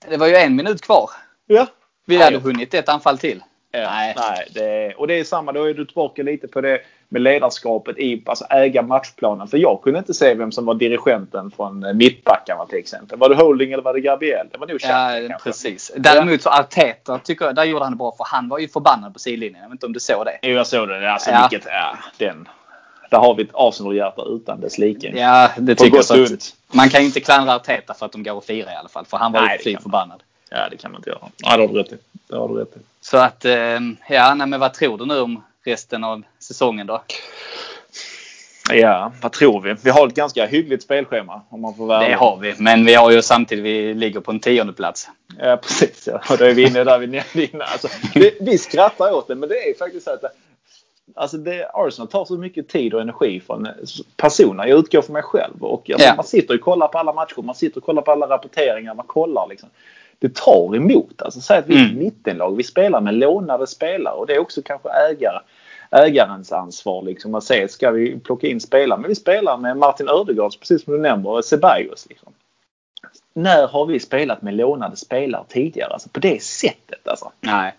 Det 0.10 0.18
var 0.18 0.28
ju 0.28 0.36
en 0.36 0.56
minut 0.56 0.82
kvar. 0.82 1.10
Ja. 1.48 1.68
Vi 2.06 2.16
Ja, 2.16 2.24
hade 2.24 2.36
ja. 2.36 2.40
hunnit 2.40 2.74
ett 2.74 2.90
anfall 2.90 3.18
till. 3.18 3.44
Nej. 3.74 4.16
Nej 4.18 4.48
det 4.54 4.94
och 4.96 5.08
det 5.08 5.20
är 5.20 5.24
samma. 5.24 5.52
Då 5.52 5.64
är 5.70 5.74
du 5.74 5.86
tillbaka 5.86 6.24
lite 6.24 6.48
på 6.48 6.62
det 6.62 6.80
med 7.10 7.22
ledarskapet 7.22 7.98
i 7.98 8.24
alltså 8.26 8.46
äga 8.50 8.82
matchplanen. 8.82 9.48
För 9.48 9.58
jag 9.58 9.82
kunde 9.84 10.00
inte 10.00 10.14
se 10.14 10.34
vem 10.36 10.52
som 10.52 10.66
var 10.66 10.74
dirigenten 10.76 11.52
från 11.52 11.84
eh, 11.84 11.94
mittbackarna 11.94 12.66
till 12.66 12.80
exempel. 12.80 13.20
Var 13.20 13.30
det 13.30 13.36
Holding 13.36 13.72
eller 13.72 13.84
var 13.84 13.94
det 13.94 14.00
Gabriel? 14.02 14.48
Det 14.52 14.58
var 14.58 14.68
nog 14.68 14.80
Xhaka 14.82 15.20
Ja, 15.20 15.28
kanske. 15.30 15.50
precis. 15.50 15.92
Däremot 15.98 16.42
så 16.42 16.50
Arteta 16.50 17.20
tycker 17.20 17.46
jag, 17.46 17.56
där 17.56 17.64
gjorde 17.64 17.86
han 17.86 17.92
det 17.94 17.98
bra 17.98 18.12
för 18.18 18.26
han 18.28 18.50
var 18.50 18.60
ju 18.60 18.68
förbannad 18.68 19.14
på 19.14 19.20
sidlinjen. 19.20 19.62
Jag 19.62 19.68
vet 19.70 19.72
inte 19.74 19.86
om 19.86 19.94
du 19.94 20.00
såg 20.00 20.26
det? 20.26 20.40
Jo, 20.42 20.50
jag 20.56 20.68
såg 20.68 20.88
det. 20.90 21.12
Alltså, 21.12 21.30
Ja. 21.32 21.48
vilket, 21.52 21.68
ja, 21.72 21.98
den. 22.18 22.48
Där 23.10 23.18
har 23.18 23.36
vi 23.36 23.44
ett 23.44 23.50
Arsenal-hjärta 23.54 24.24
utan 24.30 24.62
dess 24.62 24.78
like. 24.78 25.12
Ja, 25.16 25.52
det 25.58 25.76
På 25.76 25.84
tycker 25.84 26.18
jag. 26.18 26.34
att 26.34 26.54
man 26.72 26.90
kan 26.90 27.02
ju 27.02 27.08
inte 27.08 27.20
klandra 27.20 27.56
Arteta 27.56 27.94
för 27.94 28.06
att 28.06 28.12
de 28.12 28.24
går 28.24 28.34
och 28.34 28.46
firar 28.46 28.72
i 28.72 28.76
alla 28.76 28.90
fall. 28.90 29.06
För 29.06 29.18
han 29.18 29.32
var 29.32 29.42
ju 29.52 29.58
fly 29.58 29.78
förbannad. 29.78 30.24
Ja, 30.50 30.68
det 30.72 30.78
kan 30.78 30.92
man 30.92 31.00
inte 31.00 31.10
göra. 31.10 31.20
Ja, 31.38 31.58
det 31.58 31.64
har 31.64 31.74
du 31.74 31.80
rätt 31.80 31.92
i. 31.92 31.98
Det 32.28 32.36
har 32.38 32.48
du 32.48 32.54
rätt 32.54 32.76
i. 32.76 32.80
Så 33.02 33.18
att, 33.18 33.46
eh, 33.46 33.80
ja, 34.10 34.34
nej, 34.34 34.48
men 34.48 34.60
vad 34.60 34.74
tror 34.74 34.98
du 34.98 35.06
nu 35.06 35.20
om 35.20 35.44
resten 35.66 36.04
av 36.04 36.24
säsongen 36.40 36.88
då? 36.88 37.02
Ja, 38.74 39.12
vad 39.22 39.32
tror 39.32 39.62
vi? 39.62 39.76
Vi 39.84 39.90
har 39.90 40.08
ett 40.08 40.16
ganska 40.16 40.46
hyggligt 40.46 40.84
spelschema 40.84 41.42
om 41.50 41.62
man 41.62 41.76
får 41.76 41.86
vara 41.86 42.08
Det 42.08 42.14
har 42.16 42.38
vi, 42.38 42.54
men 42.58 42.86
vi 42.86 42.94
har 42.94 43.12
ju 43.12 43.22
samtidigt, 43.22 43.66
vi 43.66 43.94
ligger 43.94 44.20
på 44.20 44.32
en 44.32 44.40
tionde 44.40 44.74
plats. 44.74 45.10
Ja, 45.40 45.58
precis. 45.58 46.08
Ja. 46.12 46.22
Och 46.30 46.38
då 46.38 46.46
är 46.46 46.54
vi 46.54 46.68
inne 46.68 46.84
där 46.84 47.00
vi 47.00 47.08
nämnde 47.34 47.54
innan. 47.54 47.68
Alltså, 47.72 47.88
vi, 48.14 48.38
vi 48.42 48.58
skrattar 48.58 49.14
åt 49.14 49.28
det, 49.28 49.36
men 49.36 49.50
det 49.50 49.70
är 49.70 49.78
faktiskt 49.78 50.06
så 50.06 50.12
att 50.14 50.24
alltså 51.16 51.38
det, 51.38 51.70
Arsenal 51.74 52.08
tar 52.08 52.26
så 52.26 52.38
mycket 52.38 52.68
tid 52.68 52.94
och 52.94 53.02
energi 53.02 53.40
från 53.40 53.68
personer. 54.18 54.66
Jag 54.66 54.80
utgår 54.80 55.02
från 55.02 55.14
mig 55.14 55.24
själv. 55.24 55.64
Och, 55.64 55.90
alltså, 55.90 56.08
Ja. 56.08 56.16
Man 56.16 56.26
sitter 56.26 56.54
och 56.56 56.62
kollar 56.62 56.88
på 56.88 56.98
alla 56.98 57.14
matcher, 57.14 57.42
man 57.42 57.56
sitter 57.56 57.78
och 57.78 57.84
kollar 57.84 58.02
på 58.02 58.12
alla 58.12 58.28
rapporteringar, 58.30 58.94
man 58.94 59.06
kollar 59.08 59.48
liksom. 59.48 59.70
Det 60.20 60.36
tar 60.36 60.76
emot. 60.76 61.22
Alltså, 61.22 61.42
säg 61.42 61.58
att 61.58 61.68
vi 61.68 61.76
är 61.76 61.86
ett 61.86 61.92
Mm. 61.92 62.04
mittenlag. 62.04 62.56
Vi 62.58 62.64
spelar 62.64 63.02
med 63.02 63.14
lånade 63.14 63.68
spelare 63.68 64.14
och 64.16 64.28
det 64.28 64.34
är 64.36 64.40
också 64.40 64.62
kanske 64.66 64.90
ägare, 64.90 65.40
ägarens 65.92 66.52
ansvar. 66.52 67.02
Liksom, 67.04 67.36
att 67.36 67.44
säga, 67.44 67.68
ska 67.68 67.92
vi 67.92 68.20
plocka 68.20 68.48
in 68.48 68.60
spelare? 68.62 69.00
Men 69.00 69.10
vi 69.10 69.16
spelar 69.16 69.58
med 69.58 69.78
Martin 69.78 70.10
Ödegaard, 70.10 70.60
precis 70.60 70.84
som 70.84 70.94
du 70.94 71.00
nämner, 71.00 71.30
och 71.30 71.46
Ceballos. 71.46 72.08
Liksom. 72.10 72.34
När 73.34 73.68
har 73.68 73.86
vi 73.86 74.00
spelat 74.00 74.42
med 74.42 74.54
lånade 74.54 74.96
spelare 74.96 75.44
tidigare? 75.48 75.94
Alltså 75.94 76.10
på 76.10 76.20
det 76.20 76.44
sättet 76.44 77.08
alltså. 77.08 77.32
Nej. 77.40 77.74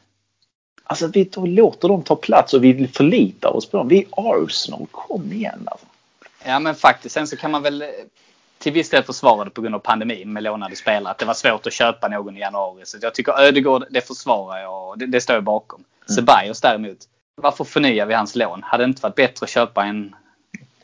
Alltså 0.91 1.07
vi 1.07 1.31
låter 1.35 1.89
dem 1.89 2.03
ta 2.03 2.17
plats 2.17 2.55
och 2.55 2.65
vi 2.65 2.89
förlitar 2.89 3.57
oss 3.57 3.71
på 3.71 3.77
dem. 3.77 3.89
Vi 3.89 3.99
är 3.99 4.07
Arsenal. 4.45 4.87
Kom 4.91 5.33
igen 5.33 5.69
alltså. 5.71 5.87
Ja 6.45 6.59
men 6.59 6.75
faktiskt. 6.75 7.15
Sen 7.15 7.27
så 7.27 7.37
kan 7.37 7.51
man 7.51 7.63
väl 7.63 7.83
eh, 7.83 7.89
till 8.59 8.73
viss 8.73 8.91
del 8.91 9.03
försvara 9.03 9.45
det 9.45 9.51
på 9.51 9.61
grund 9.61 9.75
av 9.75 9.79
pandemin 9.79 10.33
med 10.33 10.43
lånade 10.43 10.77
spelare. 10.77 11.11
Att 11.11 11.19
det 11.19 11.25
var 11.25 11.35
svårt 11.35 11.67
att 11.67 11.73
köpa 11.73 12.09
någon 12.09 12.37
i 12.37 12.41
januari. 12.41 12.83
Så 12.85 12.99
jag 13.01 13.15
tycker 13.15 13.41
Ödegård, 13.41 13.85
det 13.91 14.07
försvarar 14.07 14.59
jag 14.61 14.89
och 14.89 14.99
det, 14.99 15.07
det 15.07 15.21
står 15.21 15.35
jag 15.35 15.45
bakom. 15.45 15.85
Ceballos 16.15 16.61
däremot. 16.61 16.99
Varför 17.35 17.65
förnyar 17.65 18.07
vi 18.07 18.15
hans 18.15 18.35
lån? 18.37 18.63
Hade 18.63 18.85
det 18.85 18.89
inte 18.89 19.03
varit 19.03 19.15
bättre 19.15 19.45
att 19.45 19.51
köpa 19.51 19.85
en 19.85 20.15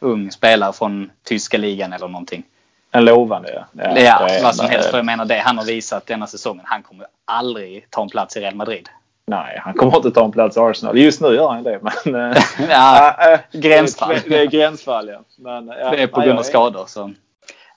ung 0.01 0.31
spelare 0.31 0.73
från 0.73 1.11
tyska 1.23 1.59
ligan 1.59 1.93
eller 1.93 2.09
någonting? 2.09 2.43
En 2.91 3.05
lovande 3.05 3.53
ja. 3.55 3.65
Ja, 3.73 4.29
är- 4.29 4.43
vad 4.43 4.57
som 4.57 4.69
helst. 4.69 4.91
För 4.91 4.99
jag 4.99 5.07
menar 5.07 5.25
det 5.25 5.39
han 5.39 5.59
har 5.59 5.65
visat 5.65 6.07
denna 6.07 6.27
säsongen. 6.27 6.65
Han 6.67 6.83
kommer 6.83 7.07
aldrig 7.25 7.87
ta 7.91 8.03
en 8.03 8.09
plats 8.09 8.37
i 8.37 8.41
Real 8.41 8.55
Madrid. 8.55 8.89
Nej, 9.27 9.59
han 9.59 9.75
kommer 9.75 9.97
inte 9.97 10.11
ta 10.11 10.25
en 10.25 10.33
plats 10.33 10.57
i 10.57 10.61
Arsenal. 10.61 10.99
Just 10.99 11.21
nu 11.21 11.29
gör 11.29 11.49
han 11.49 11.63
det. 11.63 11.81
Men, 12.05 12.33
eh, 12.33 12.43
Ja, 12.69 13.17
äh, 13.33 13.41
gränsfall. 13.61 14.17
Det, 14.29 14.39
är 14.39 14.47
gränsfall 14.47 15.09
ja. 15.09 15.21
Men, 15.39 15.69
ja. 15.69 15.91
det 15.91 16.03
är 16.03 16.07
på 16.07 16.19
Nej, 16.19 16.27
grund 16.27 16.39
av 16.39 16.43
skador. 16.43 16.87
Så. 16.87 17.15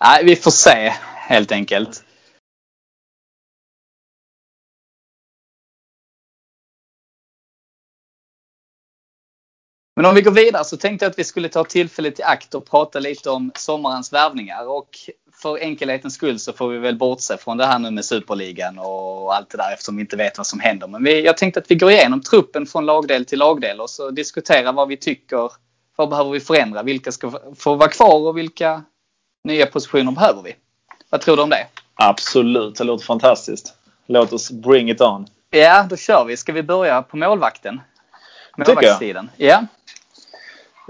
Nej, 0.03 0.25
vi 0.25 0.35
får 0.35 0.51
se 0.51 0.93
helt 1.15 1.51
enkelt. 1.51 2.03
Men 9.95 10.05
om 10.05 10.15
vi 10.15 10.21
går 10.21 10.31
vidare 10.31 10.63
så 10.63 10.77
tänkte 10.77 11.05
jag 11.05 11.11
att 11.11 11.19
vi 11.19 11.23
skulle 11.23 11.49
ta 11.49 11.63
tillfället 11.63 12.19
i 12.19 12.23
akt 12.23 12.55
och 12.55 12.65
prata 12.65 12.99
lite 12.99 13.29
om 13.29 13.51
sommarens 13.55 14.13
värvningar. 14.13 14.69
Och 14.69 14.89
för 15.37 15.59
enkelhetens 15.59 16.13
skull 16.13 16.39
så 16.39 16.53
får 16.53 16.69
vi 16.69 16.77
väl 16.77 16.97
bortse 16.97 17.37
från 17.37 17.57
det 17.57 17.65
här 17.65 17.79
nu 17.79 17.91
med 17.91 18.05
Superligan 18.05 18.79
och 18.79 19.35
allt 19.35 19.49
det 19.49 19.57
där 19.57 19.73
eftersom 19.73 19.95
vi 19.95 20.01
inte 20.01 20.15
vet 20.15 20.37
vad 20.37 20.47
som 20.47 20.59
händer. 20.59 20.87
Men 20.87 21.03
vi, 21.03 21.25
jag 21.25 21.37
tänkte 21.37 21.59
att 21.59 21.71
vi 21.71 21.75
går 21.75 21.91
igenom 21.91 22.21
truppen 22.21 22.65
från 22.65 22.85
lagdel 22.85 23.25
till 23.25 23.39
lagdel 23.39 23.81
och 23.81 23.89
så 23.89 24.11
diskuterar 24.11 24.73
vad 24.73 24.87
vi 24.87 24.97
tycker. 24.97 25.51
Vad 25.95 26.09
behöver 26.09 26.31
vi 26.31 26.39
förändra? 26.39 26.83
Vilka 26.83 27.11
ska 27.11 27.31
få 27.57 27.75
vara 27.75 27.89
kvar 27.89 28.27
och 28.27 28.37
vilka 28.37 28.83
nya 29.43 29.65
positioner 29.65 30.11
behöver 30.11 30.41
vi? 30.41 30.55
Vad 31.09 31.21
tror 31.21 31.37
du 31.37 31.43
om 31.43 31.49
det? 31.49 31.67
Absolut, 31.95 32.75
det 32.75 32.83
låter 32.83 33.05
fantastiskt. 33.05 33.73
Låt 34.07 34.33
oss 34.33 34.51
bring 34.51 34.89
it 34.89 35.01
on. 35.01 35.27
Ja, 35.49 35.85
då 35.89 35.95
kör 35.95 36.25
vi. 36.25 36.37
Ska 36.37 36.53
vi 36.53 36.63
börja 36.63 37.01
på 37.01 37.17
målvakten? 37.17 37.81
Målvaktssidan. 38.57 39.29
Ja. 39.37 39.63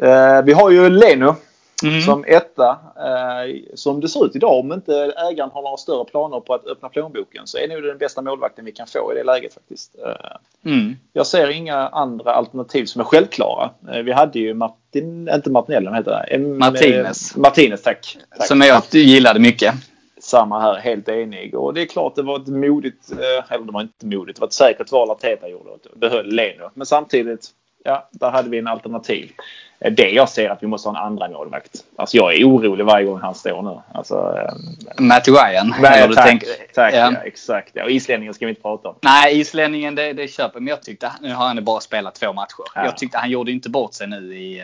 Eh, 0.01 0.41
vi 0.41 0.53
har 0.53 0.69
ju 0.69 0.89
Leno 0.89 1.35
Mm. 1.83 2.01
som 2.01 2.23
etta. 2.27 2.69
Eh, 2.95 3.55
som 3.75 4.01
det 4.01 4.09
ser 4.09 4.25
ut 4.25 4.35
idag, 4.35 4.59
om 4.59 4.73
inte 4.73 4.95
ägaren 5.31 5.49
har 5.53 5.61
några 5.61 5.77
större 5.77 6.05
planer 6.05 6.39
på 6.39 6.53
att 6.53 6.67
öppna 6.67 6.89
plånboken 6.89 7.47
så 7.47 7.57
är 7.57 7.67
nog 7.67 7.83
den 7.83 7.97
bästa 7.97 8.21
målvakten 8.21 8.65
vi 8.65 8.71
kan 8.71 8.87
få 8.87 9.11
i 9.13 9.17
det 9.17 9.23
läget 9.23 9.53
faktiskt. 9.53 9.95
Eh, 10.05 10.37
Mm. 10.65 10.95
jag 11.13 11.27
ser 11.27 11.49
inga 11.49 11.87
andra 11.87 12.31
alternativ 12.33 12.85
som 12.85 13.01
är 13.01 13.05
självklara. 13.05 13.69
Eh, 13.91 13.99
vi 13.99 14.11
hade 14.11 14.39
ju 14.39 14.53
Martin, 14.53 15.29
inte 15.33 15.49
Martinelli, 15.49 15.89
heter 15.93 16.25
det? 16.29 16.37
Martinez. 16.39 17.35
Martinez, 17.35 17.81
tack. 17.81 18.17
tack. 18.37 18.47
Som 18.47 18.61
jag 18.61 18.83
gillade 18.91 19.39
mycket. 19.39 19.73
Samma 20.21 20.59
här, 20.59 20.75
helt 20.75 21.09
enig. 21.09 21.55
Och 21.55 21.73
det 21.73 21.81
är 21.81 21.85
klart 21.85 22.15
det 22.15 22.21
var 22.21 22.35
ett 22.39 22.47
modigt, 22.47 23.11
eller 23.49 23.65
det 23.65 23.71
var 23.71 23.81
inte 23.81 24.05
modigt, 24.05 24.37
det 24.37 24.41
var 24.41 24.47
ett 24.47 24.53
säkert 24.53 24.91
val 24.91 25.11
att 25.11 25.19
Teta 25.19 25.47
gjorde 25.49 25.69
behöll 25.95 26.25
Leno. 26.25 26.69
Men 26.73 26.85
samtidigt, 26.85 27.49
ja, 27.87 28.07
där 28.11 28.29
hade 28.31 28.49
vi 28.49 28.57
en 28.57 28.67
alternativ. 28.67 29.31
Eh, 29.79 29.91
Det 29.91 30.09
jag 30.09 30.29
ser 30.29 30.49
att 30.49 30.63
vi 30.63 30.67
måste 30.67 30.89
ha 30.89 30.97
en 30.97 31.03
andra 31.05 31.29
målvakt. 31.29 31.71
Alltså 31.95 32.17
jag 32.17 32.35
är 32.35 32.43
orolig 32.43 32.85
varje 32.85 33.05
gång 33.05 33.19
han 33.19 33.35
står 33.35 33.61
nu. 33.61 33.79
Alltså, 33.93 34.15
eh, 34.37 35.01
Matt 35.03 35.27
Ryan. 35.27 35.75
nej, 35.81 36.13
tack, 36.15 36.25
tänker- 36.25 36.49
tack 36.73 36.93
ja. 36.93 36.97
ja. 36.97 37.21
exakt. 37.25 37.71
Ja, 37.73 37.83
och 37.83 37.91
islänningen 37.91 38.33
ska 38.33 38.45
vi 38.45 38.49
inte 38.49 38.61
prata 38.61 38.89
om. 38.89 38.95
Nej, 39.01 39.39
islänningen 39.39 39.95
det, 39.95 40.13
det 40.13 40.27
köper 40.27 40.59
Men 40.59 40.67
jag 40.67 40.83
tyckte, 40.83 41.11
nu 41.21 41.33
har 41.33 41.45
han 41.47 41.63
bara 41.63 41.79
spelat 41.79 42.15
två 42.15 42.33
matcher. 42.33 42.63
Ja. 42.75 42.85
Jag 42.85 42.97
tyckte 42.97 43.17
han 43.17 43.29
gjorde 43.29 43.51
inte 43.51 43.69
bort 43.69 43.93
sig 43.93 44.07
nu 44.07 44.35
i, 44.37 44.59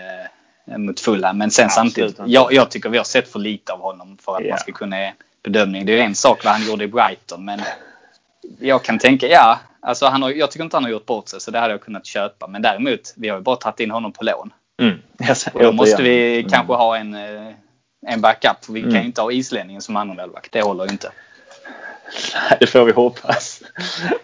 eh, 0.66 0.78
mot 0.78 1.00
Fulham. 1.00 1.38
Men 1.38 1.52
sen 1.52 1.70
samtidigt, 1.70 2.10
absolut 2.10 2.20
inte. 2.20 2.32
jag, 2.32 2.54
jag 2.54 2.72
tycker 2.72 2.90
vi 2.90 2.98
har 2.98 3.06
sett 3.06 3.32
för 3.32 3.40
lite 3.40 3.74
av 3.74 3.80
honom 3.80 4.18
för 4.22 4.36
att 4.36 4.50
man 4.50 4.58
ska 4.58 4.72
kunna 4.72 5.12
bedömning. 5.44 5.86
Det 5.86 6.00
är 6.00 6.04
en 6.04 6.16
sak 6.16 6.46
vad 6.46 6.54
han 6.54 6.68
gjorde 6.68 6.84
i 6.84 6.88
Brighton. 6.88 7.46
Men 7.46 7.62
jag 8.60 8.84
kan 8.84 9.00
tänka, 9.00 9.28
ja. 9.28 9.60
Alltså 9.80 10.06
han 10.06 10.22
har, 10.22 10.30
jag 10.32 10.52
tycker 10.52 10.64
inte 10.64 10.76
han 10.78 10.84
har 10.84 10.92
gjort 10.92 11.06
bort 11.06 11.28
sig 11.28 11.42
så 11.42 11.52
det 11.52 11.60
hade 11.60 11.74
jag 11.74 11.82
kunnat 11.82 12.06
köpa. 12.06 12.48
Men 12.48 12.62
däremot, 12.62 13.14
vi 13.16 13.30
har 13.30 13.38
ju 13.38 13.44
bara 13.44 13.56
tagit 13.56 13.80
in 13.80 13.92
honom 13.92 14.12
på 14.12 14.24
lån. 14.24 14.54
Mm. 14.82 15.02
Yes, 15.28 15.48
Och 15.54 15.60
då 15.64 15.72
måste 15.72 16.04
vi 16.04 16.40
Mm. 16.40 16.50
kanske 16.52 16.74
ha 16.74 16.98
en, 16.98 17.14
eh, 17.14 17.54
en 18.08 18.22
backup. 18.22 18.66
För 18.66 18.74
vi 18.74 18.82
kan 18.82 18.90
Mm. 18.90 19.02
ju 19.02 19.08
inte 19.08 19.22
ha 19.22 19.32
islänningen 19.32 19.82
som 19.82 19.96
andra 19.96 20.16
målvakt. 20.16 20.52
Det 20.52 20.62
håller 20.62 20.84
ju 20.86 20.90
inte. 20.92 21.12
Nej, 22.36 22.58
det 22.60 22.68
får 22.68 22.86
vi 22.86 22.92
hoppas. 22.92 23.62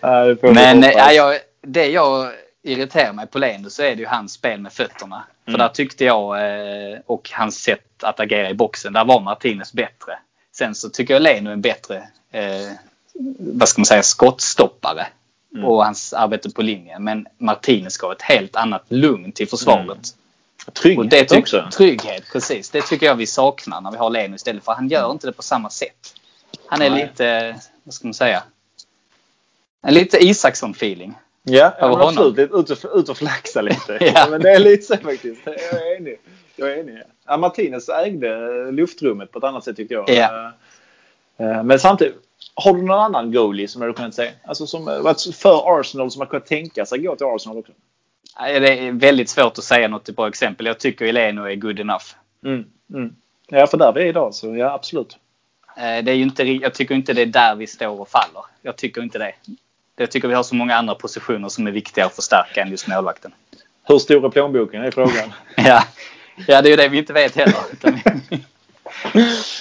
Nej, 0.01 0.27
det 0.27 0.35
får 0.35 0.47
vi 0.47 0.53
Men 0.53 0.83
hoppas. 0.83 1.07
äh, 1.07 1.13
jag, 1.13 1.37
det 1.61 1.87
jag 1.87 2.31
irriterar 2.63 3.13
mig 3.13 3.27
på 3.27 3.39
Leno 3.39 3.69
så 3.69 3.83
är 3.83 3.95
det 3.95 4.01
ju 4.01 4.05
hans 4.05 4.33
spel 4.33 4.59
med 4.61 4.73
fötterna. 4.73 5.23
För 5.45 5.51
Mm. 5.51 5.59
där 5.59 5.67
tyckte 5.69 6.05
jag, 6.05 6.51
eh, 6.93 6.99
och 7.05 7.29
hans 7.33 7.61
sätt 7.61 8.03
att 8.03 8.19
agera 8.19 8.49
i 8.49 8.53
boxen, 8.53 8.93
där 8.93 9.05
var 9.05 9.19
Martinez 9.19 9.73
bättre. 9.73 10.19
Sen 10.55 10.75
så 10.75 10.89
tycker 10.89 11.13
jag 11.13 11.21
Leno 11.21 11.49
är 11.49 11.53
en 11.53 11.61
bättre, 11.61 11.97
eh, 12.31 12.71
vad 13.39 13.69
ska 13.69 13.79
man 13.81 13.85
säga, 13.85 14.03
skottstoppare. 14.03 15.07
Mm. 15.53 15.65
Och 15.65 15.85
hans 15.85 16.13
arbete 16.13 16.49
på 16.49 16.61
linjen. 16.61 17.03
Men 17.03 17.27
Martinez 17.37 18.01
ha 18.01 18.11
ett 18.13 18.21
helt 18.21 18.55
annat 18.55 18.83
lugn 18.87 19.31
till 19.31 19.47
försvaret. 19.49 19.87
Mm. 19.87 19.99
Och 20.67 20.73
Trygghet 20.73 21.09
det 21.11 21.23
tyck- 21.35 21.39
också. 21.39 21.67
Trygghet, 21.73 22.23
precis. 22.33 22.69
Det 22.69 22.81
tycker 22.81 23.05
jag 23.05 23.15
vi 23.15 23.25
saknar 23.27 23.81
när 23.81 23.91
vi 23.91 23.97
har 23.97 24.09
Leno 24.09 24.35
istället. 24.35 24.63
För 24.63 24.71
han 24.71 24.87
gör 24.87 25.11
inte 25.11 25.27
det 25.27 25.33
på 25.33 25.41
samma 25.43 25.69
sätt. 25.69 26.13
Han 26.65 26.81
är 26.81 26.89
Nej. 26.89 27.01
lite, 27.03 27.55
vad 27.83 27.93
ska 27.93 28.07
man 28.07 28.13
säga? 28.13 28.43
En 29.81 29.93
lite 29.93 30.17
Isaksson-feeling. 30.23 31.13
Ja, 31.43 31.71
Över 31.77 31.87
honom. 31.89 32.07
absolut. 32.07 32.39
Ut 32.53 32.69
och, 32.85 32.97
ut 32.99 33.09
och 33.09 33.17
flaxa 33.17 33.61
lite. 33.61 33.97
Ja. 34.01 34.11
ja. 34.15 34.27
Men 34.29 34.41
det 34.41 34.51
är 34.51 34.59
lite 34.59 34.83
så 34.83 34.97
faktiskt. 34.97 35.41
Jag 35.45 35.55
är 35.55 35.97
enig. 35.97 36.19
Jag 36.55 36.71
är 36.71 36.77
enig. 36.77 37.01
Ja, 37.27 37.37
Martinez 37.37 37.89
ägde 37.89 38.71
luftrummet 38.71 39.31
på 39.31 39.37
ett 39.39 39.43
annat 39.45 39.63
sätt 39.63 39.75
tyckte 39.75 39.93
jag. 39.93 40.09
Ja. 40.09 40.51
Eh, 41.37 41.63
Men 41.63 41.79
samtidigt, 41.79 42.15
har 42.55 42.73
du 42.73 42.81
någon 42.81 42.99
annan 42.99 43.31
goalie 43.31 43.67
som 43.67 43.81
du 43.81 43.93
kunnat 43.93 44.15
säga? 44.15 44.31
Alltså 44.43 44.67
som 44.67 44.87
eh, 44.87 44.99
varit 44.99 45.35
för 45.35 45.79
Arsenal 45.79 46.11
som 46.11 46.21
har 46.21 46.27
kunnat 46.27 46.45
tänka 46.45 46.85
sig 46.85 46.99
gå 46.99 47.15
till 47.15 47.25
Arsenal 47.25 47.57
också? 47.57 47.71
Det 48.39 48.79
är 48.79 48.91
väldigt 48.91 49.29
svårt 49.29 49.57
att 49.57 49.63
säga 49.63 49.87
något 49.87 50.09
bra 50.09 50.27
exempel. 50.27 50.65
Jag 50.65 50.79
tycker 50.79 51.05
Eleno 51.05 51.43
är 51.43 51.55
good 51.55 51.79
enough. 51.79 52.05
Mm. 52.45 52.65
Mm. 52.93 53.15
Ja, 53.47 53.67
för 53.67 53.77
där 53.77 53.93
vi 53.93 54.01
är 54.01 54.05
idag 54.05 54.33
så 54.35 54.55
ja, 54.55 54.73
absolut. 54.73 55.17
Eh, 55.77 56.03
Det 56.03 56.11
är 56.11 56.15
inte, 56.15 56.43
jag 56.43 56.73
tycker 56.73 56.95
inte 56.95 57.13
det 57.13 57.21
är 57.21 57.25
där 57.25 57.55
vi 57.55 57.67
står 57.67 58.01
och 58.01 58.09
faller. 58.09 58.43
Jag 58.61 58.75
tycker 58.75 59.01
inte 59.01 59.17
det. 59.17 59.33
Jag 59.95 60.11
tycker 60.11 60.27
vi 60.27 60.33
har 60.33 60.43
så 60.43 60.55
många 60.55 60.75
andra 60.75 60.95
positioner 60.95 61.49
som 61.49 61.67
är 61.67 61.71
viktiga 61.71 62.05
att 62.05 62.15
förstärka 62.15 62.61
än 62.61 62.71
just 62.71 62.87
målvakten. 62.87 63.33
Hur 63.83 63.99
stor 63.99 64.25
är 64.25 64.29
plånboken 64.29 64.81
är 64.81 64.91
frågan. 64.91 65.33
Ja, 65.55 65.83
ja 66.47 66.61
det 66.61 66.67
är 66.67 66.71
ju 66.71 66.75
det 66.75 66.89
vi 66.89 66.97
inte 66.97 67.13
vet 67.13 67.35
heller. 67.35 67.55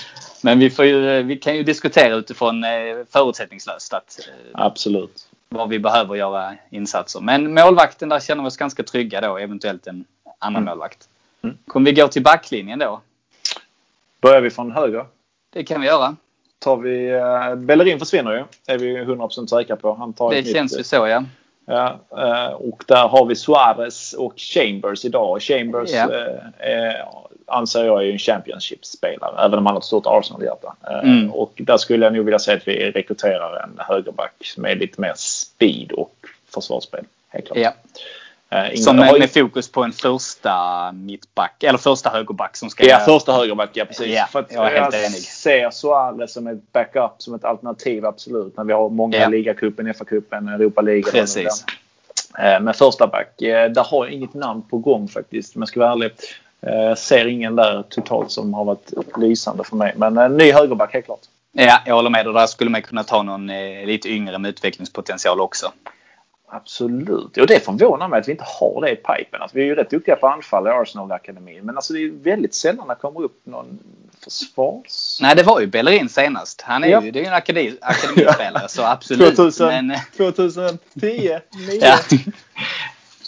Men 0.48 0.58
vi, 0.58 0.70
får 0.70 0.84
ju, 0.84 1.22
vi 1.22 1.36
kan 1.36 1.56
ju 1.56 1.62
diskutera 1.62 2.14
utifrån 2.14 2.64
eh, 2.64 2.70
förutsättningslöst 3.10 3.92
att, 3.92 4.18
eh, 4.28 4.50
absolut. 4.52 5.28
vad 5.48 5.68
vi 5.68 5.78
behöver 5.78 6.14
göra 6.14 6.54
insatser. 6.70 7.20
Men 7.20 7.54
målvakten, 7.54 8.08
där 8.08 8.20
känner 8.20 8.42
vi 8.42 8.48
oss 8.48 8.56
ganska 8.56 8.82
trygga 8.82 9.20
då. 9.20 9.38
Eventuellt 9.38 9.86
en 9.86 10.04
annan 10.38 10.62
Mm. 10.62 10.70
målvakt. 10.70 11.08
Mm. 11.42 11.56
Kommer 11.66 11.90
vi 11.90 12.00
gå 12.00 12.08
till 12.08 12.22
backlinjen 12.22 12.78
då? 12.78 13.00
Börjar 14.20 14.40
vi 14.40 14.50
från 14.50 14.72
höger. 14.72 15.04
Det 15.52 15.64
kan 15.64 15.80
vi 15.80 15.86
göra. 15.86 16.16
Tar 16.58 16.76
vi... 16.76 17.12
Uh, 17.12 17.54
Bellerin 17.54 17.98
försvinner 17.98 18.32
ju. 18.32 18.44
är 18.74 18.78
vi 18.78 18.96
100% 18.98 19.46
säkra 19.46 19.76
på. 19.76 19.94
Han 19.94 20.12
tar 20.12 20.30
Det 20.30 20.44
känns 20.44 20.72
nytt, 20.72 20.80
ju 20.80 20.84
så 20.84 21.06
ja. 21.06 21.24
Ja, 21.68 21.98
eh, 22.10 22.52
och 22.52 22.84
där 22.86 23.08
har 23.08 23.24
vi 23.26 23.36
Suarez 23.36 24.12
och 24.12 24.32
Chambers 24.36 25.04
idag. 25.04 25.42
Chambers 25.42 25.90
Ja. 25.92 26.12
eh, 26.58 27.06
anser 27.46 27.84
jag 27.84 28.04
är 28.06 28.12
en 28.12 28.18
Championship-spelare. 28.18 29.44
Även 29.44 29.58
om 29.58 29.66
han 29.66 29.74
har 29.74 29.80
ett 29.80 29.84
stort 29.84 30.06
Arsenal-hjärta. 30.06 30.74
Eh, 30.90 30.98
Mm. 31.10 31.30
Och 31.32 31.52
där 31.56 31.76
skulle 31.76 32.06
jag 32.06 32.12
nog 32.12 32.24
vilja 32.24 32.38
säga 32.38 32.56
att 32.56 32.68
vi 32.68 32.90
rekryterar 32.90 33.62
en 33.64 33.78
högerback 33.78 34.52
med 34.56 34.78
lite 34.78 35.00
mer 35.00 35.12
speed 35.16 35.92
och 35.92 36.14
försvarsspel. 36.54 37.04
Helt 37.28 37.46
klart. 37.46 37.58
Ja. 37.58 37.72
Eh, 38.50 38.58
Ingvar 38.64 38.76
Som 38.76 38.96
med, 38.96 39.18
med 39.18 39.30
fokus 39.32 39.72
på 39.72 39.82
en 39.84 39.92
första 39.92 40.56
mittback, 40.92 41.62
eller 41.62 41.78
första 41.78 42.10
högerback 42.10 42.56
som 42.56 42.70
ska 42.70 42.86
Ja, 42.86 42.98
första 42.98 43.32
högerback, 43.32 43.70
ja 43.72 43.84
precis. 43.84 44.06
Ja, 44.06 44.26
För 44.32 44.46
jag 44.50 44.72
är 44.72 44.80
helt 44.82 44.94
jag 44.94 45.04
enig. 45.04 45.22
ser 45.22 45.70
Suarez 45.70 46.32
som 46.32 46.46
ett 46.46 46.72
backup, 46.72 47.12
som 47.18 47.34
ett 47.34 47.44
alternativ 47.44 48.06
absolut. 48.06 48.56
Men 48.56 48.66
vi 48.66 48.72
har 48.72 48.88
många 48.88 49.16
Ja. 49.16 49.28
ligacupen, 49.28 49.86
FA-cupen, 49.94 50.54
Europa 50.54 50.80
League. 50.80 51.02
Precis. 51.12 51.64
Eh, 52.38 52.60
Men 52.60 52.74
första 52.74 53.06
back, 53.06 53.42
eh, 53.42 53.70
där 53.70 53.84
har 53.84 54.04
jag 54.06 54.14
inget 54.14 54.34
namn 54.34 54.62
på 54.62 54.78
gång 54.78 55.08
faktiskt. 55.08 55.54
Men 55.54 55.60
jag 55.62 55.68
ska 55.68 55.80
vara 55.80 55.92
ärlig. 55.92 56.10
Jag 56.60 56.98
ser 56.98 57.26
ingen 57.26 57.56
där 57.56 57.82
totalt 57.88 58.30
som 58.30 58.54
har 58.54 58.64
varit 58.64 58.92
lysande 59.18 59.64
för 59.64 59.76
mig. 59.76 59.92
Men 59.96 60.18
en 60.18 60.36
ny 60.36 60.52
högerback 60.52 60.92
helt 60.92 61.04
klart. 61.06 61.20
Ja, 61.52 61.78
jag 61.86 61.94
håller 61.94 62.10
med. 62.10 62.26
Och 62.26 62.34
där 62.34 62.46
skulle 62.46 62.70
man 62.70 62.82
kunna 62.82 63.04
ta 63.04 63.22
någon 63.22 63.46
lite 63.86 64.08
yngre 64.08 64.38
med 64.38 64.48
utvecklingspotential 64.48 65.40
också. 65.40 65.72
Absolut. 66.50 67.36
Och 67.36 67.46
det 67.46 67.64
förvånar 67.64 68.08
mig 68.08 68.20
att 68.20 68.28
vi 68.28 68.32
inte 68.32 68.44
har 68.60 68.80
det 68.80 68.90
i 68.90 68.96
pipen. 68.96 69.42
Alltså, 69.42 69.56
vi 69.56 69.62
är 69.62 69.66
ju 69.66 69.74
rätt 69.74 69.90
duktiga 69.90 70.16
på 70.16 70.28
anfall 70.28 70.66
i 70.66 70.70
Arsenal-akademin. 70.70 71.60
Men 71.64 71.76
alltså, 71.76 71.92
det 71.92 72.00
är 72.04 72.10
väldigt 72.10 72.54
sällan 72.54 72.88
det 72.88 72.94
kommer 72.94 73.22
upp 73.22 73.40
någon 73.46 73.78
försvars... 74.24 75.18
Nej, 75.20 75.36
det 75.36 75.42
var 75.42 75.60
ju 75.60 75.66
Bellerin 75.66 76.08
senast. 76.08 76.60
Han 76.60 76.84
är 76.84 76.88
Ja. 76.88 77.02
ju 77.02 77.10
det 77.10 77.18
är 77.18 77.22
ju 77.22 77.26
en 77.28 77.34
akademi, 77.34 77.78
akademispelare, 77.80 78.68
så 78.68 78.82
absolut. 78.82 79.36
2000, 79.36 79.66
Men, 79.68 79.90
eh, 79.90 80.00
2010, 80.16 80.78
9. 80.94 81.40
ja. 81.80 81.98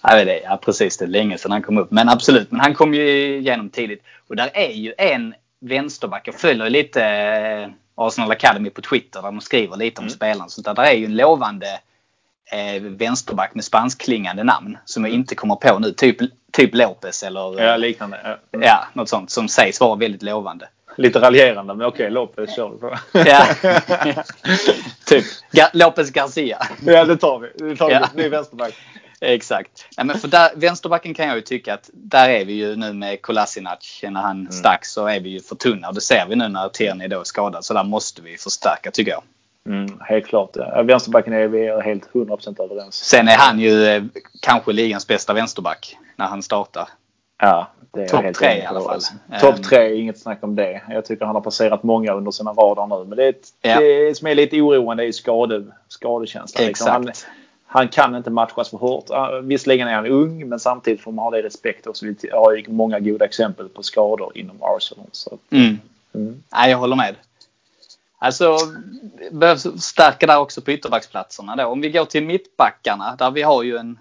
Ja, 0.02 0.24
det 0.24 0.38
är, 0.40 0.50
ja, 0.50 0.56
precis. 0.64 0.96
Det 0.96 1.04
är 1.04 1.08
länge 1.08 1.38
sedan 1.38 1.50
han 1.52 1.62
kom 1.62 1.78
upp. 1.78 1.90
Men 1.90 2.08
absolut. 2.08 2.50
Men 2.50 2.60
han 2.60 2.74
kom 2.74 2.94
ju 2.94 3.36
igenom 3.38 3.70
tidigt. 3.70 4.02
Och 4.28 4.36
där 4.36 4.50
är 4.54 4.70
ju 4.72 4.94
en 4.98 5.34
vänsterback. 5.60 6.28
Jag 6.28 6.34
följer 6.34 6.70
lite 6.70 7.04
eh, 7.04 7.68
Arsenal 7.94 8.30
Academy 8.30 8.70
på 8.70 8.80
Twitter 8.82 9.22
där 9.22 9.28
de 9.28 9.40
skriver 9.40 9.76
lite 9.76 9.98
om 10.00 10.04
Mm. 10.04 10.10
spelaren. 10.14 10.50
Så 10.50 10.62
där, 10.62 10.74
där 10.74 10.82
är 10.82 10.92
ju 10.92 11.04
en 11.04 11.16
lovande 11.16 11.66
eh, 12.50 12.82
vänsterback 12.82 13.54
med 13.54 13.64
spanskklingande 13.64 14.44
namn 14.44 14.78
som 14.84 15.04
jag 15.04 15.14
inte 15.14 15.34
kommer 15.34 15.54
på 15.56 15.78
nu. 15.78 15.92
Typ, 15.92 16.16
typ 16.52 16.74
Lopez 16.74 17.22
eller 17.22 17.62
Ja, 17.62 17.76
liknande. 17.76 18.20
Ja. 18.24 18.28
Mm. 18.58 18.66
ja, 18.66 18.84
något 18.92 19.08
sånt 19.08 19.30
som 19.30 19.48
sägs 19.48 19.80
vara 19.80 19.96
väldigt 19.96 20.22
lovande. 20.22 20.68
Lite 20.96 21.18
raljerande, 21.20 21.74
men 21.74 21.86
okej, 21.86 22.10
Lopez 22.10 22.56
kör 22.56 22.68
vi 22.70 22.78
på. 22.78 22.98
Ja. 23.12 23.46
typ 25.06 25.24
Ga- 25.52 25.70
Lopez 25.72 26.10
Garcia. 26.10 26.58
ja, 26.86 27.04
det 27.04 27.16
tar 27.16 27.38
vi. 27.38 27.68
Det 27.70 27.76
tar 27.76 27.88
vi. 27.88 27.94
Ja. 27.94 28.08
Ny 28.14 28.28
vänsterback. 28.28 28.74
Exakt. 29.20 29.86
Ja, 29.96 30.04
men 30.04 30.18
för 30.18 30.28
där, 30.28 30.50
vänsterbacken 30.56 31.14
kan 31.14 31.26
jag 31.26 31.36
ju 31.36 31.42
tycka 31.42 31.74
att 31.74 31.90
där 31.92 32.28
är 32.28 32.44
vi 32.44 32.52
ju 32.52 32.76
nu 32.76 32.92
med 32.92 33.22
Kolasinac. 33.22 34.00
När 34.02 34.20
han 34.20 34.40
Mm. 34.40 34.52
stack 34.52 34.84
så 34.86 35.06
är 35.06 35.20
vi 35.20 35.28
ju 35.30 35.40
för 35.40 35.54
tunna. 35.56 35.88
Och 35.88 35.94
det 35.94 36.00
ser 36.00 36.26
vi 36.28 36.36
nu 36.36 36.48
när 36.48 36.68
Tierney 36.68 37.08
då 37.08 37.20
är 37.20 37.24
skadad. 37.24 37.64
Så 37.64 37.74
där 37.74 37.84
måste 37.84 38.22
vi 38.22 38.36
förstärka 38.36 38.90
tycker 38.90 39.10
jag. 39.10 39.22
Mm, 39.66 40.00
helt 40.00 40.26
klart. 40.26 40.50
Ja. 40.54 40.82
Vänsterbacken 40.82 41.32
är 41.32 41.46
vi 41.48 41.66
är 41.66 41.80
helt 41.80 42.08
100% 42.12 42.62
överens. 42.64 42.94
Sen 42.94 43.28
är 43.28 43.36
han 43.38 43.60
ju 43.60 43.84
eh, 43.84 44.02
kanske 44.42 44.72
ligans 44.72 45.06
bästa 45.06 45.32
vänsterback 45.32 45.96
när 46.16 46.26
han 46.26 46.42
startar. 46.42 46.88
Ja, 47.42 47.70
det 47.92 48.02
är 48.02 48.08
Topp 48.08 48.22
helt 48.22 48.36
tre 48.38 48.58
i 48.62 48.64
alla 48.66 48.80
fall. 48.80 48.90
alltså. 48.90 49.12
Ehm. 49.32 49.40
Topp 49.40 49.62
tre, 49.62 49.94
inget 49.96 50.18
snack 50.18 50.38
om 50.44 50.56
det. 50.56 50.82
Jag 50.88 51.04
tycker 51.04 51.24
han 51.24 51.34
har 51.34 51.42
passerat 51.42 51.82
många 51.82 52.12
under 52.12 52.30
sina 52.30 52.52
radar 52.52 52.86
nu. 52.86 53.04
Men 53.08 53.16
det, 53.18 53.24
är 53.24 53.28
ett, 53.28 53.48
Ja. 53.62 53.80
det 53.80 54.16
som 54.16 54.26
är 54.28 54.34
lite 54.34 54.60
oroande 54.60 55.02
är 55.02 55.06
ju 55.06 55.12
skade, 55.12 55.64
skadekänslan. 55.88 56.66
liksom. 56.66 56.88
Han, 56.92 57.08
Exakt. 57.08 57.26
han 57.66 57.88
kan 57.88 58.14
inte 58.16 58.30
matchas 58.30 58.70
för 58.70 58.76
hårt. 58.78 59.04
Ja, 59.08 59.40
Visserligen 59.42 59.88
är 59.88 59.94
han 59.94 60.06
ung, 60.06 60.48
men 60.48 60.60
samtidigt 60.60 61.00
får 61.00 61.12
man 61.12 61.22
ha 61.22 61.30
det 61.30 61.38
i 61.38 61.42
respekt 61.42 61.86
också. 61.86 62.06
Vi 62.06 62.16
har 62.32 62.52
ju 62.56 62.64
många 62.68 63.00
goda 63.00 63.24
exempel 63.24 63.68
på 63.68 63.82
skador 63.82 64.32
inom 64.34 64.56
Arsenal. 64.60 65.06
Så, 65.12 65.34
att, 65.34 65.52
Mm. 65.52 65.78
mm. 66.14 66.42
Nej, 66.52 66.70
jag 66.70 66.78
håller 66.78 66.96
med. 66.96 67.14
Alltså, 68.22 68.56
behövs 69.30 69.66
stärka 69.82 70.26
där 70.26 70.38
också 70.38 70.60
på 70.60 70.70
ytterbacksplatserna 70.72 71.56
då. 71.56 71.64
Om 71.64 71.80
vi 71.80 71.90
går 71.90 72.04
till 72.04 72.24
mittbackarna 72.24 73.16
där 73.18 73.30
vi 73.30 73.42
har 73.42 73.62
ju 73.62 73.76
en 73.76 73.98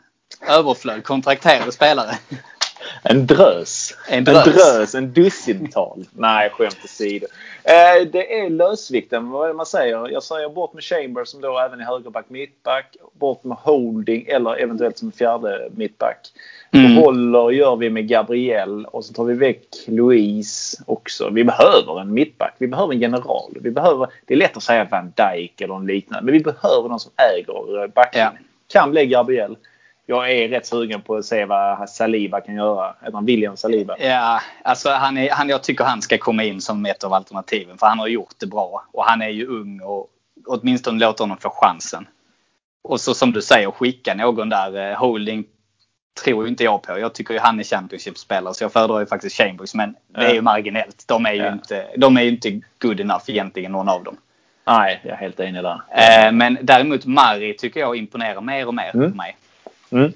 överflöd 0.48 1.04
kontrakterade 1.04 1.72
spelare. 1.72 2.18
En 3.04 3.28
drös. 3.28 3.98
En 4.08 4.24
drös. 4.24 4.48
En 4.48 4.54
drös. 4.54 4.96
En 4.96 5.14
dussintal. 5.14 6.06
Nej, 6.12 6.50
skämt 6.50 6.78
åsido. 6.84 7.28
Eh, 7.64 8.08
det 8.12 8.40
är 8.40 8.50
lösvikten. 8.50 9.30
Vad 9.30 9.44
är 9.44 9.48
det 9.48 9.54
man 9.54 9.66
säger? 9.66 10.10
Jag 10.10 10.24
säger 10.24 10.50
bort 10.50 10.74
med 10.74 10.84
Chambers 10.84 11.28
som 11.28 11.42
då 11.42 11.60
även 11.60 11.82
är 11.82 11.86
högerback, 11.86 12.30
mittback. 12.30 12.98
Bort 13.14 13.44
med 13.44 13.58
Holding 13.58 14.28
eller 14.28 14.56
eventuellt 14.56 14.98
som 14.98 15.12
fjärde 15.12 15.70
mittback. 15.72 16.32
Mm. 16.72 16.96
Behåller 16.96 17.52
gör 17.52 17.76
vi 17.76 17.90
med 17.90 18.08
Gabriel 18.08 18.86
och 18.86 19.06
så 19.06 19.14
tar 19.14 19.24
vi 19.24 19.34
väck 19.34 19.66
Louise 19.88 20.84
också. 20.88 21.30
Vi 21.30 21.44
behöver 21.44 22.02
en 22.02 22.14
mittback. 22.14 22.56
Vi 22.58 22.68
behöver 22.68 22.94
en 22.94 23.00
general. 23.00 23.58
Vi 23.62 23.72
behöver, 23.72 24.08
det 24.26 24.34
är 24.34 24.38
lätt 24.38 24.58
att 24.58 24.64
säga 24.64 24.88
Van 24.92 25.14
Dijk 25.16 25.62
eller 25.62 25.76
en 25.76 25.86
liknande. 25.86 26.26
Men 26.26 26.34
vi 26.34 26.40
behöver 26.40 26.90
någon 26.90 27.00
som 27.00 27.12
äger 27.36 27.84
eh, 27.84 27.88
backen. 27.88 28.22
Ja. 28.22 28.32
Kan 28.74 28.92
bli 28.92 29.06
Gabriel. 29.06 29.58
Jag 30.06 30.32
är 30.32 30.50
rätt 30.50 30.66
sugen 30.66 31.02
på 31.02 31.16
att 31.16 31.26
se 31.26 31.46
vad 31.46 31.90
Saliba 31.90 32.42
kan 32.42 32.56
göra. 32.56 32.96
Han 33.14 33.26
William 33.26 33.58
Saliba? 33.58 33.96
Ja, 34.00 34.42
alltså 34.64 34.90
han 34.90 35.18
är, 35.18 35.30
han, 35.30 35.50
jag 35.50 35.64
tycker 35.64 35.84
han 35.84 36.02
ska 36.02 36.18
komma 36.18 36.44
in 36.44 36.62
som 36.62 36.86
ett 36.86 37.04
av 37.04 37.14
alternativen. 37.14 37.78
För 37.78 37.88
han 37.88 38.00
har 38.00 38.08
gjort 38.08 38.34
det 38.40 38.48
bra. 38.48 38.86
Och 38.92 39.04
han 39.06 39.22
är 39.22 39.30
ju 39.30 39.48
ung 39.48 39.82
och 39.82 40.08
åtminstone 40.48 41.00
låter 41.00 41.24
honom 41.24 41.38
få 41.38 41.50
chansen. 41.50 42.08
Och 42.84 43.02
så 43.02 43.14
som 43.14 43.32
du 43.32 43.42
säger, 43.42 43.72
skicka 43.72 44.14
någon 44.16 44.50
där. 44.50 44.92
eh, 44.92 44.98
Holding 44.98 45.46
tror 46.24 46.48
inte 46.48 46.64
jag 46.64 46.82
på. 46.82 47.00
Jag 47.00 47.14
tycker 47.14 47.34
ju 47.34 47.40
han 47.40 47.60
är 47.60 47.64
Championship-spelare. 47.64 48.54
Så 48.54 48.64
jag 48.64 48.74
föredrar 48.74 49.00
ju 49.00 49.06
faktiskt 49.06 49.38
Chambers. 49.38 49.74
Men 49.74 49.96
det 50.08 50.26
är 50.26 50.34
ju 50.34 50.42
marginellt. 50.42 51.04
De 51.08 51.26
är 51.26 51.34
ju, 51.34 51.42
Ja. 51.44 51.52
inte, 51.52 51.86
de 51.98 52.18
är 52.18 52.22
ju 52.22 52.30
inte 52.30 52.62
good 52.82 53.00
enough 53.00 53.24
egentligen, 53.28 53.72
någon 53.72 53.90
av 53.90 54.04
dem. 54.04 54.18
Nej, 54.68 55.00
jag 55.04 55.12
är 55.14 55.18
helt 55.18 55.40
enig 55.40 55.64
där. 55.64 55.82
Eh, 55.90 56.32
men 56.32 56.58
däremot 56.62 57.06
Mari 57.06 57.54
tycker 57.58 57.80
jag 57.80 57.96
imponerar 57.96 58.42
mer 58.42 58.68
och 58.68 58.74
mer 58.74 58.92
Mm. 58.94 59.12
på 59.12 59.18
mig. 59.18 59.38
Mm. 59.92 60.14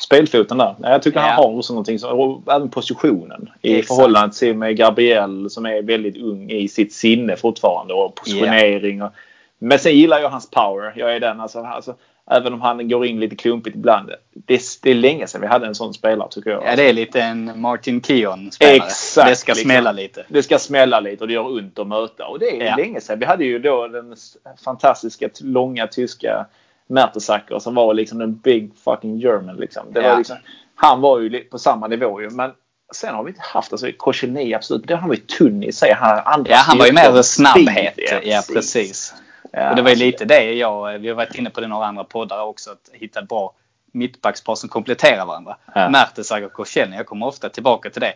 Spelfoten 0.00 0.58
där. 0.58 0.74
Jag 0.82 1.02
tycker 1.02 1.20
han 1.20 1.28
Ja. 1.28 1.34
har 1.34 1.56
också 1.56 1.72
någonting. 1.72 1.98
Som, 1.98 2.42
även 2.50 2.68
positionen. 2.70 3.50
I 3.62 3.78
Exakt. 3.78 3.86
förhållande 3.96 4.34
till 4.36 4.56
med 4.56 4.76
Gabriel 4.76 5.50
som 5.50 5.66
är 5.66 5.82
väldigt 5.82 6.16
ung 6.16 6.50
i 6.50 6.68
sitt 6.68 6.92
sinne 6.94 7.36
fortfarande. 7.36 7.94
Och 7.94 8.14
positionering. 8.14 9.02
Och, 9.02 9.12
men 9.58 9.78
sen 9.78 9.92
gillar 9.96 10.18
jag 10.20 10.30
hans 10.30 10.50
power. 10.50 10.92
Jag 10.96 11.16
är 11.16 11.20
den. 11.20 11.40
Alltså, 11.40 11.60
alltså, 11.62 11.94
även 12.30 12.52
om 12.52 12.60
han 12.60 12.88
går 12.88 13.06
in 13.06 13.20
lite 13.20 13.36
klumpigt 13.36 13.76
ibland. 13.76 14.10
Det, 14.34 14.60
det 14.82 14.90
är 14.90 14.94
länge 14.94 15.26
sedan 15.26 15.40
vi 15.40 15.46
hade 15.46 15.66
en 15.66 15.74
sån 15.74 15.94
spelare 15.94 16.28
tycker 16.30 16.50
jag. 16.50 16.64
Ja, 16.66 16.76
det 16.76 16.88
är 16.88 16.92
lite 16.92 17.20
en 17.20 17.60
Martin 17.60 18.02
Keon-spelare. 18.02 18.76
Exakt, 18.76 19.28
Det 19.28 19.36
ska 19.36 19.52
liksom. 19.52 19.70
smälla 19.70 19.92
lite. 19.92 20.24
Det 20.28 20.42
ska 20.42 20.58
smälla 20.58 21.00
lite 21.00 21.24
och 21.24 21.28
det 21.28 21.34
gör 21.34 21.46
ont 21.56 21.78
att 21.78 21.86
möta. 21.86 22.26
Och 22.26 22.38
det 22.38 22.60
är 22.60 22.64
Ja. 22.66 22.76
länge 22.76 23.00
sedan. 23.00 23.18
Vi 23.18 23.24
hade 23.24 23.44
ju 23.44 23.58
då 23.58 23.88
den 23.88 24.16
fantastiska 24.64 25.28
långa 25.40 25.86
tyska 25.86 26.46
Mertesacker 26.88 27.58
som 27.58 27.74
var 27.74 27.94
liksom 27.94 28.20
en 28.20 28.34
big 28.34 28.70
fucking 28.84 29.18
German. 29.18 29.56
Liksom. 29.56 29.86
Det 29.92 30.02
Ja. 30.02 30.08
var 30.10 30.16
liksom, 30.18 30.36
han 30.74 31.00
var 31.00 31.20
ju 31.20 31.40
på 31.44 31.58
samma 31.58 31.86
nivå 31.86 32.20
ju. 32.20 32.30
Men 32.30 32.50
sen 32.94 33.14
har 33.14 33.24
vi 33.24 33.28
inte 33.30 33.42
haft, 33.44 33.72
alltså 33.72 33.86
Koscielny 33.96 34.54
absolut. 34.54 34.86
Det 34.88 34.96
han 34.96 35.08
var 35.08 35.14
ju 35.16 35.20
tunn 35.20 35.62
i 35.62 35.72
sig. 35.72 35.92
Han, 35.92 36.20
andra 36.24 36.50
Ja, 36.50 36.56
han 36.56 36.78
var 36.78 36.86
ju 36.86 36.92
mer 36.92 37.22
snabbhet. 37.22 37.94
Ja, 38.24 38.42
precis. 38.54 39.14
Ja, 39.58 39.70
och 39.70 39.76
det 39.76 39.82
var 39.82 39.90
ju 39.90 39.96
lite 39.96 40.24
det 40.24 40.52
jag, 40.52 40.98
vi 40.98 41.08
har 41.08 41.14
varit 41.14 41.34
inne 41.34 41.50
på 41.50 41.60
det 41.60 41.64
i 41.64 41.68
några 41.68 41.86
andra 41.86 42.04
poddar 42.04 42.42
också, 42.42 42.70
att 42.70 42.90
hitta 42.92 43.22
bra 43.22 43.54
mittbackspar 43.92 44.54
som 44.54 44.68
kompletterar 44.68 45.26
varandra. 45.26 45.56
Ja. 45.74 45.88
Mertesacker 45.88 46.46
och 46.46 46.52
Koscielny, 46.52 46.96
jag 46.96 47.06
kommer 47.06 47.26
ofta 47.26 47.48
tillbaka 47.48 47.90
till 47.90 48.00
det. 48.00 48.12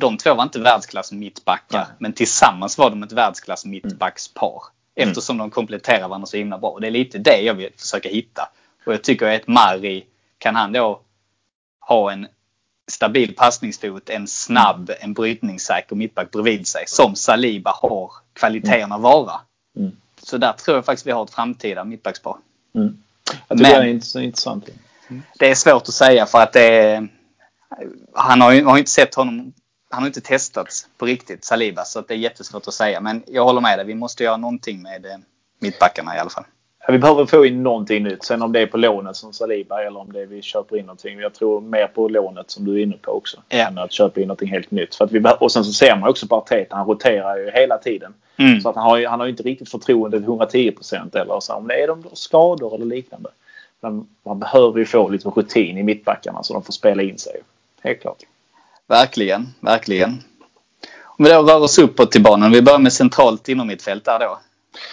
De 0.00 0.16
två 0.16 0.34
var 0.34 0.42
inte 0.42 0.60
världsklass 0.60 1.12
mittbackar, 1.12 1.78
Nej. 1.78 1.86
men 1.98 2.12
tillsammans 2.12 2.78
var 2.78 2.90
de 2.90 3.02
ett 3.02 3.12
världsklass 3.12 3.64
mittbackspar. 3.64 4.62
Mm. 4.96 5.08
Eftersom 5.08 5.38
de 5.38 5.50
kompletterar 5.50 6.08
varandra 6.08 6.26
så 6.26 6.36
himla 6.36 6.58
bra. 6.58 6.70
Och 6.70 6.80
det 6.80 6.86
är 6.86 6.90
lite 6.90 7.18
det 7.18 7.40
jag 7.40 7.54
vill 7.54 7.72
försöka 7.76 8.08
hitta. 8.08 8.48
Och 8.86 8.92
jag 8.92 9.04
tycker 9.04 9.36
att 9.36 9.46
Mari, 9.46 10.04
kan 10.38 10.56
han 10.56 10.72
då 10.72 11.00
ha 11.80 12.12
en 12.12 12.28
stabil 12.90 13.34
passningsfot, 13.36 14.10
en 14.10 14.26
snabb, 14.28 14.90
en 15.00 15.14
brytningssäker 15.14 15.96
mittback 15.96 16.30
bredvid 16.30 16.66
sig. 16.66 16.84
Som 16.86 17.14
Saliba 17.14 17.70
har 17.82 18.12
kvaliteterna 18.32 18.98
vara. 18.98 19.40
Mm. 19.76 19.96
Så 20.28 20.38
där 20.38 20.52
tror 20.52 20.76
jag 20.76 20.84
faktiskt 20.84 21.06
vi 21.06 21.10
har 21.10 21.24
ett 21.24 21.30
framtida 21.30 21.84
mittbackspar. 21.84 22.36
Mm. 22.74 22.96
Jag 23.48 23.58
tycker 23.58 23.70
Men- 23.72 23.82
det 23.82 23.88
är 23.90 23.94
int- 23.94 24.20
intressant. 24.20 24.68
Det 25.38 25.50
är 25.50 25.54
svårt 25.54 25.82
att 25.82 25.94
säga 25.94 26.26
för 26.26 26.38
att 26.38 26.52
det 26.52 26.62
är, 26.82 27.08
Han 28.14 28.40
har 28.40 28.52
ju 28.52 28.64
har 28.64 28.78
inte 28.78 28.90
sett 28.90 29.14
honom. 29.14 29.52
Han 29.90 30.02
har 30.02 30.06
inte 30.06 30.20
testats 30.20 30.86
på 30.98 31.06
riktigt, 31.06 31.44
Saliba. 31.44 31.84
Så 31.84 32.00
det 32.00 32.14
är 32.14 32.18
jättesvårt 32.18 32.68
att 32.68 32.74
säga. 32.74 33.00
Men 33.00 33.22
jag 33.26 33.44
håller 33.44 33.60
med 33.60 33.78
dig. 33.78 33.86
Vi 33.86 33.94
måste 33.94 34.24
göra 34.24 34.36
någonting 34.36 34.82
med 34.82 35.06
eh, 35.06 35.12
mittbackarna 35.60 36.16
i 36.16 36.18
alla 36.18 36.30
fall. 36.30 36.44
Ja, 36.86 36.92
vi 36.92 36.98
behöver 36.98 37.26
få 37.26 37.46
in 37.46 37.62
någonting 37.62 38.02
nytt. 38.04 38.24
Sen 38.24 38.42
om 38.42 38.52
det 38.52 38.60
är 38.60 38.66
på 38.66 38.76
lånet 38.76 39.16
som 39.16 39.32
Saliba 39.32 39.82
eller 39.82 40.00
om 40.00 40.12
det 40.12 40.20
är 40.22 40.26
vi 40.26 40.42
köper 40.42 40.76
in 40.76 40.86
någonting. 40.86 41.18
Jag 41.18 41.34
tror 41.34 41.60
mer 41.60 41.86
på 41.86 42.08
lånet 42.08 42.50
som 42.50 42.64
du 42.64 42.78
är 42.78 42.82
inne 42.82 42.96
på 42.96 43.12
också. 43.12 43.42
Ja. 43.48 43.58
Än 43.58 43.78
att 43.78 43.92
köpa 43.92 44.20
in 44.20 44.26
någonting 44.28 44.48
helt 44.48 44.70
nytt. 44.70 44.94
För 44.94 45.04
att 45.04 45.12
vi 45.12 45.22
och 45.40 45.52
sen 45.52 45.64
så 45.64 45.72
ser 45.72 45.96
man 45.96 46.08
också 46.10 46.26
på 46.26 46.36
Arteta. 46.36 46.76
Han 46.76 46.86
roterar 46.86 47.36
ju 47.36 47.50
hela 47.50 47.78
tiden. 47.78 48.14
Mm. 48.38 48.60
Så 48.60 48.68
att 48.68 48.76
han 48.76 48.84
har 48.84 48.98
ju 48.98 49.06
han 49.06 49.20
har 49.20 49.26
inte 49.26 49.42
riktigt 49.42 49.70
förtroende 49.70 50.18
till 50.18 50.24
110 50.24 50.72
eller 50.92 51.40
så. 51.40 51.54
Om 51.54 51.68
det 51.68 51.82
är 51.82 51.88
de 51.88 52.04
skador 52.12 52.74
eller 52.74 52.86
liknande. 52.86 53.30
Men 53.80 54.06
man 54.22 54.38
behöver 54.38 54.78
ju 54.78 54.86
få 54.86 55.08
lite 55.08 55.28
rutin 55.28 55.78
i 55.78 55.82
mittbackarna 55.82 56.42
så 56.42 56.54
de 56.54 56.62
får 56.62 56.72
spela 56.72 57.02
in 57.02 57.18
sig. 57.18 57.40
Helt 57.82 58.00
klart. 58.00 58.22
Verkligen, 58.86 59.46
verkligen. 59.60 60.22
Om 61.04 61.24
vi 61.24 61.30
då 61.30 61.42
rör 61.42 61.62
oss 61.62 61.78
uppåt 61.78 62.12
till 62.12 62.22
banan. 62.22 62.52
Vi 62.52 62.62
börjar 62.62 62.78
med 62.78 62.92
centralt 62.92 63.48
inom 63.48 63.66
mitt 63.66 63.82
fält 63.82 64.04
där 64.04 64.18
då. 64.18 64.38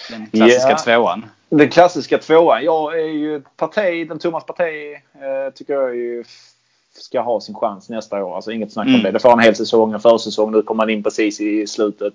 Den 0.09 0.27
klassiska 0.27 0.69
yeah. 0.69 0.83
tvåan. 0.83 1.25
Den 1.49 1.69
klassiska 1.69 2.17
tvåan. 2.17 2.63
Jag 2.63 2.99
är 2.99 3.07
ju 3.07 3.41
parti, 3.57 4.07
den 4.07 4.19
Thomas 4.19 4.45
Partey 4.45 4.93
eh, 4.93 5.53
tycker 5.55 5.73
jag 5.73 5.95
ju 5.95 6.23
ska 6.93 7.21
ha 7.21 7.41
sin 7.41 7.55
chans 7.55 7.89
nästa 7.89 8.25
år. 8.25 8.35
Alltså 8.35 8.51
inget 8.51 8.73
snack 8.73 8.85
om 8.87 8.93
mm. 8.93 9.03
det. 9.03 9.11
Det 9.11 9.19
får 9.19 9.31
en 9.31 9.39
hel 9.39 9.55
säsong, 9.55 9.93
en 9.93 9.99
försäsong. 9.99 10.51
Nu 10.51 10.61
kommer 10.61 10.83
han 10.83 10.89
in 10.89 11.03
precis 11.03 11.41
i 11.41 11.67
slutet. 11.67 12.13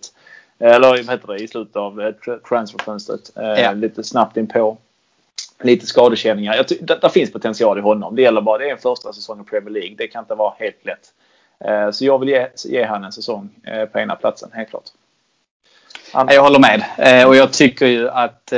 Eller 0.60 0.88
vad 0.88 0.98
heter 0.98 1.26
det? 1.26 1.36
I 1.36 1.48
slutet 1.48 1.76
av 1.76 2.00
eh, 2.00 2.12
transferfönstret. 2.48 3.36
Eh, 3.36 3.44
ja. 3.44 3.72
Lite 3.72 4.04
snabbt 4.04 4.36
inpå. 4.36 4.76
Lite 5.62 5.86
skadekänningar. 5.86 6.64
Det, 6.80 7.00
det 7.00 7.10
finns 7.10 7.32
potential 7.32 7.78
i 7.78 7.80
honom. 7.80 8.16
Det 8.16 8.22
gäller 8.22 8.40
bara, 8.40 8.58
det 8.58 8.68
är 8.68 8.72
en 8.72 8.78
första 8.78 9.12
säsong 9.12 9.40
i 9.40 9.44
Premier 9.44 9.70
League. 9.70 9.94
Det 9.98 10.08
kan 10.08 10.24
inte 10.24 10.34
vara 10.34 10.54
helt 10.58 10.84
lätt. 10.84 11.12
Eh, 11.64 11.90
så 11.90 12.04
jag 12.04 12.18
vill 12.18 12.28
ge, 12.28 12.48
ge 12.64 12.84
han 12.84 13.04
en 13.04 13.12
säsong 13.12 13.50
på 13.92 13.98
ena 13.98 14.16
platsen, 14.16 14.50
helt 14.52 14.70
klart. 14.70 14.84
Han... 16.12 16.28
Jag 16.30 16.42
håller 16.42 16.58
med. 16.58 17.26
Och 17.26 17.36
jag 17.36 17.52
tycker 17.52 17.86
ju 17.86 18.08
att 18.08 18.52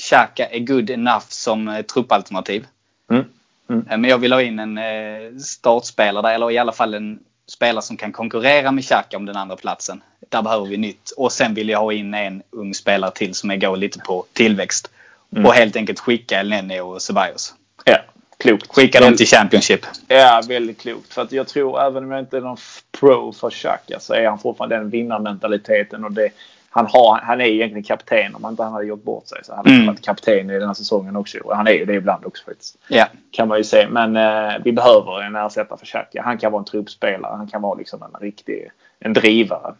Xhaka 0.00 0.46
är 0.46 0.58
good 0.58 0.90
enough 0.90 1.26
som 1.28 1.82
truppalternativ. 1.94 2.66
Mm. 3.10 3.24
Mm. 3.68 3.84
Men 3.88 4.04
jag 4.04 4.18
vill 4.18 4.32
ha 4.32 4.42
in 4.42 4.58
en 4.58 5.40
startspelare 5.40 6.22
där, 6.22 6.34
eller 6.34 6.50
i 6.50 6.58
alla 6.58 6.72
fall 6.72 6.94
en 6.94 7.18
spelare 7.50 7.82
som 7.82 7.96
kan 7.96 8.12
konkurrera 8.12 8.72
med 8.72 8.84
Xhaka 8.84 9.16
om 9.16 9.26
den 9.26 9.36
andra 9.36 9.56
platsen. 9.56 10.02
Där 10.28 10.42
behöver 10.42 10.66
vi 10.66 10.76
nytt. 10.76 11.10
Och 11.16 11.32
sen 11.32 11.54
vill 11.54 11.68
jag 11.68 11.78
ha 11.78 11.92
in 11.92 12.14
en 12.14 12.42
ung 12.50 12.74
spelare 12.74 13.10
till 13.10 13.34
som 13.34 13.58
går 13.58 13.76
lite 13.76 13.98
på 13.98 14.26
tillväxt. 14.32 14.90
Mm. 15.32 15.46
Och 15.46 15.54
helt 15.54 15.76
enkelt 15.76 16.00
skicka 16.00 16.40
El 16.40 16.48
Nene 16.48 16.80
och 16.80 17.02
Ceballos. 17.02 17.54
Ja, 17.84 17.98
klokt. 18.38 18.74
Skicka 18.74 19.00
dem 19.00 19.16
till 19.16 19.26
Championship. 19.26 19.80
Ja, 20.08 20.42
väldigt 20.48 20.80
klokt. 20.80 21.14
För 21.14 21.22
att 21.22 21.32
jag 21.32 21.48
tror, 21.48 21.82
även 21.82 22.04
om 22.04 22.10
jag 22.10 22.20
inte 22.20 22.36
är 22.36 22.40
någon 22.40 22.56
pro 23.00 23.32
för 23.32 23.50
Xhaka, 23.50 24.00
så 24.00 24.14
är 24.14 24.28
han 24.28 24.38
fortfarande 24.38 24.76
den 24.76 24.90
vinnarmentaliteten. 24.90 26.04
Och 26.04 26.12
det, 26.12 26.30
han, 26.72 26.86
har, 26.86 27.20
han 27.22 27.40
är 27.40 27.44
egentligen 27.44 27.82
kapten. 27.82 28.34
Om 28.34 28.44
han 28.44 28.52
inte 28.52 28.62
hade 28.62 28.84
gjort 28.84 29.02
bort 29.02 29.28
sig 29.28 29.38
så 29.44 29.54
hade 29.54 29.70
han 29.70 29.76
mm. 29.76 29.86
varit 29.86 30.04
kapten 30.04 30.50
i 30.50 30.58
den 30.58 30.66
här 30.66 30.74
säsongen 30.74 31.16
också. 31.16 31.38
Och 31.38 31.56
han 31.56 31.66
är 31.66 31.72
ju 31.72 31.84
det 31.84 31.94
ibland 31.94 32.24
också 32.24 32.44
faktiskt. 32.44 32.78
Ja. 32.88 33.06
Kan 33.30 33.48
man 33.48 33.58
ju 33.58 33.64
se. 33.64 33.88
Men 33.88 34.16
eh, 34.16 34.58
vi 34.64 34.72
behöver 34.72 35.22
en 35.22 35.36
ersättare 35.36 35.78
för 35.78 35.86
Xhaka. 35.86 36.22
Han 36.22 36.38
kan 36.38 36.52
vara 36.52 36.60
en 36.60 36.66
truppspelare. 36.66 37.36
Han 37.36 37.46
kan 37.46 37.62
vara 37.62 37.74
liksom 37.74 38.02
en 38.02 38.20
riktig 38.20 38.70
en 38.98 39.12
drivare. 39.12 39.74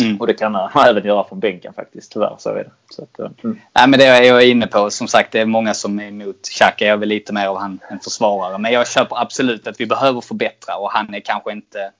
Mm. 0.00 0.20
Och 0.20 0.26
det 0.26 0.34
kan 0.34 0.54
han 0.54 0.86
även 0.88 1.04
göra 1.04 1.24
från 1.24 1.40
bänken 1.40 1.72
faktiskt. 1.72 2.12
Tyvärr 2.12 2.36
så 2.38 2.50
är 2.50 2.54
det. 2.54 2.70
Så 2.90 3.02
att, 3.02 3.18
eh, 3.18 3.26
mm. 3.44 3.60
Nej, 3.72 3.88
men 3.88 3.98
det 3.98 4.06
är 4.06 4.22
jag 4.22 4.48
inne 4.48 4.66
på. 4.66 4.90
Som 4.90 5.08
sagt, 5.08 5.32
det 5.32 5.40
är 5.40 5.46
många 5.46 5.74
som 5.74 5.98
är 6.00 6.08
emot 6.08 6.48
Xhaka. 6.48 6.84
Jag 6.84 6.92
är 6.92 6.96
väl 6.96 7.08
lite 7.08 7.32
mer 7.32 7.46
av 7.46 7.58
han 7.58 7.80
en 7.90 8.00
försvarare. 8.00 8.58
Men 8.58 8.72
jag 8.72 8.88
köper 8.88 9.22
absolut 9.22 9.66
att 9.66 9.80
vi 9.80 9.86
behöver 9.86 10.20
förbättra 10.20 10.76
och 10.76 10.90
han 10.90 11.14
är 11.14 11.20
kanske 11.20 11.52
inte... 11.52 11.90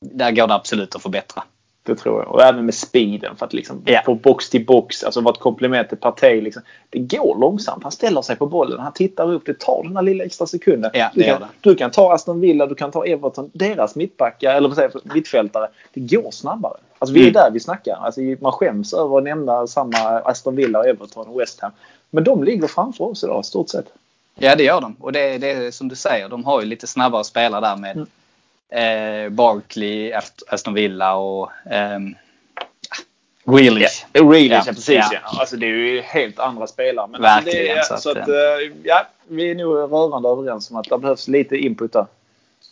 Där 0.00 0.30
går 0.30 0.46
det 0.46 0.54
absolut 0.54 0.94
att 0.94 1.02
förbättra. 1.02 1.42
Det 1.84 1.94
tror 1.94 2.22
jag. 2.22 2.34
Och 2.34 2.42
även 2.42 2.64
med 2.64 2.74
speeden 2.74 3.36
för 3.36 3.46
att 3.46 3.52
liksom 3.52 3.82
yeah. 3.86 4.04
få 4.04 4.14
box 4.14 4.50
till 4.50 4.66
box. 4.66 5.04
Alltså 5.04 5.20
vara 5.20 5.34
ett 5.34 5.40
komplement 5.40 5.88
till 5.88 5.98
Partey. 5.98 6.40
Liksom. 6.40 6.62
Det 6.90 6.98
går 6.98 7.38
långsamt. 7.40 7.82
Han 7.82 7.92
ställer 7.92 8.22
sig 8.22 8.36
på 8.36 8.46
bollen. 8.46 8.80
Han 8.80 8.92
tittar 8.92 9.32
upp. 9.32 9.46
Det 9.46 9.58
tar 9.58 9.82
den 9.82 9.96
här 9.96 10.02
lilla 10.02 10.24
extra 10.24 10.46
sekunden. 10.46 10.90
Yeah, 10.94 11.10
du, 11.14 11.22
kan, 11.22 11.44
du 11.60 11.74
kan 11.74 11.90
ta 11.90 12.14
Aston 12.14 12.40
Villa. 12.40 12.66
Du 12.66 12.74
kan 12.74 12.90
ta 12.90 13.04
Everton. 13.04 13.50
Deras 13.52 13.94
mittbackar, 13.94 14.54
eller 14.54 14.68
vad 14.68 14.76
säger 14.76 14.92
mittfältare. 15.14 15.68
Det 15.94 16.00
går 16.00 16.30
snabbare. 16.30 16.76
Alltså 16.98 17.14
vi 17.14 17.20
är 17.20 17.24
mm. 17.24 17.32
där 17.32 17.50
vi 17.50 17.60
snackar. 17.60 17.96
Alltså, 18.00 18.20
man 18.20 18.52
skäms 18.52 18.92
över 18.92 19.18
att 19.18 19.24
nämna 19.24 19.66
samma 19.66 19.98
Aston 20.24 20.56
Villa, 20.56 20.84
Everton 20.84 21.26
och 21.26 21.40
West 21.40 21.60
Ham. 21.60 21.72
Men 22.10 22.24
de 22.24 22.44
ligger 22.44 22.68
framför 22.68 23.04
oss 23.04 23.24
idag, 23.24 23.44
stort 23.44 23.68
sett. 23.68 23.86
Ja, 24.34 24.56
det 24.56 24.64
gör 24.64 24.80
de. 24.80 24.96
Och 25.00 25.12
det, 25.12 25.38
det 25.38 25.52
är 25.52 25.70
som 25.70 25.88
du 25.88 25.96
säger. 25.96 26.28
De 26.28 26.44
har 26.44 26.60
ju 26.60 26.66
lite 26.66 26.86
snabbare 26.86 27.24
spelare 27.24 27.60
där 27.60 27.76
med 27.76 27.96
mm 27.96 28.06
eh, 28.72 29.28
Barkley, 29.28 30.12
Aston 30.48 30.74
Villa 30.74 31.14
och 31.14 31.50
eh, 31.66 31.98
Grealish. 33.44 34.06
Ja, 34.12 34.22
Grealish, 34.22 34.66
ja, 34.66 34.72
precis. 34.72 34.88
Ja. 34.88 35.10
Ja. 35.12 35.18
Alltså, 35.40 35.56
det 35.56 35.66
är 35.66 35.70
ju 35.70 36.00
helt 36.00 36.38
andra 36.38 36.66
spelare. 36.66 37.06
Men 37.10 37.22
Verkligen. 37.22 37.78
Alltså, 37.78 37.94
det, 37.94 38.00
så, 38.00 38.02
så 38.02 38.18
att, 38.18 38.28
eh, 38.28 38.72
ja, 38.82 39.06
vi 39.28 39.50
är 39.50 39.54
nog 39.54 39.76
rörande 39.76 40.28
överens 40.28 40.70
om 40.70 40.76
att 40.76 40.88
det 40.88 40.98
behövs 40.98 41.28
lite 41.28 41.56
input 41.56 41.92
där. 41.92 42.06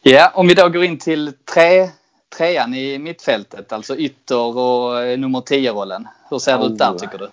Ja, 0.02 0.30
om 0.34 0.48
vi 0.48 0.54
då 0.54 0.68
går 0.68 0.84
in 0.84 0.98
till 0.98 1.32
tre, 1.54 1.88
trean 2.36 2.74
i 2.74 2.98
mittfältet, 2.98 3.72
alltså 3.72 3.96
ytter 3.96 4.56
och 4.58 5.02
eh, 5.02 5.18
nummer 5.18 5.40
10-rollen. 5.40 6.08
Hur 6.30 6.38
ser 6.38 6.58
det 6.58 6.64
oh. 6.64 6.72
ut 6.72 6.78
där 6.78 6.98
tycker 6.98 7.18
du? 7.18 7.28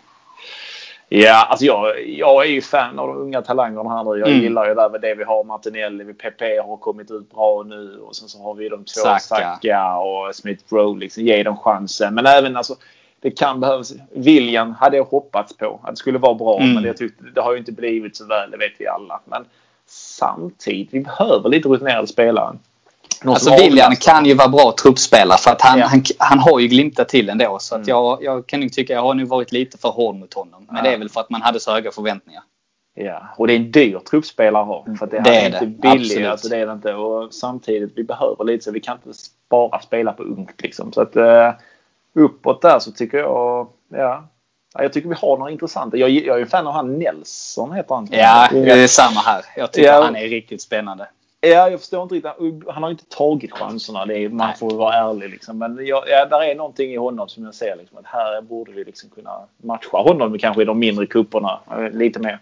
Ja, 1.09 1.47
alltså 1.49 1.65
jag, 1.65 2.07
jag 2.09 2.45
är 2.45 2.49
ju 2.49 2.61
fan 2.61 2.99
av 2.99 3.07
de 3.07 3.17
unga 3.17 3.41
talangerna 3.41 3.89
här 3.89 4.03
nu. 4.03 4.19
Jag 4.19 4.29
mm. 4.29 4.41
gillar 4.41 4.67
ju 4.67 4.75
där 4.75 4.99
det 4.99 5.15
vi 5.15 5.23
har. 5.23 5.43
Martinelli, 5.43 6.13
PP 6.13 6.41
har 6.65 6.77
kommit 6.77 7.11
ut 7.11 7.31
bra 7.31 7.63
nu 7.63 7.99
och 7.99 8.15
sen 8.15 8.29
så 8.29 8.43
har 8.43 8.53
vi 8.53 8.69
de 8.69 8.77
två 8.77 9.01
Saka, 9.01 9.19
Saka 9.19 9.97
och 9.97 10.35
Smith 10.35 10.63
Rowe. 10.69 10.99
Liksom, 10.99 11.23
ge 11.23 11.43
dem 11.43 11.57
chansen. 11.57 12.15
Men 12.15 12.25
även 12.25 12.57
alltså 12.57 12.75
det 13.19 13.31
kan 13.31 13.59
behövas. 13.59 13.93
William 14.11 14.71
hade 14.71 14.97
jag 14.97 15.03
hoppats 15.03 15.57
på 15.57 15.79
att 15.83 15.89
det 15.89 15.95
skulle 15.95 16.17
vara 16.17 16.33
bra. 16.33 16.59
Mm. 16.59 16.73
Men 16.73 16.83
det, 16.83 16.93
tyckte, 16.93 17.23
det 17.35 17.41
har 17.41 17.51
ju 17.51 17.59
inte 17.59 17.71
blivit 17.71 18.15
så 18.15 18.25
väl, 18.25 18.51
det 18.51 18.57
vet 18.57 18.73
vi 18.77 18.87
alla. 18.87 19.21
Men 19.25 19.45
samtidigt, 19.87 20.93
vi 20.93 20.99
behöver 20.99 21.49
lite 21.49 21.69
rutinerade 21.69 22.07
spelare. 22.07 22.57
Alltså 23.25 23.55
William 23.55 23.95
kan 23.95 24.25
ju 24.25 24.33
vara 24.33 24.47
bra 24.47 24.75
truppspelare 24.81 25.37
för 25.37 25.51
att 25.51 25.61
han, 25.61 25.79
ja. 25.79 25.85
han, 25.85 26.03
han 26.17 26.39
har 26.39 26.59
ju 26.59 26.67
glimtat 26.67 27.09
till 27.09 27.29
ändå. 27.29 27.57
Så 27.59 27.75
att 27.75 27.79
mm. 27.79 27.89
jag, 27.89 28.23
jag 28.23 28.47
kan 28.47 28.59
nog 28.59 28.73
tycka 28.73 28.93
jag 28.93 29.01
har 29.01 29.13
nu 29.13 29.25
varit 29.25 29.51
lite 29.51 29.77
för 29.77 29.89
hård 29.89 30.15
mot 30.15 30.33
honom. 30.33 30.65
Men 30.67 30.75
ja. 30.75 30.81
det 30.81 30.93
är 30.93 30.97
väl 30.97 31.09
för 31.09 31.21
att 31.21 31.29
man 31.29 31.41
hade 31.41 31.59
så 31.59 31.71
höga 31.71 31.91
förväntningar. 31.91 32.43
Ja, 32.99 33.21
och 33.37 33.47
det 33.47 33.53
är 33.53 33.57
en 33.57 33.71
dyr 33.71 33.99
truppspelare 34.09 34.61
att 34.61 34.67
ha. 34.67 34.85
För 34.99 35.07
det, 35.07 35.19
det 35.19 35.35
är 35.35 35.45
inte 35.45 35.65
billigt. 35.65 36.27
Alltså 36.27 36.49
det 36.49 36.57
är 36.57 36.65
det 36.65 36.73
inte. 36.73 36.93
Och 36.93 37.33
samtidigt, 37.33 37.93
vi 37.95 38.03
behöver 38.03 38.43
lite 38.43 38.63
så 38.63 38.71
vi 38.71 38.79
kan 38.79 38.97
inte 39.05 39.19
bara 39.49 39.79
spela 39.81 40.13
på 40.13 40.23
ungt 40.23 40.61
liksom. 40.61 40.93
Så 40.93 41.01
att 41.01 41.17
uh, 41.17 41.51
uppåt 42.15 42.61
där 42.61 42.79
så 42.79 42.91
tycker 42.91 43.17
jag, 43.17 43.67
ja. 43.89 44.27
Jag 44.79 44.93
tycker 44.93 45.09
vi 45.09 45.15
har 45.15 45.37
några 45.37 45.51
intressanta. 45.51 45.97
Jag, 45.97 46.09
jag 46.09 46.37
är 46.37 46.41
en 46.41 46.47
fan 46.47 46.67
av 46.67 46.73
han 46.73 46.99
Nelson 46.99 47.73
heter 47.73 47.95
han. 47.95 48.07
Ja, 48.11 48.47
det 48.51 48.71
är 48.71 48.87
samma 48.87 49.19
här. 49.19 49.45
Jag 49.55 49.73
tycker 49.73 49.87
ja. 49.87 50.03
han 50.03 50.15
är 50.15 50.27
riktigt 50.27 50.61
spännande. 50.61 51.07
Ja, 51.41 51.69
jag 51.69 51.79
förstår 51.79 52.03
inte 52.03 52.15
riktigt. 52.15 52.31
Han 52.69 52.83
har 52.83 52.89
inte 52.89 53.05
tagit 53.05 53.51
chanserna. 53.51 54.05
Det 54.05 54.17
är, 54.17 54.29
man 54.29 54.57
får 54.57 54.71
vara 54.71 54.93
ärlig. 54.95 55.29
Liksom. 55.29 55.57
Men 55.57 55.85
jag, 55.85 56.03
ja, 56.07 56.25
där 56.25 56.43
är 56.43 56.55
någonting 56.55 56.91
i 56.91 56.97
honom 56.97 57.29
som 57.29 57.45
jag 57.45 57.55
ser 57.55 57.75
liksom, 57.75 57.97
att 57.97 58.05
här 58.05 58.41
borde 58.41 58.71
vi 58.71 58.83
liksom 58.83 59.09
kunna 59.09 59.39
matcha 59.57 59.97
honom 59.97 60.37
kanske 60.39 60.61
i 60.61 60.65
de 60.65 60.79
mindre 60.79 61.05
kupperna 61.05 61.59
lite 61.91 62.19
mer. 62.19 62.39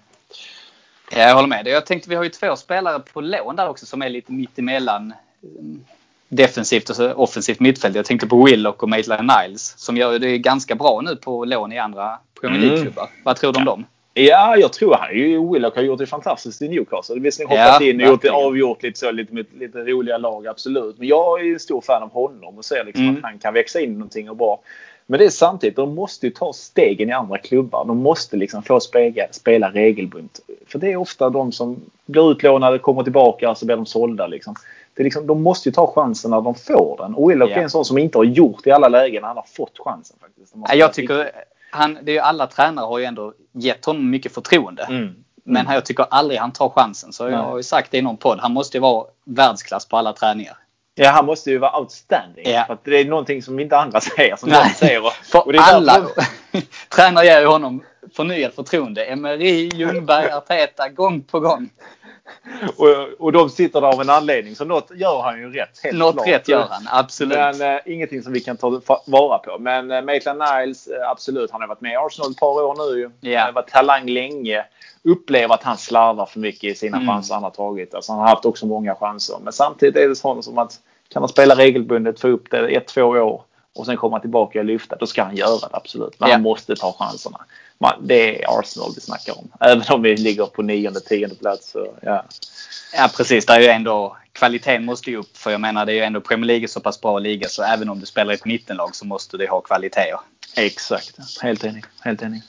Ja, 1.12 1.20
jag 1.20 1.36
håller 1.36 1.48
med. 1.48 1.68
Jag 1.68 1.86
tänkte 1.86 2.10
vi 2.10 2.16
har 2.16 2.24
ju 2.24 2.30
två 2.30 2.56
spelare 2.56 3.00
på 3.00 3.22
lån 3.22 3.56
där 3.56 3.70
också 3.70 3.86
som 3.86 4.02
är 4.02 4.10
lite 4.10 4.32
mittemellan 4.32 5.14
mm, 5.44 5.84
defensivt 6.30 6.90
och 6.90 7.24
offensivt 7.24 7.60
mittfält. 7.60 7.96
Jag 7.96 8.06
tänkte 8.06 8.28
på 8.28 8.44
Willock 8.44 8.84
och 8.84 8.90
Maitland 8.90 9.32
Niles 9.42 9.74
som 9.78 9.98
gör 9.98 10.20
det 10.20 10.38
ganska 10.38 10.76
bra 10.76 11.02
nu 11.02 11.16
på 11.16 11.46
lån 11.46 11.72
i 11.72 11.78
andra 11.78 12.20
Premier 12.42 12.60
mm. 12.60 12.70
League-klubbar. 12.70 13.04
Mm. 13.04 13.22
Vad 13.24 13.36
tror 13.36 13.54
du 13.54 13.60
om 13.60 13.66
ja. 13.66 13.72
dem? 13.72 13.86
Ja, 14.18 14.58
jag 14.58 14.74
tror 14.74 14.96
han 14.96 15.18
ju, 15.18 15.52
Willock 15.52 15.76
har 15.76 15.84
gjort 15.84 16.00
det 16.00 16.06
fantastiskt 16.06 16.62
i 16.62 16.68
Newcastle. 16.68 17.20
Visserligen 17.20 17.58
hoppat 17.58 17.82
ja, 17.82 17.90
in 17.90 18.02
och 18.02 18.08
gjort 18.08 18.26
avgjort 18.26 18.84
lite 18.84 19.00
så, 19.00 19.12
lite 19.12 19.34
med 19.34 19.46
lite 19.60 19.78
roliga 19.78 20.18
lag, 20.18 20.48
absolut. 20.48 20.98
Men 20.98 21.08
jag 21.08 21.42
är 21.42 21.54
en 21.54 21.60
stor 21.60 21.82
fan 21.82 22.04
av 22.04 22.12
honom 22.12 22.58
och 22.58 22.66
ser 22.66 22.86
liksom 22.86 23.04
mm. 23.04 23.18
att 23.18 23.24
han 23.24 23.40
kan 23.40 23.54
växa 23.54 23.82
in 23.82 23.94
någonting 23.94 24.30
och 24.30 24.36
bra. 24.36 24.60
Men 25.06 25.20
det 25.20 25.26
är 25.26 25.30
samtidigt, 25.30 25.76
de 25.76 25.96
måste 25.96 26.26
ju 26.26 26.32
ta 26.32 26.54
stegen 26.54 27.10
i 27.10 27.12
andra 27.12 27.38
klubbar. 27.38 27.86
De 27.86 27.98
måste 27.98 28.38
liksom 28.38 28.64
få 28.64 28.80
spela, 28.80 29.24
spela 29.32 29.72
regelbundet. 29.72 30.40
För 30.68 30.80
det 30.80 30.92
är 30.92 30.96
ofta 30.96 31.30
de 31.30 31.52
som 31.52 31.82
blir 32.06 32.32
utlånade, 32.32 32.80
kommer 32.80 33.04
tillbaka 33.04 33.50
och 33.50 33.58
så 33.58 33.66
blir 33.66 33.76
de 33.76 33.86
sålda. 33.86 34.28
Liksom. 34.28 34.56
Det 34.94 35.02
är 35.02 35.04
liksom, 35.04 35.28
de 35.28 35.42
måste 35.42 35.70
ju 35.70 35.74
ta 35.74 35.88
chansen 35.88 36.32
när 36.32 36.42
de 36.42 36.56
får 36.56 36.98
den. 36.98 37.16
Och 37.16 37.32
Willock 37.32 37.50
yeah. 37.50 37.60
är 37.60 37.64
en 37.64 37.70
sån 37.70 37.86
som 37.86 37.98
inte 37.98 38.18
har 38.18 38.26
gjort 38.26 38.68
i 38.68 38.72
alla 38.72 38.88
lägen. 38.88 39.24
Han 39.24 39.36
har 39.36 39.46
fått 39.48 39.80
chansen 39.80 40.18
faktiskt. 40.22 40.54
Jag 40.74 40.94
tycker 40.94 41.32
han, 41.76 41.98
det 42.02 42.12
är 42.12 42.14
ju, 42.14 42.20
alla 42.20 42.48
tränare 42.48 42.86
har 42.86 43.00
ju 43.00 43.06
ändå 43.06 43.34
gett 43.54 43.86
honom 43.86 44.10
mycket 44.10 44.34
förtroende. 44.34 44.84
Mm. 44.84 45.16
Men 45.46 45.62
mm. 45.62 45.74
jag 45.74 45.86
tycker 45.86 46.06
aldrig 46.10 46.40
han 46.40 46.52
tar 46.52 46.70
chansen. 46.70 47.14
Så 47.14 47.30
jag 47.30 47.38
har 47.38 47.58
ju 47.58 47.64
sagt 47.64 47.92
det 47.92 47.98
i 47.98 48.02
någon 48.02 48.18
podd. 48.18 48.40
Han 48.42 48.54
måste 48.54 48.78
ju 48.78 48.82
vara 48.82 49.06
världsklass 49.26 49.88
på 49.88 49.98
alla 49.98 50.14
träningar. 50.14 50.58
Ja, 50.96 51.10
han 51.10 51.26
måste 51.26 51.52
ju 51.52 51.58
vara 51.58 51.80
outstanding. 51.80 52.50
Ja. 52.50 52.66
För 52.66 52.78
det 52.84 52.98
är 52.98 53.06
någonting 53.06 53.42
som 53.42 53.60
inte 53.60 53.78
andra 53.78 54.02
säger. 54.18 54.36
Som 54.36 54.50
Nej. 54.50 54.70
säger. 54.70 55.06
Och, 55.06 55.12
för 55.12 55.48
och 55.48 55.56
alla 55.56 56.08
tränare 56.96 57.26
ger 57.26 57.40
ju 57.40 57.48
honom 57.48 57.84
förnyat 58.16 58.56
förtroende. 58.56 59.06
Emery, 59.06 59.70
Ljungberg, 59.74 60.32
Arteta 60.32 60.90
gång 60.90 61.22
på 61.22 61.40
gång. 61.40 61.70
och, 62.78 62.88
och 63.20 63.32
de 63.32 63.50
sitter 63.50 63.82
där 63.82 63.88
av 63.88 64.02
en 64.02 64.10
anledning. 64.10 64.56
Så 64.56 64.66
något 64.66 64.92
gör 64.96 65.22
han 65.22 65.40
ju 65.40 65.52
rätt. 65.52 65.80
Helt 65.84 65.98
något 65.98 66.14
klart. 66.16 66.28
rätt 66.28 66.48
gör 66.48 66.68
han, 66.70 66.88
absolut. 66.92 67.38
Men 67.38 67.62
äh, 67.62 67.80
ingenting 67.86 68.24
som 68.24 68.34
vi 68.34 68.40
kan 68.40 68.58
ta 68.58 68.82
vara 69.06 69.38
på. 69.38 69.58
Men 69.60 69.92
äh, 69.92 70.02
Maitland 70.02 70.40
Niles, 70.40 70.88
äh, 70.88 71.10
absolut. 71.10 71.52
Han 71.52 71.62
har 71.62 71.68
varit 71.68 71.82
med 71.82 71.94
i 71.94 71.96
Arsenal 71.96 72.32
ett 72.32 72.38
par 72.38 72.64
år 72.64 72.92
nu. 72.92 73.12
Ja. 73.20 73.40
Han 73.40 73.46
har 73.46 73.54
varit 73.54 73.70
talang 73.70 74.06
länge. 74.06 74.66
Upplever 75.04 75.54
att 75.54 75.64
han 75.64 75.78
slarvar 75.78 76.26
för 76.26 76.40
mycket 76.40 76.64
i 76.64 76.76
sina 76.76 76.98
mm. 76.98 77.10
chanser 77.10 77.34
han 77.34 77.44
har 77.44 77.52
tagit. 77.52 77.94
Alltså, 77.94 78.12
han 78.12 78.22
har 78.22 78.28
haft 78.28 78.46
också 78.46 78.66
många 78.66 78.96
chanser. 78.96 79.38
Men 79.44 79.54
samtidigt 79.54 79.96
är 79.96 80.08
det 80.08 80.16
sånt 80.16 80.46
som 80.46 80.58
att 80.58 80.80
kan 81.10 81.22
han 81.22 81.30
spela 81.30 81.56
regelbundet, 81.56 82.20
få 82.20 82.28
upp 82.28 82.52
det 82.52 82.68
ett, 82.68 82.88
två 82.88 83.04
år 83.04 83.42
och 83.76 83.86
sen 83.86 83.98
komma 83.98 84.20
tillbaka 84.20 84.60
och 84.60 84.66
lyfta, 84.66 84.96
då 84.96 85.08
ska 85.08 85.24
han 85.24 85.36
göra 85.36 85.60
det 85.60 85.68
absolut. 85.72 86.20
Men 86.20 86.30
ja. 86.30 86.36
han 86.36 86.42
måste 86.42 86.76
ta 86.76 86.96
chanserna. 87.00 87.46
man, 87.78 88.08
det 88.08 88.44
är 88.44 88.60
Arsenal 88.60 88.92
vi 88.96 89.02
snackar 89.02 89.38
om. 89.38 89.52
Även 89.60 89.84
om 89.90 90.02
vi 90.02 90.18
ligger 90.18 90.46
på 90.46 90.62
nionde, 90.62 91.00
tionde 91.00 91.36
plats. 91.36 91.72
Så, 91.72 91.94
ja. 92.02 92.26
ja, 92.94 93.10
precis. 93.18 93.46
Det 93.46 93.54
är 93.54 93.60
ju 93.60 93.68
ändå, 93.68 94.18
kvaliteten 94.32 94.86
måste 94.86 95.12
ju 95.12 95.18
upp. 95.18 95.38
För 95.38 95.52
jag 95.52 95.62
menar, 95.62 95.86
det 95.86 95.92
är 95.92 95.96
ju 95.96 96.02
ändå 96.02 96.22
Premier 96.22 96.48
League 96.48 96.68
så 96.68 96.80
pass 96.80 97.02
bra 97.02 97.20
liga. 97.20 97.48
Så 97.48 97.64
även 97.64 97.90
om 97.90 98.00
du 98.00 98.06
spelar 98.06 98.34
i 98.34 98.36
ett 98.36 98.46
mittenlag 98.46 98.96
så 98.96 99.06
måste 99.06 99.38
du 99.38 99.48
ha 99.48 99.62
kvaliteter. 99.62 100.20
Exakt. 100.56 101.42
Helt 101.42 101.64
enig. 101.64 101.86
Helt 102.02 102.22
enig. 102.22 102.42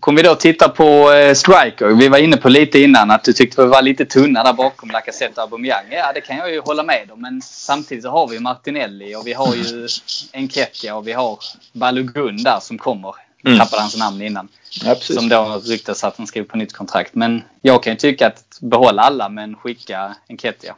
Kom 0.00 0.14
vi 0.14 0.22
då 0.22 0.34
titta 0.34 0.68
på 0.68 1.12
eh, 1.12 1.34
striker. 1.34 1.86
Vi 1.86 2.08
var 2.08 2.18
inne 2.18 2.36
på 2.36 2.48
lite 2.48 2.78
innan 2.78 3.10
att 3.10 3.24
du 3.24 3.32
tyckte 3.32 3.62
vi 3.62 3.68
var 3.68 3.82
lite 3.82 4.04
tunna 4.04 4.42
där 4.44 4.52
bakom 4.52 4.90
Lacazette 4.90 5.40
och 5.40 5.42
Aubameyang. 5.42 5.84
Ja, 5.90 6.12
det 6.12 6.20
kan 6.20 6.36
jag 6.36 6.52
ju 6.52 6.60
hålla 6.60 6.82
med 6.82 7.10
om. 7.10 7.20
Men 7.20 7.42
samtidigt 7.42 8.04
så 8.04 8.10
har 8.10 8.28
vi 8.28 8.40
Martinelli 8.40 9.14
och 9.14 9.26
vi 9.26 9.32
har 9.32 9.54
ju 9.54 9.88
Enketia 10.32 10.96
och 10.96 11.08
vi 11.08 11.12
har 11.12 11.38
Balogun 11.72 12.42
där 12.42 12.58
som 12.60 12.78
kommer. 12.78 13.14
Mm. 13.44 13.58
Tappade 13.58 13.82
hans 13.82 13.96
namn 13.96 14.22
innan. 14.22 14.48
Ja, 14.84 14.94
som 14.94 15.28
då 15.28 15.60
ryktas 15.64 16.04
att 16.04 16.16
han 16.16 16.26
skriver 16.26 16.48
på 16.48 16.56
nytt 16.56 16.72
kontrakt. 16.72 17.14
Men 17.14 17.42
jag 17.62 17.82
kan 17.82 17.92
ju 17.92 17.96
tycka 17.96 18.26
att 18.26 18.58
behålla 18.60 19.02
alla 19.02 19.28
men 19.28 19.56
skicka 19.56 20.14
Enketia. 20.28 20.74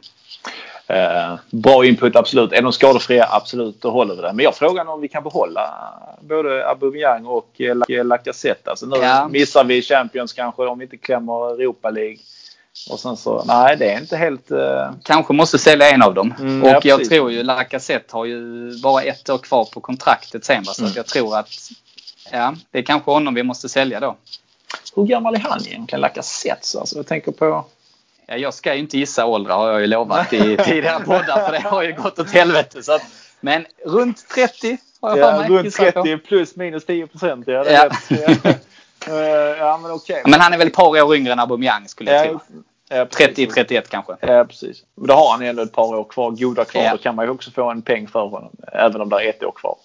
Eh, 0.87 1.35
bra 1.49 1.85
input 1.85 2.15
absolut. 2.15 2.53
Är 2.53 2.61
de 2.61 2.73
skadefria? 2.73 3.27
Absolut, 3.29 3.81
då 3.81 3.91
håller 3.91 4.15
vi 4.15 4.21
det. 4.21 4.33
Men 4.33 4.43
jag 4.43 4.55
frågar 4.55 4.89
om 4.89 5.01
vi 5.01 5.07
kan 5.07 5.23
behålla 5.23 5.93
både 6.19 6.69
Aubameyang 6.69 7.25
och 7.25 7.61
Lacazette. 7.87 8.69
Alltså 8.69 8.85
nu 8.85 8.95
ja. 9.01 9.27
missar 9.27 9.63
vi 9.63 9.81
Champions 9.81 10.33
kanske 10.33 10.65
om 10.65 10.79
vi 10.79 10.85
inte 10.85 10.97
klämmer 10.97 11.61
Europa 11.61 11.89
League. 11.89 12.17
Och 12.89 12.99
sen 12.99 13.17
så, 13.17 13.43
nej 13.47 13.77
det 13.77 13.91
är 13.91 13.99
inte 13.99 14.17
helt... 14.17 14.51
Uh... 14.51 14.91
Kanske 15.03 15.33
måste 15.33 15.57
sälja 15.57 15.89
en 15.89 16.01
av 16.01 16.13
dem. 16.13 16.33
Mm, 16.39 16.63
och 16.63 16.69
ja, 16.69 16.79
jag 16.83 17.09
tror 17.09 17.31
ju 17.31 17.43
Lacazette 17.43 18.15
har 18.15 18.25
ju 18.25 18.71
bara 18.83 19.01
ett 19.01 19.29
år 19.29 19.37
kvar 19.37 19.65
på 19.65 19.81
kontraktet 19.81 20.45
sen. 20.45 20.63
Va? 20.63 20.73
Så 20.73 20.81
mm. 20.81 20.93
jag 20.95 21.05
tror 21.05 21.37
att 21.37 21.49
ja, 22.31 22.55
det 22.71 22.79
är 22.79 22.83
kanske 22.83 23.11
honom 23.11 23.33
vi 23.33 23.43
måste 23.43 23.69
sälja 23.69 23.99
då. 23.99 24.15
Hur 24.95 25.05
gammal 25.05 25.35
är 25.35 25.39
han 25.39 25.59
egentligen, 25.67 26.01
Lacazette? 26.01 26.79
Alltså, 26.79 26.95
jag 26.95 27.07
tänker 27.07 27.31
på... 27.31 27.65
Ja, 28.27 28.37
jag 28.37 28.53
ska 28.53 28.73
ju 28.73 28.79
inte 28.79 28.97
gissa 28.97 29.25
åldrar 29.25 29.55
har 29.55 29.71
jag 29.71 29.81
ju 29.81 29.87
lovat 29.87 30.33
i 30.33 30.57
tidigare 30.57 31.03
poddar 31.03 31.45
för 31.45 31.51
det 31.51 31.59
har 31.59 31.83
ju 31.83 31.93
gått 31.93 32.19
åt 32.19 32.31
helvete. 32.31 32.83
Så 32.83 32.93
att, 32.93 33.01
men 33.39 33.65
runt 33.85 34.29
30 34.29 34.77
har 35.01 35.17
jag 35.17 35.33
ja, 35.33 35.39
mig. 35.39 35.49
Runt 35.49 35.75
30 35.75 36.17
plus 36.17 36.55
minus 36.55 36.85
10 36.85 37.07
procent. 37.07 37.47
Ja, 37.47 37.65
ja. 37.69 37.89
uh, 39.09 39.17
ja, 39.59 39.79
men 39.81 39.91
okej. 39.91 40.19
Okay. 40.19 40.31
Men 40.31 40.41
han 40.41 40.53
är 40.53 40.57
väl 40.57 40.67
ett 40.67 40.73
par 40.73 41.03
år 41.03 41.15
yngre 41.15 41.33
än 41.33 41.39
Aubameyang 41.39 41.87
skulle 41.87 42.11
jag 42.11 42.25
tro. 42.25 42.39
Ja, 42.89 43.05
30-31 43.05 43.81
kanske. 43.89 44.15
Ja, 44.19 44.45
precis. 44.45 44.83
Men 44.95 45.07
då 45.07 45.13
har 45.13 45.31
han 45.31 45.41
ändå 45.41 45.63
ett 45.63 45.71
par 45.71 45.95
år 45.95 46.03
kvar, 46.03 46.31
goda 46.31 46.65
kvar. 46.65 46.81
Ja. 46.81 46.91
Då 46.91 46.97
kan 46.97 47.15
man 47.15 47.25
ju 47.25 47.31
också 47.31 47.51
få 47.51 47.71
en 47.71 47.81
peng 47.81 48.07
för 48.07 48.27
honom. 48.27 48.51
Även 48.71 49.01
om 49.01 49.09
det 49.09 49.25
är 49.25 49.29
ett 49.29 49.43
år 49.43 49.51
kvar. 49.51 49.75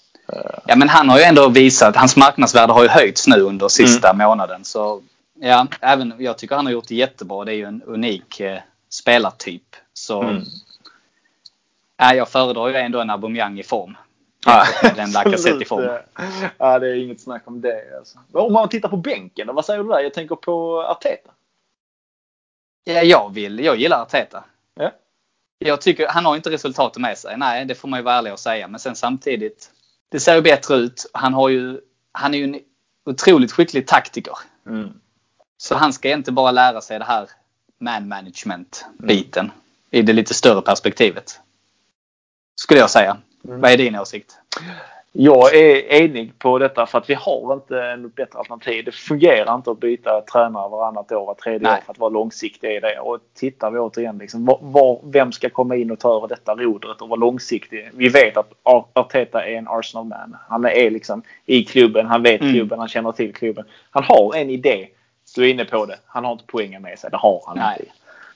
Ja, 0.67 0.77
men 0.77 0.89
han 0.89 1.09
har 1.09 1.19
ju 1.19 1.25
ändå 1.25 1.49
visat, 1.49 1.97
hans 1.97 2.17
marknadsvärde 2.17 2.73
har 2.73 2.83
ju 2.83 2.89
höjts 2.89 3.27
nu 3.27 3.41
under 3.41 3.69
sista 3.69 4.11
mm. 4.11 4.29
månaden. 4.29 4.65
Så 4.65 5.03
Ja, 5.43 5.67
även 5.81 6.15
jag 6.19 6.39
tycker 6.39 6.57
han 6.57 6.67
har 6.67 6.73
gjort 6.73 6.89
det 6.89 6.95
jättebra. 6.95 7.45
Det 7.45 7.53
är 7.53 7.57
ju 7.57 7.65
en 7.65 7.83
unik 7.83 8.41
eh, 8.41 8.61
spelartyp. 8.89 9.77
Så 9.93 10.23
mm. 10.23 10.43
ja, 11.97 12.15
jag 12.15 12.29
föredrar 12.29 12.69
ju 12.69 12.75
ändå 12.75 13.01
en 13.01 13.11
Aubameyang 13.11 13.59
i 13.59 13.63
form. 13.63 13.97
Ja, 14.47 14.65
den 14.97 15.11
Lacazette 15.11 15.63
i 15.63 15.65
form. 15.65 15.99
Ja, 16.59 16.79
det 16.79 16.89
är 16.89 16.95
inget 16.95 17.21
snack 17.21 17.43
om 17.45 17.61
det. 17.61 17.97
Alltså. 17.99 18.19
Om 18.33 18.53
man 18.53 18.69
tittar 18.69 18.89
på 18.89 18.97
bänken, 18.97 19.55
vad 19.55 19.65
säger 19.65 19.83
du 19.83 19.89
där? 19.89 20.01
Jag 20.01 20.15
tänker 20.15 20.37
på 20.37 20.83
Arteta. 20.83 21.31
Ja, 22.85 23.03
jag, 23.03 23.35
vill, 23.35 23.59
jag 23.61 23.77
gillar 23.77 24.03
Arteta. 24.03 24.45
Ja. 24.75 24.93
Jag 25.59 25.81
tycker, 25.81 26.09
han 26.09 26.27
har 26.27 26.37
inte 26.37 26.51
resultatet 26.51 27.01
med 27.01 27.19
sig. 27.19 27.37
Nej, 27.37 27.65
det 27.65 27.75
får 27.75 27.89
man 27.89 27.99
ju 27.99 28.05
vara 28.05 28.15
ärlig 28.15 28.33
och 28.33 28.39
säga. 28.39 28.69
Men 28.69 28.81
sen 28.81 28.97
samtidigt, 28.97 29.71
det 30.09 30.21
ser 30.21 30.35
ju 30.35 30.43
bättre 30.43 30.77
ut. 30.77 31.11
Han, 31.13 31.35
har 31.35 31.49
ju, 31.49 31.81
han 32.13 32.35
är 32.35 32.39
ju 32.39 32.45
en 32.45 32.61
otroligt 33.05 33.53
skicklig 33.53 33.87
taktiker. 33.87 34.35
Mm. 34.67 35.01
Så 35.63 35.75
han 35.75 35.93
ska 35.93 36.11
inte 36.11 36.33
bara 36.33 36.51
lära 36.51 36.81
sig 36.81 36.99
det 36.99 37.05
här 37.05 37.29
man 37.79 38.09
management 38.09 38.87
biten 38.99 39.45
mm. 39.45 39.53
i 39.91 40.03
det 40.03 40.13
lite 40.13 40.35
större 40.35 40.63
perspektivet. 40.63 41.41
Skulle 42.55 42.81
jag 42.81 42.91
säga. 42.91 43.17
Mm. 43.45 43.61
Vad 43.61 43.71
är 43.71 43.77
din 43.77 43.97
åsikt? 43.97 44.39
Jag 45.13 45.55
är 45.55 45.93
enig 45.93 46.39
på 46.39 46.59
detta 46.59 46.87
för 46.87 46.99
att 46.99 47.11
vi 47.11 47.15
har 47.15 47.55
inte 47.55 47.97
något 47.97 48.15
bättre 48.15 48.39
alternativ. 48.39 48.85
Det 48.85 48.93
fungerar 48.93 49.55
inte 49.55 49.71
att 49.71 49.81
byta 49.81 50.21
tränare 50.21 50.69
varannat 50.69 51.13
år, 51.13 51.27
var 51.27 51.35
tredje 51.35 51.69
Nej. 51.69 51.79
år 51.79 51.83
för 51.85 51.93
att 51.93 51.99
vara 51.99 52.11
långsiktig 52.11 52.77
i 52.77 52.81
det. 52.81 52.99
Och 53.01 53.19
tittar 53.35 53.71
vi 53.71 53.79
återigen, 53.79 54.19
liksom, 54.19 54.45
var, 54.45 54.59
var, 54.63 55.01
vem 55.05 55.33
ska 55.33 55.51
komma 55.51 55.77
in 55.77 55.91
och 55.91 55.99
ta 55.99 56.17
över 56.17 56.29
detta 56.29 56.55
rodret 56.55 57.01
och 57.01 57.09
vara 57.09 57.21
långsiktig? 57.21 57.91
Vi 57.95 58.09
vet 58.09 58.37
att 58.37 58.53
Arteta 58.93 59.47
är 59.47 59.55
en 59.55 59.69
Arsenal-man. 59.69 60.37
Han 60.49 60.65
är 60.65 60.91
liksom 60.91 61.23
i 61.47 61.65
klubben, 61.65 62.07
han 62.07 62.23
vet 62.23 62.41
mm. 62.41 62.53
klubben, 62.53 62.79
han 62.79 62.89
känner 62.89 63.13
till 63.13 63.35
klubben. 63.35 63.65
Han 63.91 64.05
har 64.05 64.35
en 64.35 64.51
idé 64.51 64.89
du 65.35 65.45
är 65.45 65.49
inne 65.51 65.65
på 65.65 65.87
det. 65.87 65.99
Han 66.07 66.25
har 66.25 66.33
inte 66.33 66.45
poängen 66.47 66.83
med 66.83 66.99
sig. 66.99 67.11
Det 67.11 67.17
har 67.17 67.43
han 67.47 67.59
Nej. 67.59 67.77
inte. 67.81 67.93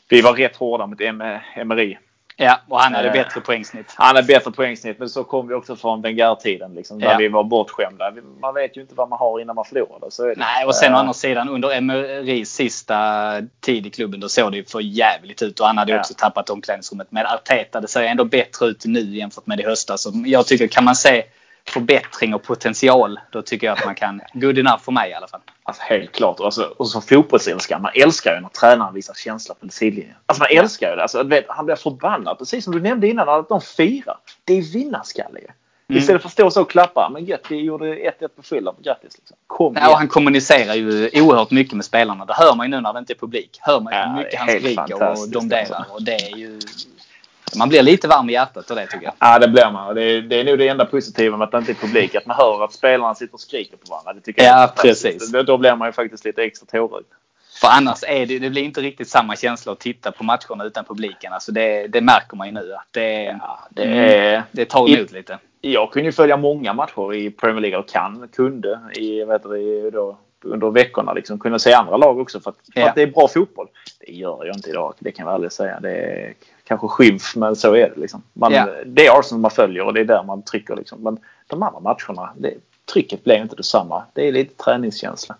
Vi 0.09 0.21
var 0.21 0.33
rätt 0.33 0.57
hårda 0.57 0.87
mot 0.87 1.01
Emery. 1.01 1.97
Ja, 2.37 2.61
och 2.69 2.81
han 2.81 2.95
hade 2.95 3.09
eh, 3.09 3.13
bättre 3.13 3.41
poängsnitt. 3.41 3.95
Han 3.97 4.07
hade 4.07 4.23
bättre 4.23 4.51
poängsnitt, 4.51 4.99
men 4.99 5.09
så 5.09 5.25
kom 5.25 5.49
vi 5.49 5.55
också 5.55 5.77
från 5.77 6.03
Wenger-tiden. 6.03 6.75
Liksom, 6.75 6.99
där 6.99 7.11
ja. 7.11 7.19
vi 7.19 7.29
var 7.29 7.45
bortskämda. 7.45 8.13
Man 8.41 8.55
vet 8.55 8.77
ju 8.77 8.81
inte 8.81 8.95
vad 8.95 9.09
man 9.09 9.19
har 9.19 9.41
innan 9.41 9.57
man 9.57 9.65
förlorade. 9.65 10.11
Så 10.11 10.35
Nej, 10.37 10.67
och 10.67 10.75
sen 10.75 10.93
å 10.93 10.97
eh. 10.97 11.01
andra 11.01 11.13
sidan 11.15 11.49
under 11.49 11.73
Emerys 11.73 12.53
sista 12.55 13.33
tid 13.61 13.87
i 13.87 13.91
klubben 13.91 14.21
då 14.21 14.29
såg 14.29 14.53
det 14.53 14.57
ju 14.57 14.65
för 14.65 14.81
jävligt 14.81 15.43
ut. 15.43 15.61
Och 15.61 15.67
han 15.67 15.79
hade 15.79 15.93
ja. 15.93 15.99
också 15.99 16.15
tappat 16.15 16.51
omklädningsrummet. 16.51 17.07
Men 17.11 17.27
Arteta, 17.27 17.81
det 17.81 17.89
ser 17.89 18.03
ändå 18.03 18.25
bättre 18.25 18.67
ut 18.67 18.85
nu 18.85 19.17
jämfört 19.17 19.47
med 19.47 19.61
i 19.61 19.65
höstas. 19.65 20.03
Så 20.03 20.13
jag 20.27 20.47
tycker, 20.47 20.67
kan 20.67 20.85
man 20.85 20.97
se 20.97 21.25
förbättring 21.69 22.35
och 22.35 22.43
potential, 22.43 23.21
då 23.31 23.43
tycker 23.43 23.67
jag 23.67 23.79
att 23.79 23.85
man 23.85 23.95
kan... 23.95 24.21
Good 24.33 24.59
enough 24.59 24.83
för 24.83 24.93
mig 24.93 25.11
i 25.11 25.15
alla 25.15 25.29
fall. 25.29 25.41
Alltså 25.63 25.83
helt 25.83 26.13
klart. 26.13 26.41
Alltså, 26.41 26.75
och 26.77 26.89
som 26.89 27.03
fotbollsälskare, 27.03 27.81
man 27.81 27.93
älskar 27.95 28.35
ju 28.35 28.41
när 28.41 28.49
tränaren 28.49 28.95
visar 28.95 29.15
känsla 29.15 29.55
på 29.55 29.69
sidlinjen. 29.69 30.17
Alltså 30.27 30.43
man 30.43 30.59
älskar 30.59 30.91
ju 30.91 30.97
det. 30.97 31.03
Alltså, 31.03 31.23
vet, 31.23 31.45
han 31.49 31.67
blir 31.67 31.77
förbannad, 31.77 32.39
precis 32.39 32.65
som 32.65 32.73
du 32.73 32.81
nämnde 32.81 33.09
innan, 33.09 33.29
att 33.29 33.49
de 33.49 33.61
firar. 33.61 34.17
Det 34.45 34.59
är 34.59 34.63
vinnarskalle 34.63 35.41
ju. 35.41 35.49
Mm. 35.89 36.03
Istället 36.03 36.23
för 36.23 36.29
att 36.29 36.33
stå 36.33 36.51
så 36.51 36.63
och 36.63 36.71
klappa. 36.71 37.11
Men 37.13 37.25
gött, 37.25 37.47
vi 37.49 37.57
gjorde 37.61 37.87
1-1 37.87 38.29
på 38.29 38.43
Fulham. 38.43 38.75
Grattis! 38.83 39.19
Liksom. 39.19 39.37
Kom 39.47 39.75
ja, 39.81 39.91
och 39.91 39.97
han 39.97 40.09
kommunicerar 40.09 40.75
ju 40.75 41.11
oerhört 41.13 41.51
mycket 41.51 41.75
med 41.75 41.85
spelarna. 41.85 42.25
Det 42.25 42.35
hör 42.35 42.55
man 42.55 42.67
ju 42.67 42.71
nu 42.71 42.81
när 42.81 42.93
det 42.93 42.99
inte 42.99 43.13
är 43.13 43.19
publik. 43.19 43.59
Hör 43.61 43.81
man 43.81 43.93
ju 43.93 43.99
ja, 43.99 44.07
hur 44.07 44.17
mycket 44.17 44.39
han 44.39 44.49
skriker 44.49 45.23
och 45.23 45.29
domderar. 45.29 45.61
Alltså. 45.61 45.93
Och 45.93 46.03
det 46.03 46.15
är 46.15 46.37
ju 46.37 46.61
man 47.59 47.69
blir 47.69 47.83
lite 47.83 48.09
varm 48.09 48.31
i 48.31 48.33
hjärtat 48.33 48.71
av 48.71 48.77
det 48.77 48.87
tycker 48.87 49.05
jag. 49.05 49.15
Ja, 49.19 49.39
det 49.39 49.49
blir 49.49 49.71
man. 49.73 49.95
Det 49.95 50.03
är, 50.03 50.23
det 50.23 50.41
är 50.41 50.45
nog 50.45 50.59
det 50.59 50.69
enda 50.69 50.85
positiva 50.85 51.37
med 51.37 51.45
att 51.45 51.53
det 51.53 51.59
inte 51.59 51.73
är 51.73 51.87
publik. 51.87 52.15
Att 52.15 52.27
man 52.27 52.37
hör 52.37 52.65
att 52.65 52.73
spelarna 52.73 53.15
sitter 53.15 53.35
och 53.35 53.41
skriker 53.41 53.77
på 53.77 53.91
varandra. 53.91 54.13
Det 54.13 54.21
tycker 54.21 54.43
ja, 54.43 54.61
jag 54.61 54.77
precis. 54.77 55.33
Då, 55.33 55.43
då 55.43 55.59
blir 55.59 55.77
man 55.77 55.89
ju 55.89 55.93
faktiskt 55.93 56.25
lite 56.25 56.43
extra 56.43 56.67
tårögd. 56.67 57.07
För 57.61 57.69
annars 57.69 58.05
är 58.07 58.27
det, 58.27 58.39
det 58.39 58.51
blir 58.51 58.63
inte 58.63 58.81
riktigt 58.81 59.09
samma 59.09 59.37
känsla 59.37 59.73
att 59.73 59.81
titta 59.81 60.13
på 60.13 60.25
matcherna 60.25 60.65
utan 60.65 60.85
publiken. 60.85 61.33
Alltså 61.33 61.53
det, 61.53 61.87
det 61.87 62.01
märker 62.01 62.37
man 62.37 62.47
ju 62.47 62.53
nu 62.53 62.75
att 62.75 62.89
det, 62.91 63.23
ja, 63.23 63.69
det, 63.71 63.85
är, 63.85 64.43
det 64.51 64.65
tar 64.65 64.91
emot 64.91 65.13
lite. 65.13 65.39
Jag 65.61 65.93
kunde 65.93 66.09
ju 66.09 66.13
följa 66.13 66.37
många 66.37 66.73
matcher 66.73 67.15
i 67.15 67.31
Premier 67.31 67.61
League 67.61 67.79
och 67.79 67.89
kan, 67.89 68.29
kunde 68.33 68.81
i, 68.97 69.19
heter 69.19 69.49
det, 69.49 69.91
då, 69.91 70.19
under 70.45 70.71
veckorna. 70.71 71.13
Liksom, 71.13 71.39
kunna 71.39 71.59
se 71.59 71.73
andra 71.73 71.97
lag 71.97 72.19
också 72.19 72.41
för, 72.41 72.51
att, 72.51 72.57
för 72.75 72.81
ja. 72.81 72.89
att 72.89 72.95
det 72.95 73.03
är 73.03 73.07
bra 73.07 73.29
fotboll. 73.29 73.69
Det 74.01 74.13
gör 74.13 74.45
jag 74.45 74.57
inte 74.57 74.71
idag, 74.71 74.95
det 74.99 75.13
kan 75.13 75.27
jag 75.27 75.35
ärligt 75.35 75.53
säga. 75.53 75.81
Det 75.81 76.35
kanske 76.65 76.89
skymf, 76.89 77.37
men 77.37 77.57
så 77.57 77.75
är 77.75 77.91
det. 77.91 78.01
Liksom. 78.01 78.23
Man, 78.33 78.53
yeah. 78.53 78.69
Det 78.87 79.07
är 79.07 79.19
Arsenal 79.19 79.41
man 79.41 79.51
följer 79.51 79.85
och 79.85 79.95
det 79.95 80.01
är 80.01 80.05
där 80.05 80.23
man 80.23 80.43
trycker. 80.43 80.77
Liksom. 80.77 81.03
Men 81.03 81.19
de 81.47 81.63
andra 81.63 81.81
matcherna, 81.81 82.33
det, 82.37 82.55
trycket 82.93 83.25
blev 83.25 83.43
inte 83.43 83.57
detsamma. 83.57 84.03
Det 84.13 84.29
är 84.29 84.33
lite 84.33 84.65
träningskänsla. 84.65 85.37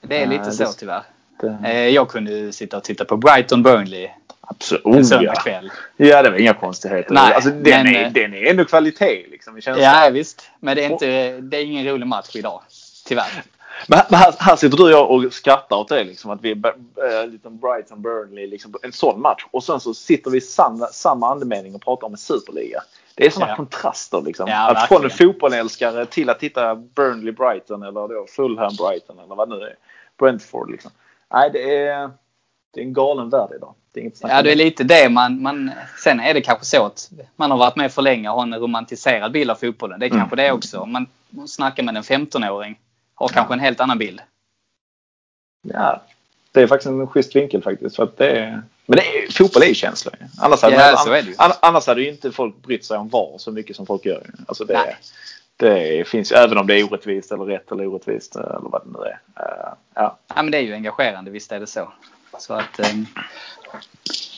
Det 0.00 0.22
är 0.22 0.26
lite 0.26 0.44
uh, 0.44 0.50
så 0.50 0.64
det, 0.64 0.72
tyvärr. 0.72 1.02
Det, 1.40 1.58
eh, 1.64 1.88
jag 1.88 2.08
kunde 2.08 2.52
sitta 2.52 2.76
och 2.76 2.84
titta 2.84 3.04
på 3.04 3.16
Brighton 3.16 3.62
Burnley 3.62 4.08
Absolut. 4.48 4.86
En 4.86 5.06
söndagkväll. 5.06 5.70
Ja. 5.96 6.06
ja, 6.06 6.22
det 6.22 6.30
var 6.30 6.38
inga 6.38 6.54
konstigheter. 6.54 7.14
Nej, 7.14 7.34
alltså, 7.34 7.50
den, 7.50 7.62
men, 7.62 7.86
är, 7.86 8.04
eh, 8.04 8.12
den 8.12 8.34
är 8.34 8.50
ändå 8.50 8.64
kvalitet. 8.64 9.26
Liksom, 9.30 9.60
ja, 9.64 10.10
visst. 10.12 10.50
Men 10.60 10.76
det 10.76 10.84
är, 10.84 10.90
inte, 10.90 11.40
det 11.40 11.56
är 11.56 11.64
ingen 11.64 11.86
rolig 11.86 12.06
match 12.06 12.36
idag. 12.36 12.62
Tyvärr. 13.06 13.42
Men 13.88 13.98
här, 14.10 14.34
här 14.38 14.56
sitter 14.56 14.76
du 14.76 14.82
och 14.82 14.90
jag 14.90 15.10
och 15.10 15.32
skrattar 15.32 15.76
åt 15.76 15.88
det. 15.88 16.04
Liksom, 16.04 16.30
att 16.30 16.42
vi 16.42 16.50
är 16.50 16.66
äh, 17.22 17.26
lite 17.26 17.50
Brighton 17.50 18.02
Burnley. 18.02 18.46
Liksom, 18.46 18.74
en 18.82 18.92
sån 18.92 19.20
match. 19.20 19.46
Och 19.50 19.64
sen 19.64 19.80
så 19.80 19.94
sitter 19.94 20.30
vi 20.30 20.38
i 20.38 20.40
samma, 20.40 20.86
samma 20.86 21.30
andemening 21.30 21.74
och 21.74 21.82
pratar 21.82 22.06
om 22.06 22.12
en 22.12 22.18
superliga. 22.18 22.82
Det 23.14 23.26
är 23.26 23.30
sådana 23.30 23.52
ja. 23.52 23.56
kontraster. 23.56 24.22
Liksom. 24.26 24.48
Ja, 24.48 24.70
att 24.70 24.88
från 24.88 25.04
en 25.04 25.10
fotbollsälskare 25.10 26.06
till 26.06 26.30
att 26.30 26.40
titta 26.40 26.74
Burnley 26.74 27.32
Brighton 27.32 27.82
eller 27.82 28.08
då 28.08 28.26
Fulham 28.28 28.72
Brighton 28.76 29.18
eller 29.18 29.34
vad 29.34 29.48
nu 29.48 29.54
är. 29.54 29.76
Brentford 30.18 30.70
liksom. 30.70 30.90
Nej, 31.32 31.50
det 31.52 31.76
är, 31.86 32.10
det 32.74 32.80
är 32.80 32.84
en 32.84 32.92
galen 32.92 33.30
värld 33.30 33.50
idag. 33.56 33.74
Det 33.92 34.00
är 34.00 34.12
ja, 34.20 34.42
det 34.42 34.52
är 34.52 34.56
lite 34.56 34.84
det 34.84 35.08
man, 35.08 35.42
man... 35.42 35.70
Sen 36.04 36.20
är 36.20 36.34
det 36.34 36.40
kanske 36.40 36.64
så 36.64 36.86
att 36.86 37.10
man 37.36 37.50
har 37.50 37.58
varit 37.58 37.76
med 37.76 37.92
för 37.92 38.02
länge 38.02 38.28
och 38.28 38.34
har 38.34 38.42
en 38.42 38.54
romantiserad 38.54 39.32
bild 39.32 39.50
av 39.50 39.54
fotbollen. 39.54 40.00
Det 40.00 40.06
är 40.06 40.10
kanske 40.10 40.34
mm. 40.34 40.44
det 40.44 40.52
också. 40.52 40.78
Om 40.78 40.92
man 40.92 41.06
snackar 41.48 41.82
med 41.82 41.96
en 41.96 42.02
15-åring 42.02 42.78
har 43.16 43.28
kanske 43.28 43.54
en 43.54 43.60
helt 43.60 43.80
annan 43.80 43.98
bild. 43.98 44.20
Ja, 45.62 46.02
det 46.52 46.62
är 46.62 46.66
faktiskt 46.66 46.86
en 46.86 47.06
schysst 47.06 47.36
vinkel 47.36 47.62
faktiskt. 47.62 47.96
För 47.96 48.02
att 48.02 48.16
det 48.16 48.30
är, 48.30 48.62
men 48.86 48.96
det 48.96 49.02
är, 49.02 49.32
fotboll 49.32 49.62
är 49.62 49.66
ju 49.66 49.74
känslor. 49.74 50.14
Annars 50.38 50.62
hade, 50.62 50.76
ja, 50.76 51.04
man, 51.06 51.34
an, 51.36 51.52
annars 51.60 51.86
hade 51.86 52.02
ju 52.02 52.08
inte 52.08 52.32
folk 52.32 52.62
brytt 52.62 52.84
sig 52.84 52.98
om 52.98 53.08
VAR 53.08 53.38
så 53.38 53.52
mycket 53.52 53.76
som 53.76 53.86
folk 53.86 54.04
gör. 54.04 54.26
Alltså 54.48 54.64
det, 54.64 54.96
Det 55.56 56.08
finns 56.08 56.32
även 56.32 56.58
om 56.58 56.66
det 56.66 56.80
är 56.80 56.84
orättvist 56.84 57.32
eller 57.32 57.44
rätt 57.44 57.72
eller 57.72 57.86
orättvist 57.86 58.36
eller 58.36 58.58
vad 58.60 58.82
det 58.84 58.98
nu 58.98 59.04
är. 59.04 59.18
Ja. 59.94 60.18
ja 60.34 60.42
men 60.42 60.50
det 60.50 60.58
är 60.58 60.62
ju 60.62 60.74
engagerande, 60.74 61.30
visst 61.30 61.52
är 61.52 61.60
det 61.60 61.66
så. 61.66 61.92
så 62.38 62.54
att, 62.54 62.92
um... 62.92 63.06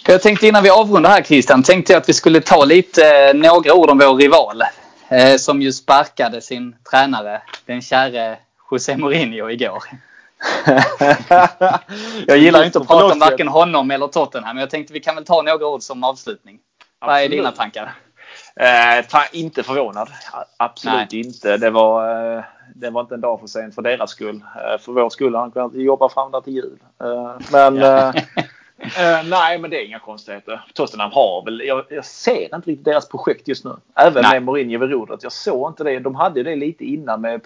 Jag 0.06 0.22
tänkte 0.22 0.46
innan 0.46 0.62
vi 0.62 0.70
avrundar 0.70 1.10
här 1.10 1.22
Christian, 1.22 1.62
tänkte 1.62 1.92
jag 1.92 2.00
att 2.00 2.08
vi 2.08 2.12
skulle 2.12 2.40
ta 2.40 2.64
lite, 2.64 3.32
några 3.32 3.74
ord 3.74 3.90
om 3.90 3.98
vår 3.98 4.16
rival. 4.16 4.62
Eh, 5.08 5.36
som 5.36 5.62
ju 5.62 5.72
sparkade 5.72 6.40
sin 6.40 6.76
tränare, 6.90 7.42
den 7.66 7.82
käre 7.82 8.38
José 8.70 8.96
Mourinho 8.96 9.50
igår. 9.50 9.82
jag 12.26 12.38
gillar 12.38 12.64
inte 12.64 12.78
att 12.78 12.86
prata 12.86 13.12
om 13.12 13.18
varken 13.18 13.48
honom 13.48 13.90
eller 13.90 14.06
Tottenham, 14.06 14.56
men 14.56 14.60
jag 14.60 14.70
tänkte 14.70 14.92
vi 14.92 15.00
kan 15.00 15.14
väl 15.14 15.24
ta 15.24 15.42
några 15.42 15.66
ord 15.66 15.82
som 15.82 16.04
avslutning. 16.04 16.58
Absolut. 16.98 17.14
Vad 17.14 17.22
är 17.22 17.28
dina 17.28 17.52
tankar? 17.52 17.94
Eh, 18.56 19.04
inte 19.32 19.62
förvånad. 19.62 20.08
Absolut 20.56 21.12
Nej. 21.12 21.26
inte. 21.26 21.56
Det 21.56 21.70
var, 21.70 22.36
eh, 22.36 22.44
det 22.74 22.90
var 22.90 23.00
inte 23.00 23.14
en 23.14 23.20
dag 23.20 23.40
för 23.40 23.46
sent 23.46 23.74
för 23.74 23.82
deras 23.82 24.10
skull. 24.10 24.40
Eh, 24.56 24.78
för 24.78 24.92
vår 24.92 25.10
skull 25.10 25.34
har 25.34 25.40
han 25.40 25.50
kunnat 25.50 25.74
jobba 25.74 26.08
fram 26.08 26.30
där 26.30 26.40
till 26.40 26.54
jul. 26.54 26.78
Eh, 27.02 27.34
men. 27.52 27.82
Eh, 28.80 29.24
nej, 29.24 29.58
men 29.58 29.70
det 29.70 29.82
är 29.82 29.86
inga 29.86 29.98
konstigheter. 29.98 30.64
Tottenham 30.74 31.10
har 31.12 31.44
väl, 31.44 31.62
jag, 31.66 31.84
jag, 31.88 32.04
ser 32.04 32.54
inte 32.54 32.70
riktigt 32.70 32.84
deras 32.84 33.08
projekt 33.08 33.48
just 33.48 33.64
nu. 33.64 33.76
Även 33.94 34.22
nej. 34.22 34.32
med 34.32 34.42
Mourinho 34.42 34.78
vid 34.78 34.90
rodret. 34.90 35.22
Jag 35.22 35.32
såg 35.32 35.70
inte 35.70 35.84
det. 35.84 35.98
De 35.98 36.14
hade 36.14 36.42
det 36.42 36.56
lite 36.56 36.84
innan 36.84 37.20
med 37.20 37.42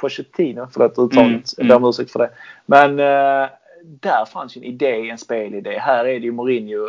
Pochettino, 0.00 0.68
förlåt 0.72 0.98
uttalet. 0.98 1.18
Mm. 1.18 1.42
Jag 1.56 1.66
ber 1.66 1.76
om 1.76 1.84
ursäkt 1.84 2.10
för 2.10 2.18
det. 2.18 2.30
Men 2.66 2.90
eh, 2.90 3.48
där 3.84 4.24
fanns 4.24 4.56
ju 4.56 4.58
en 4.58 4.64
idé, 4.64 5.10
en 5.10 5.18
spelidé. 5.18 5.78
Här 5.78 6.04
är 6.04 6.20
det 6.20 6.26
ju 6.26 6.32
Mourinho 6.32 6.88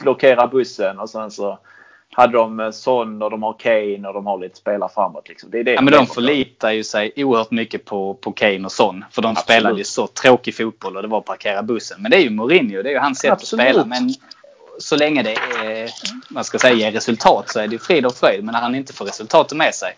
blockera 0.00 0.46
bussen 0.46 0.98
och 0.98 1.10
sen 1.10 1.30
så 1.30 1.58
hade 2.12 2.32
de 2.32 2.72
Son 2.72 3.22
och 3.22 3.30
de 3.30 3.42
har 3.42 3.52
Kane 3.52 4.08
och 4.08 4.14
de 4.14 4.26
har 4.26 4.38
lite 4.38 4.56
spelare 4.56 4.90
framåt. 4.94 5.28
Liksom. 5.28 5.50
Det 5.50 5.58
är 5.58 5.64
det 5.64 5.72
ja, 5.72 5.82
men 5.82 5.92
de 5.92 6.06
förlitar 6.06 6.70
ju 6.70 6.84
sig 6.84 7.12
oerhört 7.16 7.50
mycket 7.50 7.84
på, 7.84 8.14
på 8.14 8.32
Kane 8.32 8.64
och 8.64 8.72
Son. 8.72 9.04
För 9.10 9.22
de 9.22 9.28
Absolut. 9.28 9.44
spelade 9.44 9.78
ju 9.78 9.84
så 9.84 10.06
tråkig 10.06 10.56
fotboll 10.56 10.96
och 10.96 11.02
det 11.02 11.08
var 11.08 11.18
att 11.18 11.24
parkera 11.24 11.62
bussen. 11.62 12.02
Men 12.02 12.10
det 12.10 12.16
är 12.16 12.20
ju 12.20 12.30
Mourinho, 12.30 12.82
det 12.82 12.88
är 12.88 12.92
ju 12.92 12.98
hans 12.98 13.18
sätt 13.18 13.32
Absolut. 13.32 13.66
att 13.66 13.72
spela. 13.72 13.84
Men 13.84 14.14
så 14.78 14.96
länge 14.96 15.22
det 15.22 15.32
är, 15.32 15.90
man 16.28 16.44
ska 16.44 16.58
säga, 16.58 16.74
ger 16.74 16.92
resultat 16.92 17.48
så 17.48 17.60
är 17.60 17.68
det 17.68 17.78
frid 17.78 18.06
och 18.06 18.14
fröjd. 18.14 18.44
Men 18.44 18.52
när 18.52 18.60
han 18.60 18.74
inte 18.74 18.92
får 18.92 19.04
resultatet 19.04 19.58
med 19.58 19.74
sig, 19.74 19.92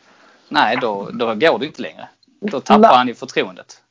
nej 0.49 0.79
då, 0.81 1.09
då 1.13 1.27
går 1.27 1.59
det 1.59 1.67
inte 1.67 1.83
längre. 1.83 2.09
Då 2.41 2.61
tappar 2.61 2.81
nej. 2.81 2.97
han 2.97 3.09
ju 3.09 3.15
förtroendet. 3.15 3.83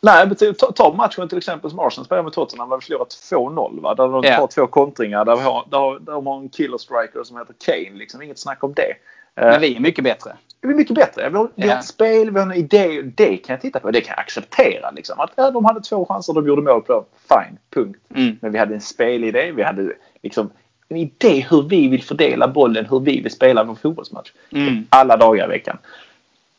Nej, 0.00 0.54
ta, 0.58 0.72
ta 0.72 0.92
matchen 0.92 1.28
till 1.28 1.38
exempel 1.38 1.70
som 1.70 1.80
Arsenal 1.80 2.06
spelar 2.06 2.22
med 2.22 2.32
Tottenham 2.32 2.70
där 2.70 2.76
vi 2.76 2.82
förlorat 2.82 3.08
2-0. 3.08 3.80
Va? 3.80 3.94
Där 3.94 4.08
de 4.08 4.24
yeah. 4.24 4.40
tar 4.40 4.46
två 4.46 4.66
kontringar. 4.66 5.24
Där, 5.24 5.36
vi 5.36 5.42
har, 5.42 5.64
där, 5.70 5.98
där 6.00 6.12
de 6.12 6.26
har 6.26 6.38
en 6.38 6.48
killer 6.48 6.78
striker 6.78 7.24
som 7.24 7.36
heter 7.36 7.54
Kane. 7.64 7.98
Liksom. 7.98 8.22
Inget 8.22 8.38
snack 8.38 8.64
om 8.64 8.74
det. 8.74 8.94
Men 9.34 9.60
vi 9.60 9.76
är 9.76 9.80
mycket 9.80 10.04
bättre. 10.04 10.36
Vi 10.60 10.68
är 10.68 10.74
mycket 10.74 10.94
bättre. 10.94 11.28
Vi 11.28 11.36
har, 11.36 11.50
vi 11.54 11.68
har 11.68 11.78
ett 11.78 11.84
spel, 11.84 12.30
vi 12.30 12.40
har 12.40 12.46
en 12.46 12.58
idé. 12.58 13.02
Det 13.02 13.36
kan 13.36 13.54
jag 13.54 13.60
titta 13.60 13.80
på. 13.80 13.90
Det 13.90 14.00
kan 14.00 14.14
jag 14.16 14.20
acceptera. 14.20 14.90
Liksom. 14.90 15.20
Att 15.20 15.30
ja, 15.36 15.50
de 15.50 15.64
hade 15.64 15.80
två 15.80 16.06
chanser 16.06 16.32
de 16.32 16.46
gjorde 16.46 16.62
mål 16.62 16.82
på. 16.82 17.04
Fine, 17.28 17.58
punkt. 17.70 18.00
Mm. 18.14 18.38
Men 18.40 18.52
vi 18.52 18.58
hade 18.58 18.74
en 18.74 18.80
spelidé. 18.80 19.52
Vi 19.52 19.62
hade 19.62 19.92
liksom 20.22 20.50
en 20.88 20.96
idé 20.96 21.46
hur 21.50 21.62
vi 21.62 21.88
vill 21.88 22.02
fördela 22.02 22.48
bollen, 22.48 22.86
hur 22.90 23.00
vi 23.00 23.20
vill 23.20 23.32
spela 23.32 23.64
vår 23.64 23.74
fotbollsmatch. 23.74 24.32
Mm. 24.50 24.86
Alla 24.88 25.16
dagar 25.16 25.44
i 25.44 25.48
veckan. 25.48 25.78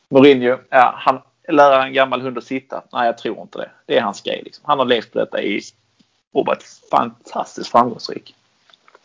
Mourinho, 0.10 0.58
ja, 0.70 0.94
han, 0.98 1.22
lära 1.48 1.86
en 1.86 1.94
gammal 1.94 2.22
hund 2.22 2.38
att 2.38 2.44
sitta? 2.44 2.84
Nej, 2.94 3.06
jag 3.06 3.18
tror 3.18 3.42
inte 3.42 3.58
det. 3.58 3.70
Det 3.86 3.98
är 3.98 4.02
hans 4.02 4.22
grej. 4.22 4.42
Liksom. 4.46 4.64
Han 4.68 4.80
har 4.80 4.86
levt 4.86 5.12
på 5.12 5.20
detta 5.20 5.42
i 5.42 5.62
och 6.34 6.46
varit 6.46 6.64
fantastiskt 6.92 7.72
framgångsrik. 7.72 8.36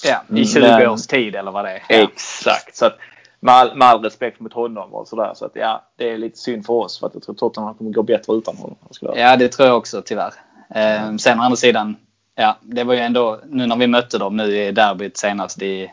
Ja, 0.05 0.23
i 0.37 0.45
20 0.45 0.61
Men, 0.61 0.89
års 0.89 1.07
tid 1.07 1.35
eller 1.35 1.51
vad 1.51 1.65
det 1.65 1.71
är. 1.71 2.03
Exakt. 2.03 2.77
Så 2.77 2.87
att, 2.87 2.99
med, 3.41 3.55
all, 3.55 3.77
med 3.77 3.89
all 3.89 4.03
respekt 4.03 4.41
mot 4.41 4.53
honom 4.53 4.95
och 4.95 5.09
sådär. 5.09 5.33
Så 5.35 5.45
att 5.45 5.53
ja, 5.55 5.85
det 5.97 6.11
är 6.11 6.19
lite 6.19 6.39
synd 6.39 6.67
för 6.67 6.73
oss 6.75 6.99
för 6.99 7.07
att 7.07 7.15
jag 7.15 7.23
tror 7.23 7.35
Tottenham 7.35 7.75
kommer 7.75 7.91
gå 7.91 8.03
bättre 8.03 8.35
utan 8.35 8.57
honom. 8.57 8.77
Ja, 9.01 9.37
det 9.37 9.49
tror 9.49 9.69
jag 9.69 9.77
också 9.77 10.03
tyvärr. 10.03 10.33
Eh, 10.75 11.17
sen 11.17 11.41
å 11.41 11.43
andra 11.43 11.57
sidan, 11.57 11.97
ja, 12.35 12.57
det 12.61 12.85
var 12.85 12.95
ju 12.95 13.01
ändå 13.01 13.41
nu 13.47 13.67
när 13.67 13.77
vi 13.77 13.87
mötte 13.87 14.19
dem 14.19 14.37
nu 14.37 14.57
i 14.57 14.73
derbyt 14.73 15.17
senast 15.17 15.63
i 15.63 15.91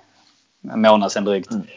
en 0.73 0.81
månad 0.81 1.11
sedan 1.11 1.25
drygt. 1.25 1.51
Mm. 1.51 1.67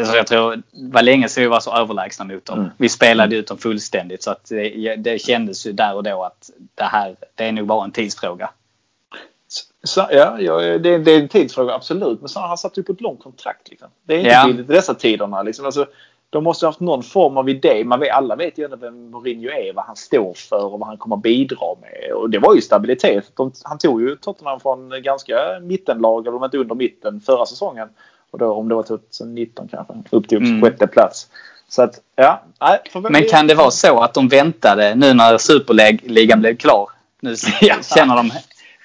Alltså 0.00 0.16
jag 0.16 0.26
tror 0.26 0.56
det 0.56 0.62
var 0.72 1.02
länge 1.02 1.28
sedan 1.28 1.42
vi 1.42 1.48
var 1.48 1.60
så 1.60 1.76
överlägsna 1.76 2.24
mot 2.24 2.44
dem. 2.44 2.58
Mm. 2.58 2.70
Vi 2.76 2.88
spelade 2.88 3.36
ut 3.36 3.46
dem 3.46 3.58
fullständigt 3.58 4.22
så 4.22 4.30
att 4.30 4.48
det, 4.48 4.96
det 4.96 5.18
kändes 5.18 5.66
ju 5.66 5.72
där 5.72 5.94
och 5.94 6.02
då 6.02 6.22
att 6.22 6.50
det 6.74 6.84
här 6.84 7.16
det 7.34 7.44
är 7.44 7.52
nog 7.52 7.66
bara 7.66 7.84
en 7.84 7.92
tidsfråga. 7.92 8.50
Så, 9.84 10.06
ja, 10.10 10.40
ja 10.40 10.60
det, 10.60 10.98
det, 10.98 11.12
är 11.12 11.20
en 11.20 11.28
tidsfråga 11.28 11.74
absolut. 11.74 12.20
Men 12.20 12.28
så, 12.28 12.40
han 12.40 12.58
satt 12.58 12.78
ju 12.78 12.82
på 12.82 12.92
ett 12.92 13.00
långt 13.00 13.22
kontrakt. 13.22 13.70
Liksom. 13.70 13.88
Det 14.04 14.14
är 14.14 14.18
inte 14.18 14.30
ja. 14.30 14.46
billigt 14.46 14.70
i 14.70 14.72
dessa 14.72 14.94
tiderna. 14.94 15.42
Liksom. 15.42 15.64
Alltså, 15.64 15.86
de 16.30 16.44
måste 16.44 16.66
ha 16.66 16.68
haft 16.68 16.80
någon 16.80 17.02
form 17.02 17.36
av 17.36 17.48
idé. 17.48 17.84
Man 17.84 18.00
vet, 18.00 18.12
alla 18.12 18.36
vet 18.36 18.58
ju 18.58 18.64
ändå 18.64 18.76
vem 18.76 19.10
Mourinho 19.10 19.50
är, 19.50 19.72
vad 19.72 19.84
han 19.84 19.96
står 19.96 20.34
för 20.34 20.64
och 20.64 20.78
vad 20.78 20.88
han 20.88 20.96
kommer 20.96 21.16
bidra 21.16 21.66
med. 21.80 22.12
Och 22.12 22.30
det 22.30 22.38
var 22.38 22.54
ju 22.54 22.60
stabilitet. 22.60 23.32
De, 23.36 23.52
han 23.62 23.78
tog 23.78 24.02
ju 24.02 24.16
Tottenham 24.16 24.60
från 24.60 25.02
ganska 25.02 25.60
mittenlag, 25.62 26.26
eller 26.26 26.36
om 26.36 26.44
inte 26.44 26.58
under 26.58 26.74
mitten, 26.74 27.20
förra 27.20 27.46
säsongen. 27.46 27.88
Och 28.32 28.38
då, 28.38 28.52
om 28.52 28.68
det 28.68 28.74
var 28.74 28.82
2019 28.82 29.68
kanske, 29.68 29.94
upp 30.10 30.28
till 30.28 30.38
mm. 30.38 30.62
sjätte 30.62 30.86
plats. 30.86 31.28
Så 31.68 31.82
att, 31.82 32.00
ja. 32.16 32.42
Nej, 32.60 32.78
Men 33.10 33.24
kan 33.28 33.46
det 33.46 33.54
vara 33.54 33.70
så 33.70 34.00
att 34.00 34.14
de 34.14 34.28
väntade 34.28 34.94
nu 34.94 35.14
när 35.14 35.38
superligan 35.38 36.40
blev 36.40 36.56
klar? 36.56 36.90
Nu 37.20 37.36
känner 37.96 38.16
de 38.16 38.30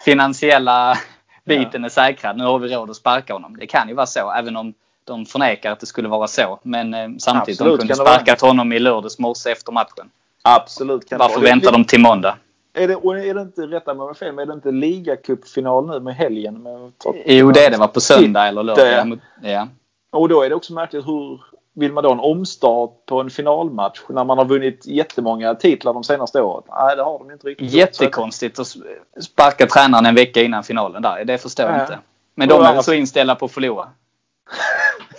finansiella 0.06 0.98
biten 1.45 1.86
är 1.86 1.89
säkrad. 1.89 2.38
Nu 2.38 2.43
har 2.43 2.60
vi 2.60 2.76
råd 2.76 2.89
att 2.89 2.95
sparka 2.95 3.34
honom. 3.34 3.58
Det 3.60 3.68
kan 3.68 3.88
ju 3.88 3.93
vara 3.93 4.06
så, 4.06 4.32
även 4.32 4.58
om 4.58 4.74
de 5.04 5.26
förnekar 5.26 5.72
att 5.72 5.80
det 5.80 5.86
skulle 5.86 6.08
vara 6.08 6.28
så. 6.28 6.60
Men 6.64 6.93
eh, 6.93 7.08
samtidigt, 7.18 7.62
Absolut, 7.62 7.80
de 7.80 7.88
kunde 7.88 7.95
sparkat 7.95 8.41
honom 8.41 8.74
i 8.74 8.80
lördags 8.80 9.20
morse 9.20 9.52
efter 9.52 9.72
matchen. 9.72 10.10
Absolut. 10.41 11.12
Varför 11.12 11.41
väntar 11.41 11.72
de 11.72 11.86
till 11.86 12.00
måndag? 12.00 12.38
Är 12.78 12.88
det, 12.88 12.93
är 13.30 13.34
det 13.34 13.41
inte, 13.41 13.61
rätta 13.61 13.93
mig 13.93 14.01
om 14.01 14.07
jag 14.07 14.17
fel, 14.17 14.34
men 14.34 14.43
är 14.43 14.45
det 14.45 14.53
inte 14.53 14.71
ligacupfinal 14.71 15.88
nu 15.88 15.99
med 15.99 16.15
helgen? 16.15 16.63
Med, 16.63 16.91
jo, 17.25 17.51
det 17.51 17.65
är 17.65 17.71
det. 17.71 17.78
var 17.78 17.88
på 17.88 18.01
söndag 18.01 18.47
eller 18.47 18.63
lördag. 18.63 19.19
Ja. 19.43 19.67
Och 20.11 20.30
då 20.30 20.41
är 20.41 20.49
det 20.49 20.55
också 20.55 20.73
märkligt 20.73 21.07
hur 21.07 21.41
vill 21.73 21.93
man 21.93 22.03
då 22.03 22.11
en 22.11 22.19
omstart 22.19 23.05
på 23.05 23.21
en 23.21 23.30
finalmatch 23.30 24.01
när 24.09 24.23
man 24.23 24.38
har 24.38 24.45
vunnit 24.45 24.86
jättemånga 24.86 25.55
titlar 25.55 25.93
de 25.93 26.03
senaste 26.03 26.41
åren? 26.41 26.63
Nej, 26.69 26.95
det 26.95 27.03
har 27.03 27.19
de 27.19 27.32
inte 27.32 27.47
riktigt. 27.47 27.71
Jättekonstigt 27.71 28.59
att 28.59 28.75
sparka 29.23 29.67
tränaren 29.67 30.05
en 30.05 30.15
vecka 30.15 30.41
innan 30.41 30.63
finalen 30.63 31.01
där. 31.01 31.25
Det 31.25 31.38
förstår 31.38 31.65
jag 31.65 31.82
inte. 31.82 31.99
Men 32.36 32.49
de 32.49 32.61
är 32.61 32.73
väl 32.73 32.84
så 32.84 32.93
inställda 32.93 33.36
på 33.36 33.45
att 33.45 33.51
förlora. 33.51 33.89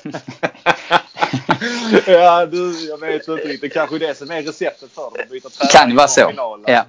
ja, 2.06 2.46
du, 2.46 2.88
jag 2.88 3.00
vet 3.00 3.28
inte 3.28 3.48
riktigt. 3.48 3.72
Kanske 3.72 3.98
det 3.98 4.16
som 4.16 4.30
är 4.30 4.42
receptet 4.42 4.90
för 4.90 5.02
dem. 5.02 5.12
Att 5.22 5.30
byta 5.30 5.48
tränare 5.48 5.72
kan 5.72 5.90
ju 5.90 5.96
vara 5.96 6.08
så. 6.08 6.32
Ja. 6.66 6.84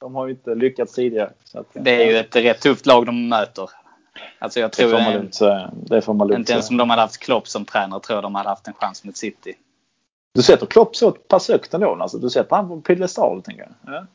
De 0.00 0.14
har 0.14 0.26
ju 0.26 0.32
inte 0.32 0.54
lyckats 0.54 0.94
tidigare. 0.94 1.30
Att, 1.54 1.66
det 1.72 2.02
är 2.02 2.10
ju 2.10 2.16
ett 2.16 2.36
rätt 2.36 2.60
tufft 2.60 2.86
lag 2.86 3.06
de 3.06 3.28
möter. 3.28 3.70
Alltså 4.38 4.60
jag 4.60 4.72
tror 4.72 4.90
det 4.90 4.96
får 4.96 5.04
man 5.04 5.12
lugnt 5.12 5.34
säga. 5.34 5.70
Det 5.74 6.02
får 6.02 6.14
man 6.14 6.28
lugnt 6.28 6.38
Inte 6.38 6.52
ens 6.52 6.70
om 6.70 6.76
de 6.76 6.90
hade 6.90 7.02
haft 7.02 7.18
Klopp 7.18 7.48
som 7.48 7.64
tränare 7.64 8.00
tror 8.00 8.16
jag 8.16 8.24
de 8.24 8.34
hade 8.34 8.48
haft 8.48 8.68
en 8.68 8.74
chans 8.74 9.04
mot 9.04 9.16
City. 9.16 9.54
Du 10.34 10.42
sätter 10.42 10.66
Klopp 10.66 10.96
så 10.96 11.10
pass 11.10 11.48
högt 11.48 11.74
ändå? 11.74 11.94
Alltså, 12.00 12.18
du 12.18 12.30
sätter 12.30 12.56
han 12.56 12.68
på 12.68 12.80
piedestal 12.80 13.42
tänker 13.42 13.62
jag? 13.62 13.94
Ja. 13.94 14.06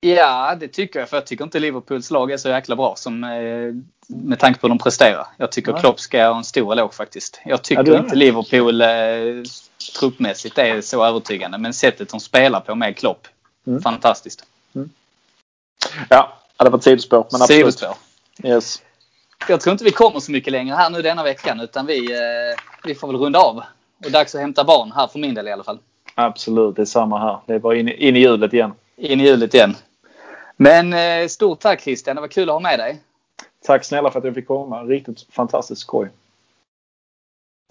ja, 0.00 0.56
det 0.60 0.68
tycker 0.68 1.00
jag. 1.00 1.08
För 1.08 1.16
jag 1.16 1.26
tycker 1.26 1.44
inte 1.44 1.58
Liverpools 1.58 2.10
lag 2.10 2.30
är 2.30 2.36
så 2.36 2.48
jäkla 2.48 2.76
bra 2.76 2.94
som 2.96 3.24
eh, 3.24 3.74
med 4.08 4.38
tanke 4.38 4.60
på 4.60 4.66
hur 4.66 4.68
de 4.68 4.78
presterar. 4.78 5.26
Jag 5.36 5.52
tycker 5.52 5.72
ja. 5.72 5.78
Klopp 5.78 6.00
ska 6.00 6.28
ha 6.28 6.36
en 6.36 6.44
stor 6.44 6.72
eloge 6.72 6.94
faktiskt. 6.94 7.40
Jag 7.44 7.62
tycker 7.62 7.92
ja, 7.92 7.98
inte 7.98 8.16
Liverpool 8.16 8.80
eh, 8.80 8.88
truppmässigt 9.98 10.58
är 10.58 10.80
så 10.80 11.04
övertygande. 11.04 11.58
Men 11.58 11.74
sättet 11.74 12.08
de 12.08 12.20
spelar 12.20 12.60
på 12.60 12.74
med 12.74 12.96
Klopp, 12.96 13.26
mm. 13.66 13.82
fantastiskt. 13.82 14.46
Ja, 16.08 16.32
det 16.56 16.70
var 16.70 16.78
ett 16.78 16.84
sidospår. 16.84 17.26
Men 17.32 17.42
absolut. 17.42 17.60
Sidospår. 17.60 17.96
Yes. 18.44 18.82
Jag 19.48 19.60
tror 19.60 19.72
inte 19.72 19.84
vi 19.84 19.90
kommer 19.90 20.20
så 20.20 20.32
mycket 20.32 20.52
längre 20.52 20.74
här 20.74 20.90
nu 20.90 21.02
denna 21.02 21.22
veckan 21.22 21.60
utan 21.60 21.86
vi, 21.86 22.12
eh, 22.12 22.60
vi 22.84 22.94
får 22.94 23.08
väl 23.08 23.16
runda 23.16 23.38
av. 23.38 23.62
Och 24.04 24.10
dags 24.10 24.34
att 24.34 24.40
hämta 24.40 24.64
barn 24.64 24.92
här 24.92 25.06
för 25.06 25.18
min 25.18 25.34
del 25.34 25.48
i 25.48 25.52
alla 25.52 25.64
fall. 25.64 25.78
Absolut, 26.14 26.76
det 26.76 26.82
är 26.82 26.86
samma 26.86 27.18
här. 27.18 27.38
Det 27.46 27.54
är 27.54 27.58
bara 27.58 27.76
in, 27.76 27.88
in 27.88 28.16
i 28.16 28.20
hjulet 28.20 28.52
igen. 28.52 28.72
In 28.96 29.20
i 29.20 29.24
hjulet 29.24 29.54
igen. 29.54 29.76
Men 30.56 30.92
eh, 30.92 31.28
stort 31.28 31.60
tack 31.60 31.80
Christian, 31.80 32.16
det 32.16 32.20
var 32.20 32.28
kul 32.28 32.48
att 32.48 32.54
ha 32.54 32.60
med 32.60 32.78
dig. 32.78 33.02
Tack 33.66 33.84
snälla 33.84 34.10
för 34.10 34.18
att 34.18 34.24
jag 34.24 34.34
fick 34.34 34.46
komma. 34.46 34.82
Riktigt 34.82 35.26
fantastiskt 35.32 35.80
skoj. 35.80 36.10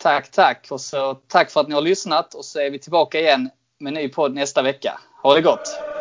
Tack, 0.02 0.32
tack. 0.32 0.68
Och 0.72 0.82
så 0.82 1.14
tack 1.28 1.52
för 1.52 1.62
att 1.62 1.68
ni 1.68 1.74
har 1.74 1.82
lyssnat 1.82 2.34
och 2.34 2.46
så 2.46 2.60
är 2.60 2.70
vi 2.70 2.80
tillbaka 2.80 3.20
igen 3.20 3.50
med 3.80 3.94
ny 3.94 4.10
podd 4.10 4.34
nästa 4.34 4.62
vecka. 4.62 5.00
Ha 5.22 5.34
det 5.34 5.42
gott! 5.42 5.99